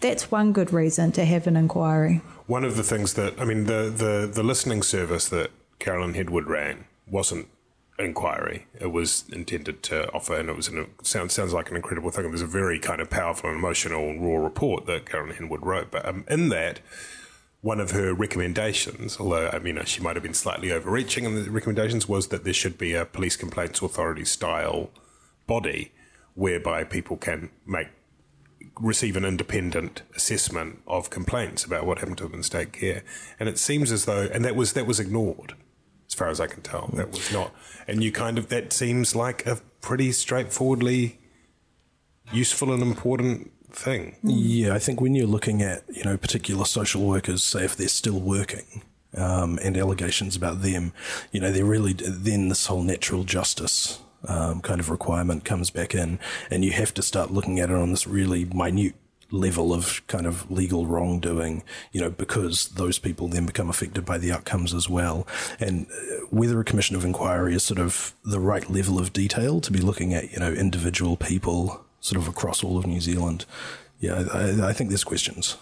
That's 0.00 0.30
one 0.30 0.52
good 0.52 0.72
reason 0.72 1.12
to 1.12 1.24
have 1.24 1.46
an 1.46 1.56
inquiry. 1.56 2.20
One 2.46 2.64
of 2.64 2.76
the 2.76 2.82
things 2.82 3.14
that 3.14 3.40
I 3.40 3.44
mean, 3.44 3.64
the 3.64 3.90
the, 3.96 4.30
the 4.30 4.42
listening 4.42 4.82
service 4.82 5.28
that 5.28 5.50
Carolyn 5.78 6.14
Henwood 6.14 6.46
ran 6.46 6.84
wasn't 7.08 7.48
inquiry. 7.98 8.66
It 8.80 8.92
was 8.92 9.24
intended 9.32 9.82
to 9.84 10.10
offer, 10.12 10.36
and 10.36 10.48
it 10.48 10.56
was 10.56 10.68
an, 10.68 10.86
sounds 11.02 11.32
sounds 11.32 11.52
like 11.52 11.70
an 11.70 11.76
incredible 11.76 12.10
thing. 12.10 12.24
It 12.24 12.30
was 12.30 12.42
a 12.42 12.46
very 12.46 12.78
kind 12.78 13.00
of 13.00 13.10
powerful 13.10 13.50
and 13.50 13.58
emotional 13.58 14.18
raw 14.18 14.42
report 14.42 14.86
that 14.86 15.06
Carolyn 15.06 15.36
Henwood 15.36 15.64
wrote. 15.64 15.90
But 15.90 16.06
um, 16.06 16.24
in 16.28 16.48
that, 16.50 16.80
one 17.60 17.80
of 17.80 17.92
her 17.92 18.12
recommendations, 18.12 19.18
although 19.18 19.48
I 19.52 19.58
mean 19.58 19.82
she 19.84 20.00
might 20.00 20.16
have 20.16 20.22
been 20.22 20.34
slightly 20.34 20.72
overreaching 20.72 21.24
in 21.24 21.34
the 21.34 21.50
recommendations, 21.50 22.08
was 22.08 22.28
that 22.28 22.44
there 22.44 22.52
should 22.52 22.78
be 22.78 22.94
a 22.94 23.04
police 23.04 23.36
complaints 23.36 23.80
authority 23.80 24.24
style 24.24 24.90
body 25.46 25.92
whereby 26.34 26.84
people 26.84 27.16
can 27.16 27.50
make 27.64 27.88
receive 28.80 29.16
an 29.16 29.24
independent 29.24 30.02
assessment 30.16 30.80
of 30.86 31.10
complaints 31.10 31.64
about 31.64 31.86
what 31.86 31.98
happened 31.98 32.18
to 32.18 32.24
them 32.24 32.34
in 32.34 32.42
state 32.42 32.72
care. 32.72 33.04
And 33.38 33.48
it 33.48 33.58
seems 33.58 33.92
as 33.92 34.04
though, 34.04 34.28
and 34.32 34.44
that 34.44 34.56
was 34.56 34.72
that 34.72 34.86
was 34.86 34.98
ignored, 34.98 35.54
as 36.14 36.18
far 36.18 36.28
as 36.28 36.40
I 36.40 36.46
can 36.46 36.62
tell. 36.62 36.90
That 36.92 37.10
was 37.10 37.32
not, 37.32 37.52
and 37.88 38.02
you 38.04 38.12
kind 38.12 38.38
of 38.38 38.48
that 38.48 38.72
seems 38.72 39.16
like 39.16 39.44
a 39.46 39.58
pretty 39.80 40.12
straightforwardly 40.12 41.18
useful 42.32 42.72
and 42.72 42.80
important 42.82 43.50
thing. 43.72 44.14
Yeah, 44.22 44.74
I 44.74 44.78
think 44.78 45.00
when 45.00 45.16
you're 45.16 45.26
looking 45.26 45.60
at 45.60 45.82
you 45.92 46.04
know 46.04 46.16
particular 46.16 46.64
social 46.66 47.04
workers, 47.04 47.42
say 47.42 47.64
if 47.64 47.76
they're 47.76 47.88
still 47.88 48.20
working. 48.20 48.82
Um, 49.16 49.60
and 49.62 49.76
allegations 49.76 50.34
about 50.34 50.62
them, 50.62 50.92
you 51.30 51.38
know, 51.38 51.52
they're 51.52 51.64
really 51.64 51.92
then 51.92 52.48
this 52.48 52.66
whole 52.66 52.82
natural 52.82 53.22
justice 53.22 54.00
um, 54.26 54.60
kind 54.60 54.80
of 54.80 54.90
requirement 54.90 55.44
comes 55.44 55.70
back 55.70 55.94
in, 55.94 56.18
and 56.50 56.64
you 56.64 56.72
have 56.72 56.92
to 56.94 57.02
start 57.02 57.30
looking 57.30 57.60
at 57.60 57.70
it 57.70 57.76
on 57.76 57.92
this 57.92 58.08
really 58.08 58.44
minute 58.44 58.96
level 59.34 59.72
of 59.72 60.06
kind 60.06 60.26
of 60.26 60.50
legal 60.50 60.86
wrongdoing, 60.86 61.62
you 61.92 62.00
know, 62.00 62.10
because 62.10 62.68
those 62.68 62.98
people 62.98 63.28
then 63.28 63.46
become 63.46 63.68
affected 63.68 64.04
by 64.04 64.18
the 64.18 64.32
outcomes 64.32 64.72
as 64.72 64.88
well. 64.88 65.26
And 65.58 65.86
uh, 65.86 66.26
whether 66.30 66.58
a 66.60 66.64
commission 66.64 66.96
of 66.96 67.04
inquiry 67.04 67.54
is 67.54 67.62
sort 67.62 67.80
of 67.80 68.14
the 68.24 68.40
right 68.40 68.68
level 68.70 68.98
of 68.98 69.12
detail 69.12 69.60
to 69.60 69.72
be 69.72 69.80
looking 69.80 70.14
at, 70.14 70.32
you 70.32 70.38
know, 70.38 70.52
individual 70.52 71.16
people 71.16 71.84
sort 72.00 72.20
of 72.20 72.28
across 72.28 72.62
all 72.62 72.78
of 72.78 72.86
New 72.86 73.00
Zealand, 73.00 73.44
yeah, 74.00 74.24
I, 74.32 74.68
I 74.68 74.72
think 74.72 74.90
there's 74.90 75.04
questions. 75.04 75.56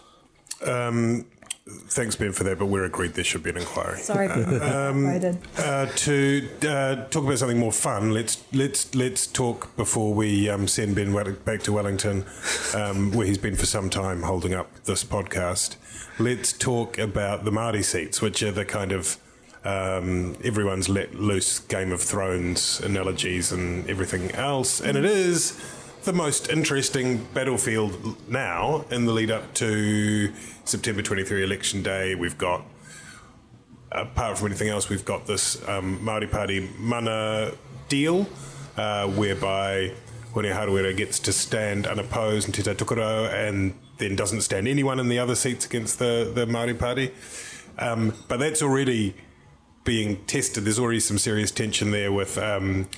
Um, 0.64 1.26
Thanks, 1.64 2.16
Ben, 2.16 2.32
for 2.32 2.42
that, 2.42 2.58
but 2.58 2.66
we're 2.66 2.84
agreed 2.84 3.14
there 3.14 3.22
should 3.22 3.44
be 3.44 3.50
an 3.50 3.58
inquiry. 3.58 3.98
Sorry, 3.98 4.26
um, 4.28 5.06
uh, 5.56 5.86
to 5.86 6.48
uh, 6.62 6.96
talk 7.06 7.24
about 7.24 7.38
something 7.38 7.58
more 7.58 7.70
fun, 7.70 8.10
let's 8.10 8.42
let's 8.52 8.92
let's 8.96 9.28
talk 9.28 9.74
before 9.76 10.12
we 10.12 10.48
um, 10.48 10.66
send 10.66 10.96
Ben 10.96 11.14
back 11.44 11.62
to 11.62 11.72
Wellington, 11.72 12.24
um, 12.74 13.12
where 13.12 13.28
he's 13.28 13.38
been 13.38 13.54
for 13.54 13.66
some 13.66 13.90
time 13.90 14.22
holding 14.22 14.54
up 14.54 14.74
this 14.84 15.04
podcast. 15.04 15.76
Let's 16.18 16.52
talk 16.52 16.98
about 16.98 17.44
the 17.44 17.52
Māori 17.52 17.84
seats, 17.84 18.20
which 18.20 18.42
are 18.42 18.50
the 18.50 18.64
kind 18.64 18.90
of 18.90 19.16
um, 19.64 20.36
everyone's 20.42 20.88
let 20.88 21.14
loose 21.14 21.60
Game 21.60 21.92
of 21.92 22.02
Thrones 22.02 22.80
analogies 22.80 23.52
and 23.52 23.88
everything 23.88 24.32
else, 24.32 24.80
and 24.80 24.98
it 24.98 25.04
is 25.04 25.60
the 26.04 26.12
most 26.12 26.48
interesting 26.48 27.24
battlefield 27.32 28.16
now 28.28 28.84
in 28.90 29.04
the 29.04 29.12
lead 29.12 29.30
up 29.30 29.54
to 29.54 30.32
September 30.64 31.00
23 31.00 31.44
election 31.44 31.82
day. 31.82 32.14
We've 32.14 32.36
got, 32.36 32.64
apart 33.92 34.38
from 34.38 34.48
anything 34.48 34.68
else, 34.68 34.88
we've 34.88 35.04
got 35.04 35.26
this 35.26 35.56
um, 35.68 36.00
Māori 36.00 36.30
Party 36.30 36.68
mana 36.76 37.52
deal 37.88 38.26
uh, 38.76 39.06
whereby 39.08 39.92
Hone 40.32 40.44
Harawira 40.44 40.96
gets 40.96 41.20
to 41.20 41.32
stand 41.32 41.86
unopposed 41.86 42.48
in 42.48 42.52
Te 42.52 42.62
Tukaro 42.62 43.32
and 43.32 43.74
then 43.98 44.16
doesn't 44.16 44.40
stand 44.40 44.66
anyone 44.66 44.98
in 44.98 45.08
the 45.08 45.20
other 45.20 45.36
seats 45.36 45.66
against 45.66 45.98
the, 45.98 46.30
the 46.34 46.46
Māori 46.46 46.76
Party. 46.76 47.12
Um, 47.78 48.14
but 48.28 48.38
that's 48.40 48.60
already 48.60 49.14
being 49.84 50.24
tested. 50.24 50.64
There's 50.64 50.78
already 50.78 51.00
some 51.00 51.18
serious 51.18 51.50
tension 51.50 51.90
there 51.92 52.12
with 52.12 52.38
um, 52.38 52.88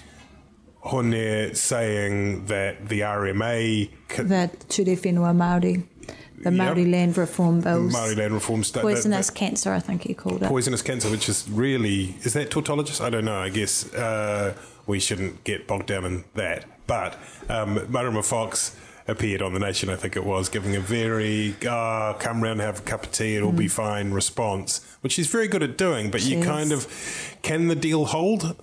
Hone 0.85 1.55
saying 1.55 2.47
that 2.47 2.89
the 2.89 3.01
RMA. 3.01 3.91
that 4.19 4.69
Ture 4.69 4.85
Whenua 4.85 5.35
Māori. 5.35 5.85
The 6.43 6.51
Māori 6.51 6.85
yep. 6.85 6.93
land 6.93 7.17
reform 7.17 7.63
bills. 7.63 7.95
Māori 7.95 8.17
land 8.19 8.35
reform 8.35 8.65
stuff. 8.65 8.83
Poisonous 8.83 9.29
that, 9.29 9.35
that, 9.35 9.39
cancer, 9.39 9.73
I 9.73 9.81
think 9.81 10.03
he 10.03 10.13
called 10.13 10.43
it. 10.43 10.49
Poisonous 10.49 10.83
cancer, 10.83 11.11
which 11.11 11.29
is 11.29 11.49
really. 11.49 12.17
Is 12.23 12.35
that 12.35 12.51
tautologist? 12.51 13.01
I 13.01 13.09
don't 13.09 13.25
know. 13.25 13.39
I 13.39 13.49
guess 13.49 13.93
uh, 13.95 14.55
we 14.87 15.01
shouldn't 15.01 15.43
get 15.45 15.67
bogged 15.67 15.87
down 15.87 16.05
in 16.05 16.25
that. 16.35 16.67
But 16.87 17.19
um, 17.49 17.81
Marama 17.91 18.23
Fox 18.23 18.77
appeared 19.07 19.43
on 19.43 19.53
The 19.53 19.59
Nation, 19.61 19.91
I 19.91 19.97
think 19.97 20.17
it 20.17 20.25
was, 20.25 20.49
giving 20.49 20.77
a 20.77 20.81
very, 20.81 21.55
ah, 21.67 22.15
oh, 22.15 22.19
come 22.19 22.43
round, 22.43 22.61
have 22.61 22.81
a 22.81 22.83
cup 22.83 23.05
of 23.05 23.13
tea, 23.13 23.37
it'll 23.37 23.53
mm. 23.53 23.59
be 23.59 23.69
fine 23.69 24.13
response, 24.13 24.94
which 25.05 25.13
she's 25.13 25.27
very 25.27 25.49
good 25.49 25.63
at 25.63 25.77
doing, 25.77 26.11
but 26.11 26.23
she 26.23 26.37
you 26.37 26.43
kind 26.43 26.73
of, 26.73 26.89
can 27.43 27.69
the 27.69 27.75
deal 27.75 28.07
hold? 28.07 28.57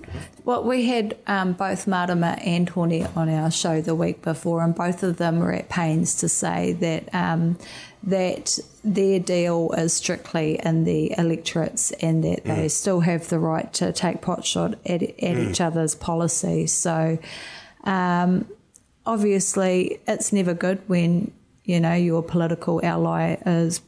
Well, 0.44 0.64
we 0.64 0.88
had 0.88 1.16
um, 1.28 1.54
both 1.54 1.86
Marama 1.86 2.36
and 2.44 2.68
Hone 2.68 3.04
on 3.16 3.30
our 3.30 3.52
show 3.52 3.80
the 3.80 3.94
week 3.94 4.24
before, 4.24 4.64
and 4.64 4.74
both 4.74 5.04
of 5.04 5.18
them 5.18 5.38
were 5.38 5.54
at 5.54 5.70
pains 5.70 6.16
to 6.16 6.28
say 6.28 6.74
that. 6.74 7.14
Um, 7.14 7.60
that 8.04 8.58
their 8.84 9.20
deal 9.20 9.72
is 9.74 9.94
strictly 9.94 10.60
in 10.66 10.86
the 10.86 11.14
electorates 11.20 11.92
and 11.92 12.24
that 12.24 12.44
mm. 12.44 12.56
they 12.56 12.68
still 12.68 13.02
have 13.02 13.30
the 13.30 13.38
right 13.38 13.72
to 13.74 13.94
take 13.94 14.22
potshot 14.22 14.74
at, 14.88 15.04
at 15.04 15.12
mm. 15.12 15.52
each 15.52 15.62
other's 15.62 15.94
policy. 15.94 16.66
So, 16.66 17.20
um, 17.84 18.48
obviously 19.06 20.00
it's 20.08 20.34
never 20.34 20.56
good 20.56 20.82
when 20.88 21.32
you 21.64 21.80
know 21.80 21.94
your 21.94 22.24
political 22.24 22.84
ally 22.84 23.38
is 23.46 23.82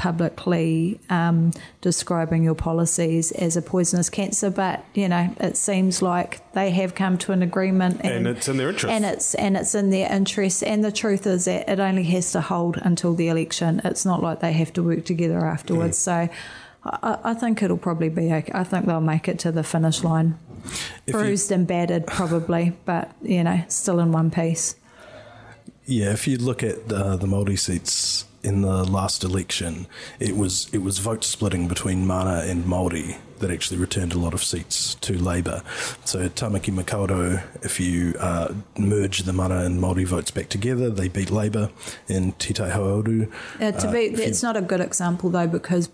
publicly 0.00 0.98
um, 1.10 1.52
describing 1.82 2.42
your 2.42 2.54
policies 2.54 3.32
as 3.32 3.54
a 3.54 3.60
poisonous 3.60 4.08
cancer, 4.08 4.48
but 4.48 4.82
you 4.94 5.06
know 5.06 5.28
it 5.38 5.58
seems 5.58 6.00
like 6.00 6.52
they 6.54 6.70
have 6.70 6.94
come 6.94 7.18
to 7.18 7.32
an 7.32 7.42
agreement, 7.42 8.00
and, 8.02 8.26
and 8.26 8.26
it's 8.26 8.48
in 8.48 8.56
their 8.56 8.70
interest, 8.70 8.90
and 8.90 9.04
it's 9.04 9.34
and 9.34 9.58
it's 9.58 9.74
in 9.74 9.90
their 9.90 10.10
interest. 10.10 10.64
And 10.64 10.82
the 10.82 10.90
truth 10.90 11.26
is 11.26 11.44
that 11.44 11.68
it 11.68 11.80
only 11.80 12.04
has 12.04 12.32
to 12.32 12.40
hold 12.40 12.78
until 12.78 13.12
the 13.12 13.28
election. 13.28 13.82
It's 13.84 14.06
not 14.06 14.22
like 14.22 14.40
they 14.40 14.54
have 14.54 14.72
to 14.72 14.82
work 14.82 15.04
together 15.04 15.44
afterwards. 15.44 15.98
Mm. 15.98 16.28
So. 16.28 16.34
I, 16.82 17.18
I 17.24 17.34
think 17.34 17.62
it'll 17.62 17.76
probably 17.76 18.08
be 18.08 18.32
okay. 18.32 18.50
I 18.54 18.64
think 18.64 18.86
they'll 18.86 19.02
make 19.02 19.28
it 19.28 19.38
to 19.40 19.52
the 19.52 19.62
finish 19.62 20.02
line. 20.02 20.38
If 21.06 21.12
Bruised 21.12 21.50
you, 21.50 21.56
and 21.56 21.66
battered, 21.66 22.06
probably, 22.06 22.72
but 22.86 23.10
you 23.20 23.44
know, 23.44 23.62
still 23.68 24.00
in 24.00 24.12
one 24.12 24.30
piece. 24.30 24.76
Yeah, 25.84 26.12
if 26.12 26.26
you 26.26 26.38
look 26.38 26.62
at 26.62 26.90
uh, 26.90 27.16
the 27.16 27.26
Māori 27.26 27.58
seats 27.58 28.24
in 28.42 28.62
the 28.62 28.84
last 28.84 29.22
election, 29.24 29.86
it 30.18 30.36
was 30.36 30.68
it 30.72 30.78
was 30.78 30.98
vote 30.98 31.24
splitting 31.24 31.68
between 31.68 32.06
Mana 32.06 32.42
and 32.46 32.64
Māori 32.64 33.16
that 33.38 33.50
actually 33.50 33.78
returned 33.78 34.12
a 34.12 34.18
lot 34.18 34.34
of 34.34 34.42
seats 34.42 34.94
to 34.96 35.14
Labour. 35.14 35.62
So 36.04 36.28
Tamaki 36.28 36.72
Makaurau, 36.72 37.42
if 37.62 37.80
you 37.80 38.14
uh, 38.18 38.54
merge 38.78 39.20
the 39.20 39.32
Mana 39.32 39.64
and 39.64 39.80
Māori 39.80 40.06
votes 40.06 40.30
back 40.30 40.48
together, 40.48 40.90
they 40.90 41.08
beat 41.08 41.30
Labour 41.30 41.70
in 42.06 42.32
Te 42.32 42.52
Tai. 42.52 42.70
Uh, 42.70 43.02
to 43.72 43.90
be, 43.90 43.98
it's 43.98 44.42
not 44.42 44.56
a 44.56 44.62
good 44.62 44.80
example 44.80 45.30
though 45.30 45.46
because 45.46 45.90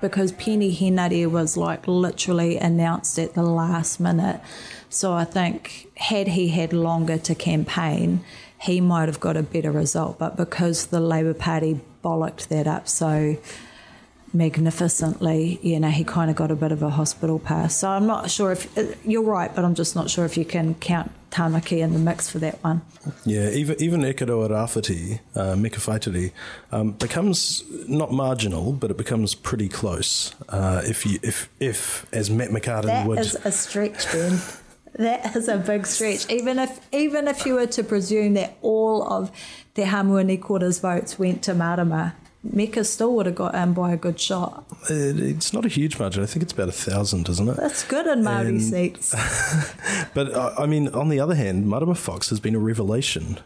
because 0.00 0.32
Peeni 0.32 0.76
Henare 0.76 1.30
was 1.30 1.56
like 1.56 1.88
literally 1.88 2.58
announced 2.58 3.18
at 3.18 3.34
the 3.34 3.42
last 3.42 3.98
minute. 4.00 4.40
So 4.88 5.12
I 5.12 5.24
think 5.24 5.88
had 5.96 6.28
he 6.28 6.48
had 6.48 6.72
longer 6.72 7.18
to 7.18 7.34
campaign, 7.34 8.20
he 8.60 8.80
might 8.80 9.08
have 9.08 9.20
got 9.20 9.36
a 9.36 9.42
better 9.42 9.70
result. 9.70 10.18
But 10.18 10.36
because 10.36 10.86
the 10.86 11.00
Labor 11.00 11.34
Party 11.34 11.80
bollocked 12.02 12.48
that 12.48 12.66
up 12.66 12.88
so 12.88 13.36
magnificently, 14.32 15.58
you 15.62 15.80
know, 15.80 15.88
he 15.88 16.04
kind 16.04 16.30
of 16.30 16.36
got 16.36 16.50
a 16.50 16.56
bit 16.56 16.72
of 16.72 16.82
a 16.82 16.90
hospital 16.90 17.38
pass. 17.38 17.76
So 17.76 17.88
I'm 17.88 18.06
not 18.06 18.30
sure 18.30 18.52
if 18.52 18.76
uh, 18.76 18.94
you're 19.04 19.22
right, 19.22 19.54
but 19.54 19.64
I'm 19.64 19.74
just 19.74 19.96
not 19.96 20.10
sure 20.10 20.24
if 20.24 20.36
you 20.36 20.44
can 20.44 20.74
count 20.74 21.10
Tamaki 21.30 21.78
in 21.78 21.92
the 21.92 21.98
mix 21.98 22.30
for 22.30 22.38
that 22.38 22.62
one. 22.62 22.82
Yeah, 23.24 23.50
even 23.50 23.80
even 23.80 24.00
Ikaroa 24.00 24.50
Rāwhiti, 24.50 25.20
uh, 25.34 25.54
Whaitiri, 25.54 26.32
um, 26.72 26.92
becomes 26.92 27.62
not 27.88 28.12
marginal, 28.12 28.72
but 28.72 28.90
it 28.90 28.96
becomes 28.96 29.34
pretty 29.34 29.68
close. 29.68 30.34
Uh, 30.48 30.82
if 30.84 31.04
you 31.04 31.18
if 31.22 31.48
if 31.60 32.06
as 32.12 32.30
Matt 32.30 32.50
McCarten 32.50 32.86
that 32.86 33.06
would, 33.06 33.18
that 33.18 33.26
is 33.26 33.34
a 33.44 33.52
stretch, 33.52 34.10
Ben. 34.12 34.40
That 34.98 35.36
is 35.36 35.48
a 35.56 35.58
big 35.58 35.86
stretch. 35.86 36.30
Even 36.30 36.58
if 36.58 36.80
even 36.92 37.28
if 37.28 37.44
you 37.46 37.54
were 37.54 37.66
to 37.66 37.82
presume 37.84 38.34
that 38.34 38.56
all 38.62 39.02
of 39.06 39.30
the 39.74 39.82
Hamuini 39.82 40.40
quarters 40.40 40.78
votes 40.78 41.18
went 41.18 41.42
to 41.44 41.54
Marama, 41.54 42.14
Meka 42.46 42.84
still 42.86 43.14
would 43.16 43.26
have 43.26 43.34
got 43.34 43.54
in 43.54 43.72
by 43.72 43.92
a 43.92 43.96
good 43.96 44.18
shot. 44.20 44.64
It, 44.88 45.18
it's 45.20 45.52
not 45.52 45.64
a 45.64 45.68
huge 45.68 45.98
margin. 45.98 46.22
I 46.22 46.26
think 46.26 46.42
it's 46.44 46.52
about 46.52 46.68
a 46.68 46.72
thousand, 46.72 47.28
isn't 47.28 47.48
it? 47.48 47.56
That's 47.56 47.84
good 47.84 48.06
in 48.06 48.22
Maori 48.24 48.48
And- 48.48 48.62
seats. 48.62 49.14
But 50.14 50.32
uh, 50.32 50.54
I 50.58 50.66
mean, 50.66 50.88
on 50.88 51.08
the 51.10 51.20
other 51.20 51.34
hand, 51.34 51.66
Marama 51.66 51.94
Fox 51.94 52.30
has 52.30 52.40
been 52.40 52.54
a 52.54 52.58
revelation 52.58 53.38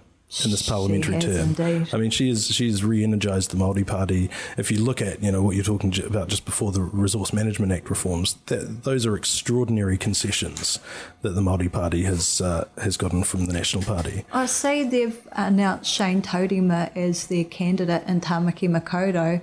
in 0.45 0.51
this 0.51 0.69
parliamentary 0.69 1.19
term. 1.19 1.57
indeed. 1.59 1.93
I 1.93 1.97
mean, 1.97 2.11
she 2.11 2.31
is 2.31 2.47
she's 2.47 2.85
re-energized 2.85 3.51
the 3.51 3.57
Maori 3.57 3.83
Party. 3.83 4.31
If 4.57 4.71
you 4.71 4.79
look 4.83 5.03
at 5.03 5.23
you 5.23 5.33
know 5.33 5.43
what 5.43 5.57
you're 5.57 5.65
talking 5.65 5.93
about 6.05 6.29
just 6.29 6.45
before 6.45 6.71
the 6.71 6.83
Resource 6.83 7.33
Management 7.33 7.73
Act 7.73 7.91
reforms, 7.91 8.35
that, 8.47 8.85
those 8.85 9.05
are 9.07 9.17
extraordinary 9.17 9.99
concessions 9.99 10.79
that 11.23 11.31
the 11.31 11.43
Maori 11.43 11.69
Party 11.69 12.05
has 12.05 12.41
uh, 12.41 12.67
has 12.79 12.97
gotten 12.97 13.25
from 13.25 13.47
the 13.47 13.53
National 13.53 13.83
Party. 13.83 14.25
I 14.33 14.47
see 14.47 14.85
they've 14.85 15.19
announced 15.33 15.91
Shane 15.91 16.23
Taurima 16.23 16.97
as 16.97 17.27
their 17.27 17.45
candidate 17.45 18.05
in 18.07 18.21
Tamaki 18.21 18.69
Makaurau. 18.69 19.43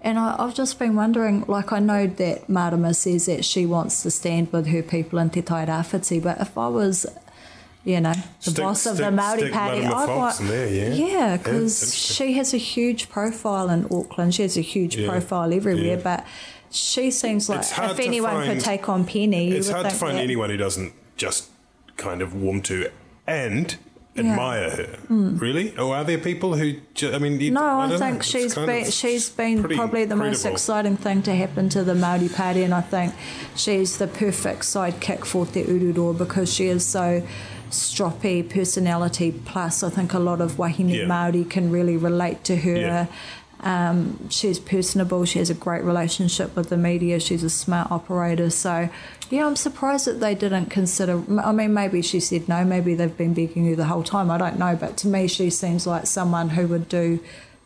And 0.00 0.16
I, 0.16 0.36
I've 0.38 0.54
just 0.54 0.78
been 0.78 0.94
wondering, 0.94 1.44
like, 1.48 1.72
I 1.72 1.80
know 1.80 2.06
that 2.06 2.48
Marama 2.48 2.94
says 2.94 3.26
that 3.26 3.44
she 3.44 3.66
wants 3.66 4.02
to 4.04 4.12
stand 4.12 4.52
with 4.52 4.68
her 4.68 4.82
people 4.82 5.18
in 5.18 5.30
Te 5.30 5.42
Tai 5.42 5.66
Rāwhiti, 5.66 6.22
but 6.22 6.40
if 6.40 6.56
I 6.56 6.68
was, 6.68 7.04
you 7.84 8.00
know, 8.00 8.12
the 8.12 8.50
Stick- 8.50 8.56
boss 8.64 8.86
of 8.86 8.96
the 8.98 9.10
Maori 9.10 9.40
stick 9.40 9.52
Party, 9.52 9.82
Fox 9.82 10.40
want. 10.40 10.50
there, 10.50 10.68
yeah. 10.68 10.88
Yeah, 11.06 11.36
because 11.36 11.94
she 11.94 12.34
has 12.34 12.52
a 12.52 12.58
huge 12.58 13.08
profile 13.08 13.70
in 13.70 13.84
Auckland. 13.90 14.34
She 14.34 14.42
has 14.42 14.56
a 14.56 14.60
huge 14.62 14.96
Yeah, 14.96 15.08
profile 15.10 15.52
everywhere, 15.54 15.96
yeah. 15.96 16.02
but 16.02 16.26
she 16.70 17.10
seems 17.10 17.48
like 17.48 17.60
if 17.60 17.98
anyone 18.00 18.32
find- 18.32 18.52
could 18.52 18.60
take 18.64 18.88
on 18.88 19.06
Peeni, 19.06 19.48
you 19.48 19.56
It's 19.56 19.70
hard 19.70 19.88
to 19.88 19.94
find 19.94 20.18
that- 20.18 20.22
anyone 20.22 20.50
who 20.50 20.56
doesn't 20.56 20.92
just 21.16 21.46
kind 21.96 22.20
of 22.20 22.34
warm 22.34 22.60
to 22.62 22.90
and 23.26 23.76
admire 24.16 24.70
her. 24.70 24.98
Hmm. 25.06 25.38
Really? 25.38 25.76
Or 25.78 25.94
are 25.94 26.02
there 26.04 26.18
people 26.18 26.56
who? 26.56 26.74
Ju- 26.94 27.12
I 27.12 27.18
mean, 27.18 27.38
you- 27.40 27.52
No, 27.52 27.62
I, 27.62 27.88
don't 27.88 27.90
know. 27.90 27.98
think 27.98 28.22
she's 28.24 28.54
been 28.54 28.90
she's 28.90 29.28
been 29.30 29.62
probably 29.62 30.04
the 30.06 30.16
most 30.16 30.44
exciting 30.44 30.96
thing 30.96 31.22
to 31.22 31.34
happen 31.34 31.68
to 31.70 31.84
the 31.84 31.94
Maori 31.94 32.28
Party, 32.28 32.64
and 32.64 32.74
I 32.74 32.80
think 32.80 33.14
she's 33.54 33.98
the 33.98 34.08
perfect 34.08 34.62
sidekick 34.62 35.24
for 35.24 35.46
Te 35.46 35.62
Ururoa 35.62 36.18
because 36.18 36.52
she 36.52 36.66
is 36.66 36.84
so 36.84 37.22
stroppy 37.70 38.48
personality. 38.48 39.32
Plus, 39.32 39.82
I 39.82 39.90
think 39.90 40.14
a 40.14 40.18
lot 40.18 40.40
of 40.40 40.58
wahine 40.58 40.88
Yeah. 40.88 41.06
Maori 41.06 41.44
can 41.44 41.70
really 41.70 41.96
relate 41.96 42.44
to 42.44 42.56
her. 42.56 42.76
Yeah. 42.76 43.06
Um, 43.60 44.28
she's 44.30 44.58
personable. 44.60 45.24
She 45.24 45.40
has 45.40 45.50
a 45.50 45.54
great 45.54 45.82
relationship 45.82 46.54
with 46.54 46.68
the 46.68 46.76
media. 46.76 47.18
She's 47.18 47.42
a 47.42 47.50
smart 47.50 47.90
operator. 47.90 48.50
So, 48.50 48.88
yeah, 49.30 49.46
I'm 49.46 49.56
surprised 49.56 50.06
that 50.06 50.20
they 50.20 50.34
didn't 50.34 50.66
consider. 50.66 51.22
I 51.40 51.52
mean, 51.52 51.74
maybe 51.74 52.00
she 52.02 52.20
said 52.20 52.48
no. 52.48 52.64
Maybe 52.64 52.94
they've 52.94 53.16
been 53.16 53.34
begging 53.34 53.64
you 53.66 53.74
the 53.74 53.86
whole 53.86 54.04
time. 54.04 54.30
I 54.30 54.38
don't 54.38 54.58
know. 54.58 54.76
But 54.76 54.96
to 54.98 55.08
me, 55.08 55.26
she 55.26 55.50
seems 55.50 55.86
like 55.86 56.06
someone 56.06 56.50
who 56.50 56.68
would 56.68 56.88
do 56.88 57.18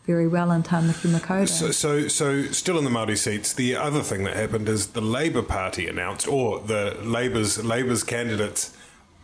very 0.05 0.27
well 0.27 0.51
in 0.51 0.63
Tamaki 0.63 1.09
Makaurau. 1.09 1.47
So, 1.47 1.71
so, 1.71 2.07
so, 2.07 2.43
still 2.51 2.77
in 2.77 2.83
the 2.83 2.89
Maori 2.89 3.15
seats. 3.15 3.53
The 3.53 3.75
other 3.75 4.01
thing 4.01 4.23
that 4.25 4.35
happened 4.35 4.67
is 4.67 4.87
the 4.87 5.01
Labor 5.01 5.41
Party 5.43 5.87
announced, 5.87 6.27
or 6.27 6.59
the 6.59 6.97
Labour's 7.03 7.63
Labour's 7.63 8.03
candidates, 8.03 8.75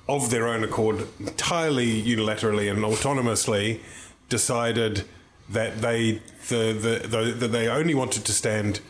of 0.10 0.30
their 0.32 0.48
own 0.48 0.64
accord, 0.64 1.08
entirely 1.20 2.02
unilaterally 2.02 2.70
and 2.70 2.80
autonomously, 2.80 3.80
decided 4.28 5.06
that 5.50 5.82
they 5.82 6.22
the, 6.50 6.74
the, 6.74 7.08
the, 7.08 7.32
that 7.34 7.48
they 7.50 7.68
only 7.68 7.94
wanted 7.94 8.26
to 8.26 8.32
stand 8.34 8.82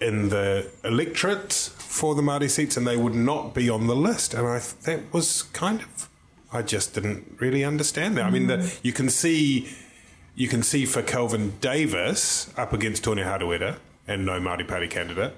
in 0.00 0.30
the 0.30 0.70
electorate 0.84 1.52
for 1.52 2.14
the 2.14 2.22
Maori 2.22 2.48
seats, 2.48 2.76
and 2.76 2.86
they 2.86 2.96
would 2.96 3.14
not 3.14 3.52
be 3.52 3.68
on 3.68 3.86
the 3.86 3.96
list. 3.96 4.32
And 4.32 4.46
I 4.46 4.58
th- 4.58 4.74
that 4.84 5.12
was 5.12 5.42
kind 5.42 5.82
of, 5.82 6.08
I 6.52 6.62
just 6.62 6.94
didn't 6.94 7.36
really 7.38 7.64
understand 7.64 8.16
that. 8.16 8.24
I 8.24 8.30
mean, 8.30 8.46
the, 8.46 8.78
you 8.82 8.92
can 8.92 9.10
see 9.10 9.68
you 10.34 10.48
can 10.48 10.62
see 10.62 10.86
for 10.86 11.02
Kelvin 11.02 11.54
Davis 11.60 12.50
up 12.56 12.72
against 12.72 13.04
Hone 13.04 13.18
Harawira 13.18 13.76
and 14.06 14.24
no 14.24 14.40
Māori 14.40 14.66
Party 14.66 14.86
candidate 14.88 15.34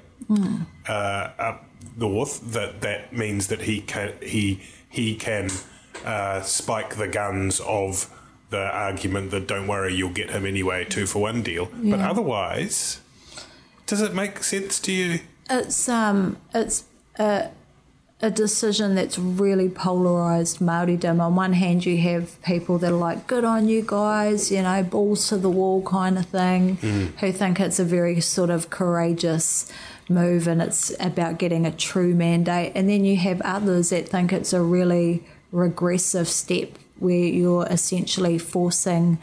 uh, 0.88 1.30
up 1.38 1.64
north 1.96 2.52
that 2.52 2.80
that 2.82 3.12
means 3.12 3.48
that 3.48 3.62
he 3.62 3.80
can 3.80 4.12
he 4.22 4.60
he 4.92 5.16
can 5.16 5.50
uh, 6.04 6.42
spike 6.42 6.96
the 6.96 7.08
guns 7.08 7.60
of 7.60 8.08
the 8.50 8.70
argument 8.70 9.30
that 9.30 9.48
don't 9.48 9.66
worry 9.66 9.94
you'll 9.94 10.10
get 10.10 10.30
him 10.30 10.44
anyway 10.46 10.84
two 10.84 11.06
for 11.06 11.20
one 11.22 11.42
deal. 11.42 11.68
But 11.82 12.00
otherwise 12.00 13.00
does 13.86 14.00
it 14.00 14.14
make 14.14 14.42
sense 14.42 14.80
to 14.80 14.92
you? 14.92 15.20
It's 15.50 15.86
um, 15.88 16.38
it's 16.54 16.84
a, 17.18 17.50
a 18.22 18.30
decision 18.30 18.94
that's 18.94 19.18
really 19.18 19.68
polarized 19.68 20.60
Maoridom. 20.60 21.20
On 21.20 21.34
one 21.34 21.52
hand, 21.52 21.84
you 21.84 21.98
have 21.98 22.40
people 22.42 22.78
that 22.78 22.90
are 22.90 22.96
like, 22.96 23.26
"Good 23.26 23.44
on 23.44 23.68
you 23.68 23.82
guys," 23.86 24.50
you 24.50 24.62
know, 24.62 24.82
balls 24.82 25.28
to 25.28 25.36
the 25.36 25.50
wall 25.50 25.82
kind 25.82 26.16
of 26.16 26.24
thing, 26.26 26.76
who 27.20 27.32
think 27.32 27.60
it's 27.60 27.78
a 27.78 27.84
very 27.84 28.20
sort 28.20 28.48
of 28.48 28.70
courageous 28.70 29.70
move 30.08 30.46
and 30.46 30.60
it's 30.62 30.92
about 31.00 31.38
getting 31.38 31.66
a 31.66 31.72
true 31.72 32.14
mandate. 32.14 32.72
And 32.74 32.88
then 32.88 33.04
you 33.04 33.16
have 33.16 33.40
others 33.42 33.90
that 33.90 34.08
think 34.08 34.32
it's 34.32 34.52
a 34.52 34.62
really 34.62 35.24
regressive 35.50 36.28
step 36.28 36.78
where 36.98 37.14
you're 37.16 37.66
essentially 37.66 38.38
forcing 38.38 39.18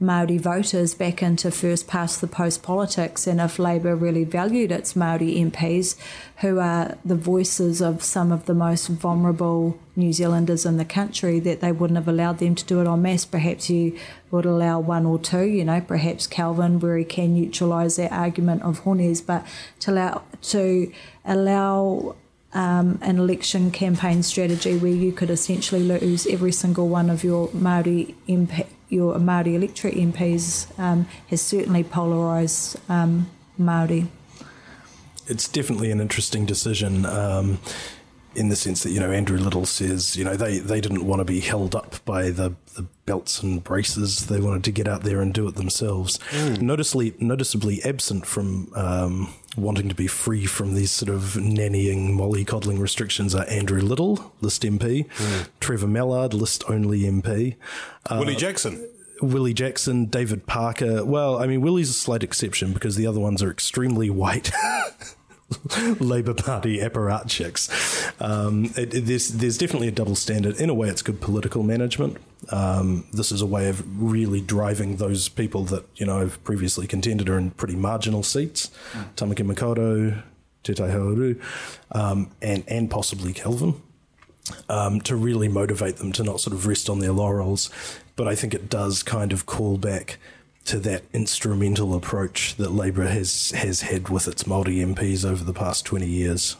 Maori 0.00 0.38
voters 0.38 0.94
back 0.94 1.22
into 1.22 1.50
first 1.50 1.86
past 1.86 2.20
the 2.20 2.26
post 2.26 2.62
politics, 2.62 3.26
and 3.26 3.40
if 3.40 3.58
Labor 3.58 3.94
really 3.94 4.24
valued 4.24 4.72
its 4.72 4.96
Maori 4.96 5.34
MPs, 5.36 5.96
who 6.38 6.58
are 6.58 6.98
the 7.04 7.14
voices 7.14 7.80
of 7.80 8.02
some 8.02 8.32
of 8.32 8.46
the 8.46 8.54
most 8.54 8.88
vulnerable 8.88 9.78
New 9.94 10.12
Zealanders 10.12 10.66
in 10.66 10.76
the 10.76 10.84
country, 10.84 11.38
that 11.40 11.60
they 11.60 11.70
wouldn't 11.70 11.96
have 11.96 12.08
allowed 12.08 12.38
them 12.38 12.54
to 12.56 12.64
do 12.64 12.80
it 12.80 12.88
en 12.88 13.02
masse. 13.02 13.24
Perhaps 13.24 13.70
you 13.70 13.96
would 14.30 14.46
allow 14.46 14.80
one 14.80 15.06
or 15.06 15.18
two, 15.18 15.44
you 15.44 15.64
know, 15.64 15.80
perhaps 15.80 16.26
Kelvin, 16.26 16.80
where 16.80 16.98
he 16.98 17.04
can 17.04 17.34
neutralise 17.34 17.96
that 17.96 18.10
argument 18.10 18.62
of 18.62 18.80
Hone's, 18.80 19.20
but 19.20 19.46
to 19.80 19.92
allow 19.92 20.22
to 20.42 20.92
allow 21.24 22.16
um, 22.54 22.98
an 23.02 23.18
election 23.18 23.70
campaign 23.70 24.22
strategy 24.22 24.76
where 24.76 24.92
you 24.92 25.12
could 25.12 25.30
essentially 25.30 25.82
lose 25.82 26.26
every 26.26 26.52
single 26.52 26.88
one 26.88 27.10
of 27.10 27.24
your 27.24 27.50
Maori 27.52 28.14
MP, 28.28 28.66
your 28.94 29.18
Maori 29.18 29.54
electorate 29.56 29.94
MPs 29.94 30.78
um, 30.78 31.06
has 31.28 31.42
certainly 31.42 31.84
polarised 31.84 32.78
um, 32.88 33.28
Maori. 33.58 34.06
it's 35.26 35.48
definitely 35.48 35.90
an 35.90 36.00
interesting 36.00 36.46
decision 36.46 37.04
um, 37.04 37.58
in 38.36 38.48
the 38.48 38.56
sense 38.56 38.82
that 38.82 38.90
you 38.90 39.00
know 39.00 39.10
Andrew 39.10 39.38
Little 39.38 39.66
says 39.66 40.16
you 40.16 40.24
know 40.24 40.36
they, 40.36 40.58
they 40.58 40.80
didn't 40.80 41.06
want 41.06 41.20
to 41.20 41.24
be 41.24 41.40
held 41.40 41.74
up 41.74 42.04
by 42.04 42.30
the, 42.30 42.54
the 42.74 42.86
belts 43.06 43.42
and 43.42 43.62
braces. 43.62 44.26
They 44.26 44.40
wanted 44.40 44.64
to 44.64 44.72
get 44.72 44.88
out 44.88 45.02
there 45.02 45.20
and 45.20 45.32
do 45.32 45.46
it 45.48 45.54
themselves. 45.56 46.18
Hmm. 46.30 46.54
Noticeably 46.54 47.14
noticeably 47.18 47.82
absent 47.84 48.26
from 48.26 48.72
um, 48.74 49.32
wanting 49.56 49.88
to 49.88 49.94
be 49.94 50.06
free 50.06 50.46
from 50.46 50.74
these 50.74 50.90
sort 50.90 51.10
of 51.10 51.34
nannying 51.34 52.10
mollycoddling 52.10 52.78
restrictions 52.78 53.34
are 53.34 53.48
Andrew 53.48 53.80
Little 53.80 54.32
list 54.40 54.62
MP 54.62 55.06
hmm. 55.10 55.42
Trevor 55.60 55.88
Mallard 55.88 56.34
list 56.34 56.64
only 56.68 57.00
MP 57.00 57.56
uh, 58.06 58.16
Willie 58.20 58.36
Jackson. 58.36 58.88
Willie 59.22 59.54
Jackson, 59.54 60.06
David 60.06 60.46
Parker. 60.46 61.04
Well, 61.04 61.38
I 61.38 61.46
mean, 61.46 61.60
Willie's 61.60 61.88
a 61.88 61.94
slight 61.94 62.22
exception 62.22 62.72
because 62.72 62.96
the 62.96 63.06
other 63.06 63.20
ones 63.20 63.42
are 63.42 63.50
extremely 63.50 64.10
white. 64.10 64.50
Labour 66.00 66.34
Party 66.34 66.78
apparatchiks. 66.78 67.68
Um, 68.20 68.66
it, 68.76 68.94
it- 68.94 69.00
there's, 69.06 69.28
there's 69.28 69.58
definitely 69.58 69.88
a 69.88 69.92
double 69.92 70.14
standard. 70.14 70.56
In 70.60 70.70
a 70.70 70.74
way, 70.74 70.88
it's 70.88 71.02
good 71.02 71.20
political 71.20 71.62
management. 71.62 72.16
Um, 72.50 73.06
this 73.12 73.32
is 73.32 73.40
a 73.40 73.46
way 73.46 73.68
of 73.68 73.82
really 74.02 74.40
driving 74.40 74.96
those 74.96 75.28
people 75.28 75.64
that 75.64 75.84
you 75.96 76.04
know 76.06 76.20
have 76.20 76.42
previously 76.44 76.86
contended 76.86 77.28
are 77.28 77.38
in 77.38 77.50
pretty 77.52 77.76
marginal 77.76 78.22
seats. 78.22 78.70
Tamaki 79.16 79.44
Makaurau, 79.50 80.22
Te 80.62 81.40
um, 81.92 82.30
and 82.42 82.64
and 82.68 82.90
possibly 82.90 83.32
Kelvin 83.32 83.80
um, 84.68 85.00
to 85.02 85.16
really 85.16 85.48
motivate 85.48 85.96
them 85.96 86.12
to 86.12 86.22
not 86.22 86.40
sort 86.40 86.54
of 86.54 86.66
rest 86.66 86.90
on 86.90 86.98
their 86.98 87.12
laurels. 87.12 87.70
But 88.16 88.28
I 88.28 88.34
think 88.34 88.54
it 88.54 88.68
does 88.68 89.02
kind 89.02 89.32
of 89.32 89.46
call 89.46 89.76
back 89.78 90.18
to 90.64 90.78
that 90.80 91.02
instrumental 91.12 91.94
approach 91.94 92.56
that 92.56 92.72
Labor 92.72 93.04
has 93.04 93.50
has 93.52 93.82
had 93.82 94.08
with 94.08 94.28
its 94.28 94.46
multi 94.46 94.84
MPs 94.84 95.28
over 95.28 95.44
the 95.44 95.52
past 95.52 95.84
twenty 95.84 96.08
years. 96.08 96.56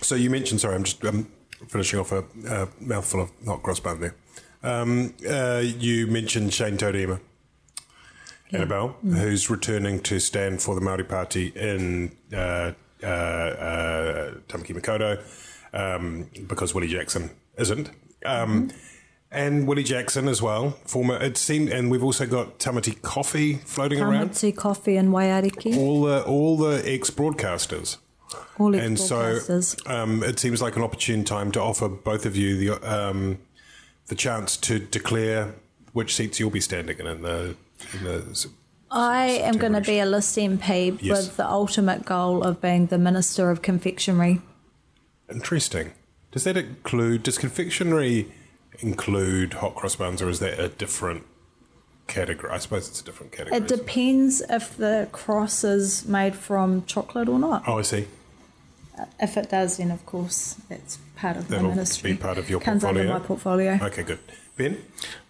So 0.00 0.14
you 0.14 0.30
mentioned, 0.30 0.60
sorry, 0.60 0.74
I'm 0.74 0.84
just 0.84 1.04
um, 1.04 1.28
finishing 1.68 1.98
off 1.98 2.12
a 2.12 2.24
uh, 2.48 2.66
mouthful 2.80 3.22
of 3.22 3.32
hot 3.46 3.62
cross 3.62 3.80
bun 3.80 4.00
there. 4.00 4.14
Um, 4.62 5.14
uh, 5.28 5.62
you 5.64 6.06
mentioned 6.06 6.52
Shane 6.52 6.76
Taurima, 6.76 7.20
Annabelle, 8.52 8.96
who's 9.02 9.48
returning 9.48 10.00
to 10.00 10.18
stand 10.18 10.62
for 10.62 10.74
the 10.74 10.80
Maori 10.80 11.04
Party 11.04 11.52
in 11.54 12.12
uh, 12.32 12.72
uh, 13.02 13.06
uh, 13.06 14.34
Tamaki 14.48 14.74
Makaurau 14.74 15.20
um, 15.72 16.28
because 16.46 16.74
Willie 16.74 16.88
Jackson 16.88 17.30
isn't. 17.58 17.90
Um, 18.24 18.70
And 19.36 19.66
Willie 19.68 19.82
Jackson 19.84 20.28
as 20.28 20.40
well, 20.40 20.70
former. 20.86 21.16
It 21.22 21.36
seemed, 21.36 21.68
and 21.68 21.90
we've 21.90 22.02
also 22.02 22.26
got 22.26 22.58
Tamati 22.58 23.00
Coffey 23.02 23.54
floating 23.64 24.00
around. 24.00 24.30
Tamati 24.30 24.56
Coffey 24.56 24.96
and 24.96 25.10
Waiariki. 25.10 25.76
All 25.76 26.02
the 26.02 26.24
all 26.24 26.56
the 26.56 26.82
ex 26.90 27.10
broadcasters 27.10 27.98
All 28.58 28.74
and 28.74 28.98
so 28.98 29.16
broadcasters. 29.16 29.90
um, 29.90 30.22
it 30.24 30.38
seems 30.38 30.62
like 30.62 30.76
an 30.76 30.82
opportune 30.82 31.22
time 31.24 31.52
to 31.52 31.60
offer 31.60 31.86
both 31.88 32.24
of 32.24 32.34
you 32.34 32.56
the 32.56 32.90
um, 32.90 33.38
the 34.06 34.14
chance 34.14 34.56
to 34.56 34.78
declare 34.78 35.54
which 35.92 36.14
seats 36.14 36.40
you'll 36.40 36.50
be 36.50 36.60
standing 36.60 36.98
in 36.98 37.06
in 37.06 37.22
the. 37.22 37.56
In 37.92 38.04
the 38.04 38.48
I 38.90 39.26
am 39.42 39.58
going 39.58 39.72
to 39.74 39.80
be 39.82 39.98
a 39.98 40.06
list 40.06 40.36
MP 40.38 40.96
Yes. 41.02 41.26
with 41.26 41.36
the 41.36 41.46
ultimate 41.46 42.06
goal 42.06 42.42
of 42.44 42.60
being 42.62 42.86
the 42.86 42.96
Minister 42.98 43.50
of 43.50 43.60
Confectionery. 43.60 44.40
Interesting. 45.30 45.92
Does 46.30 46.44
that 46.44 46.56
include? 46.56 47.22
Does 47.24 47.36
confectionery 47.36 48.32
include 48.80 49.54
hot 49.54 49.74
cross 49.74 49.96
buns, 49.96 50.20
or 50.22 50.28
is 50.28 50.38
that 50.40 50.58
a 50.58 50.68
different 50.68 51.24
category? 52.06 52.52
I 52.52 52.58
suppose 52.58 52.88
it's 52.88 53.00
a 53.00 53.04
different 53.04 53.32
category. 53.32 53.56
It 53.60 53.68
depends 53.68 54.40
if 54.48 54.76
the 54.76 55.08
cross 55.12 55.64
is 55.64 56.06
made 56.06 56.34
from 56.36 56.84
chocolate 56.86 57.28
or 57.28 57.38
not. 57.38 57.64
Oh, 57.66 57.78
I 57.78 57.82
see. 57.82 58.06
Uh, 58.98 59.04
if 59.20 59.36
it 59.36 59.50
does, 59.50 59.76
then 59.76 59.90
of 59.90 60.04
course 60.06 60.56
that's 60.68 60.98
part 61.16 61.36
of 61.36 61.48
That'll 61.48 61.68
my 61.68 61.74
ministry. 61.74 62.12
be 62.12 62.18
part 62.18 62.38
of 62.38 62.48
your 62.48 62.60
Comes 62.60 62.82
portfolio. 62.82 63.10
under 63.10 63.20
my 63.20 63.26
portfolio. 63.26 63.78
Okay, 63.82 64.02
good. 64.02 64.18
Ben, 64.56 64.78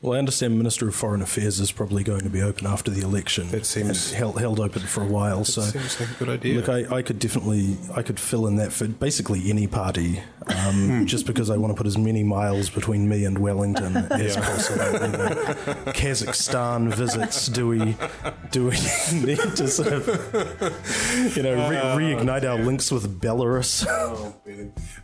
Well, 0.02 0.12
I 0.14 0.18
understand 0.20 0.56
Minister 0.56 0.86
of 0.86 0.94
Foreign 0.94 1.20
Affairs 1.20 1.58
is 1.58 1.72
probably 1.72 2.04
going 2.04 2.20
to 2.20 2.28
be 2.30 2.40
open 2.40 2.64
after 2.64 2.92
the 2.92 3.00
election. 3.02 3.48
That 3.50 3.66
seems- 3.66 4.12
held, 4.12 4.38
held 4.38 4.60
open 4.60 4.82
for 4.82 5.02
a 5.02 5.06
while. 5.06 5.44
so 5.44 5.62
seems 5.62 5.98
like 5.98 6.10
a 6.10 6.14
good 6.14 6.28
idea. 6.28 6.54
Look, 6.60 6.68
I, 6.68 6.98
I 6.98 7.02
could 7.02 7.18
definitely 7.18 7.76
I 7.92 8.02
could 8.02 8.20
fill 8.20 8.46
in 8.46 8.54
that 8.56 8.72
for 8.72 8.86
basically 8.86 9.50
any 9.50 9.66
party, 9.66 10.22
Hmm. 10.48 10.68
um, 11.00 11.06
just 11.06 11.26
because 11.26 11.50
I 11.50 11.56
want 11.56 11.72
to 11.72 11.76
put 11.76 11.88
as 11.88 11.98
many 11.98 12.22
miles 12.22 12.70
between 12.70 13.08
me 13.08 13.24
and 13.24 13.36
Wellington 13.38 13.96
as 14.12 14.36
possible. 14.36 14.84
You 14.92 15.08
know, 15.18 15.28
Kazakhstan 15.92 16.94
visits. 16.94 17.48
Do 17.48 17.66
we 17.66 17.96
do 18.52 18.66
we 18.66 18.70
need 19.12 19.38
to 19.56 19.66
sort 19.66 19.92
of 19.92 20.06
you 21.36 21.42
know 21.42 21.68
re- 21.68 22.14
reignite 22.14 22.44
our 22.48 22.58
links 22.60 22.92
with 22.92 23.20
Belarus? 23.20 23.84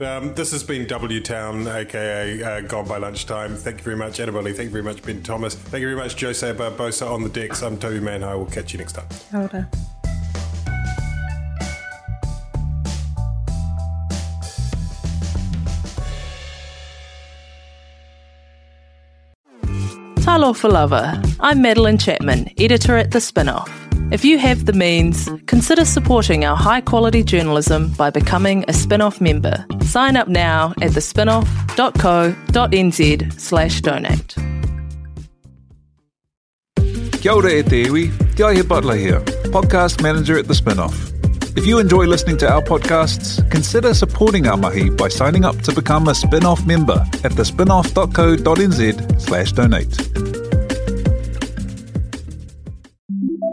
um, 0.01 0.33
this 0.35 0.53
has 0.53 0.62
been 0.62 0.87
W 0.87 1.20
Town, 1.20 1.66
aka 1.66 2.41
uh, 2.41 2.61
Gone 2.61 2.87
by 2.87 2.99
Lunchtime. 2.99 3.57
Thank 3.57 3.79
you 3.79 3.83
very 3.85 3.97
much, 3.97 4.12
Annabelle. 4.21 4.45
Thank 4.45 4.59
you 4.59 4.71
very 4.71 4.83
much, 4.83 5.03
Ben 5.03 5.23
Thomas. 5.23 5.55
Thank 5.55 5.81
you 5.83 5.89
very 5.89 5.97
much, 5.97 6.21
Jose 6.21 6.53
Barbosa 6.55 7.11
on 7.11 7.23
the 7.23 7.29
decks. 7.29 7.63
I'm 7.63 7.79
Toby 7.79 8.01
Manhire. 8.01 8.37
We'll 8.37 8.47
catch 8.47 8.73
you 8.73 8.79
next 8.79 8.93
time. 8.93 9.07
Ora. 9.35 9.69
Talo 20.23 20.57
for 20.57 20.71
Lover. 20.71 21.21
I'm 21.41 21.61
Madeline 21.61 21.99
Chapman, 21.99 22.49
editor 22.57 22.97
at 22.97 23.11
The 23.11 23.19
Spinoff. 23.19 23.82
If 24.13 24.25
you 24.27 24.37
have 24.37 24.67
the 24.67 24.75
means, 24.75 25.31
consider 25.47 25.87
supporting 25.87 26.45
our 26.45 26.55
high 26.55 26.83
quality 26.83 27.23
journalism 27.23 27.93
by 27.93 28.11
becoming 28.11 28.63
a 28.65 28.73
Spinoff 28.73 29.23
member. 29.23 29.65
Sign 29.87 30.19
up 30.19 30.29
now 30.29 30.75
at 30.83 30.91
thespinoff.co.nz 30.91 33.41
slash 33.41 33.81
donate. 33.81 34.35
Kia 37.23 37.33
ora 37.33 37.53
e 37.53 37.63
te 37.63 37.87
iwi, 37.87 38.11
Te 38.37 38.43
Aihe 38.43 38.69
Butler 38.69 38.97
here, 38.97 39.21
podcast 39.51 40.03
manager 40.03 40.37
at 40.37 40.47
The 40.47 40.53
Spinoff. 40.53 41.11
If 41.57 41.67
you 41.67 41.79
enjoy 41.79 42.05
listening 42.05 42.37
to 42.39 42.53
our 42.53 42.61
podcasts, 42.61 43.41
consider 43.51 43.95
supporting 43.95 44.47
our 44.47 44.59
mahi 44.59 44.91
by 44.91 45.09
signing 45.09 45.47
up 45.47 45.57
to 45.63 45.73
become 45.73 46.09
a 46.09 46.15
spin-off 46.15 46.67
member 46.67 47.03
at 47.25 47.33
thespinoff.co.nz 47.33 49.21
slash 49.23 49.53
donate. 49.53 50.41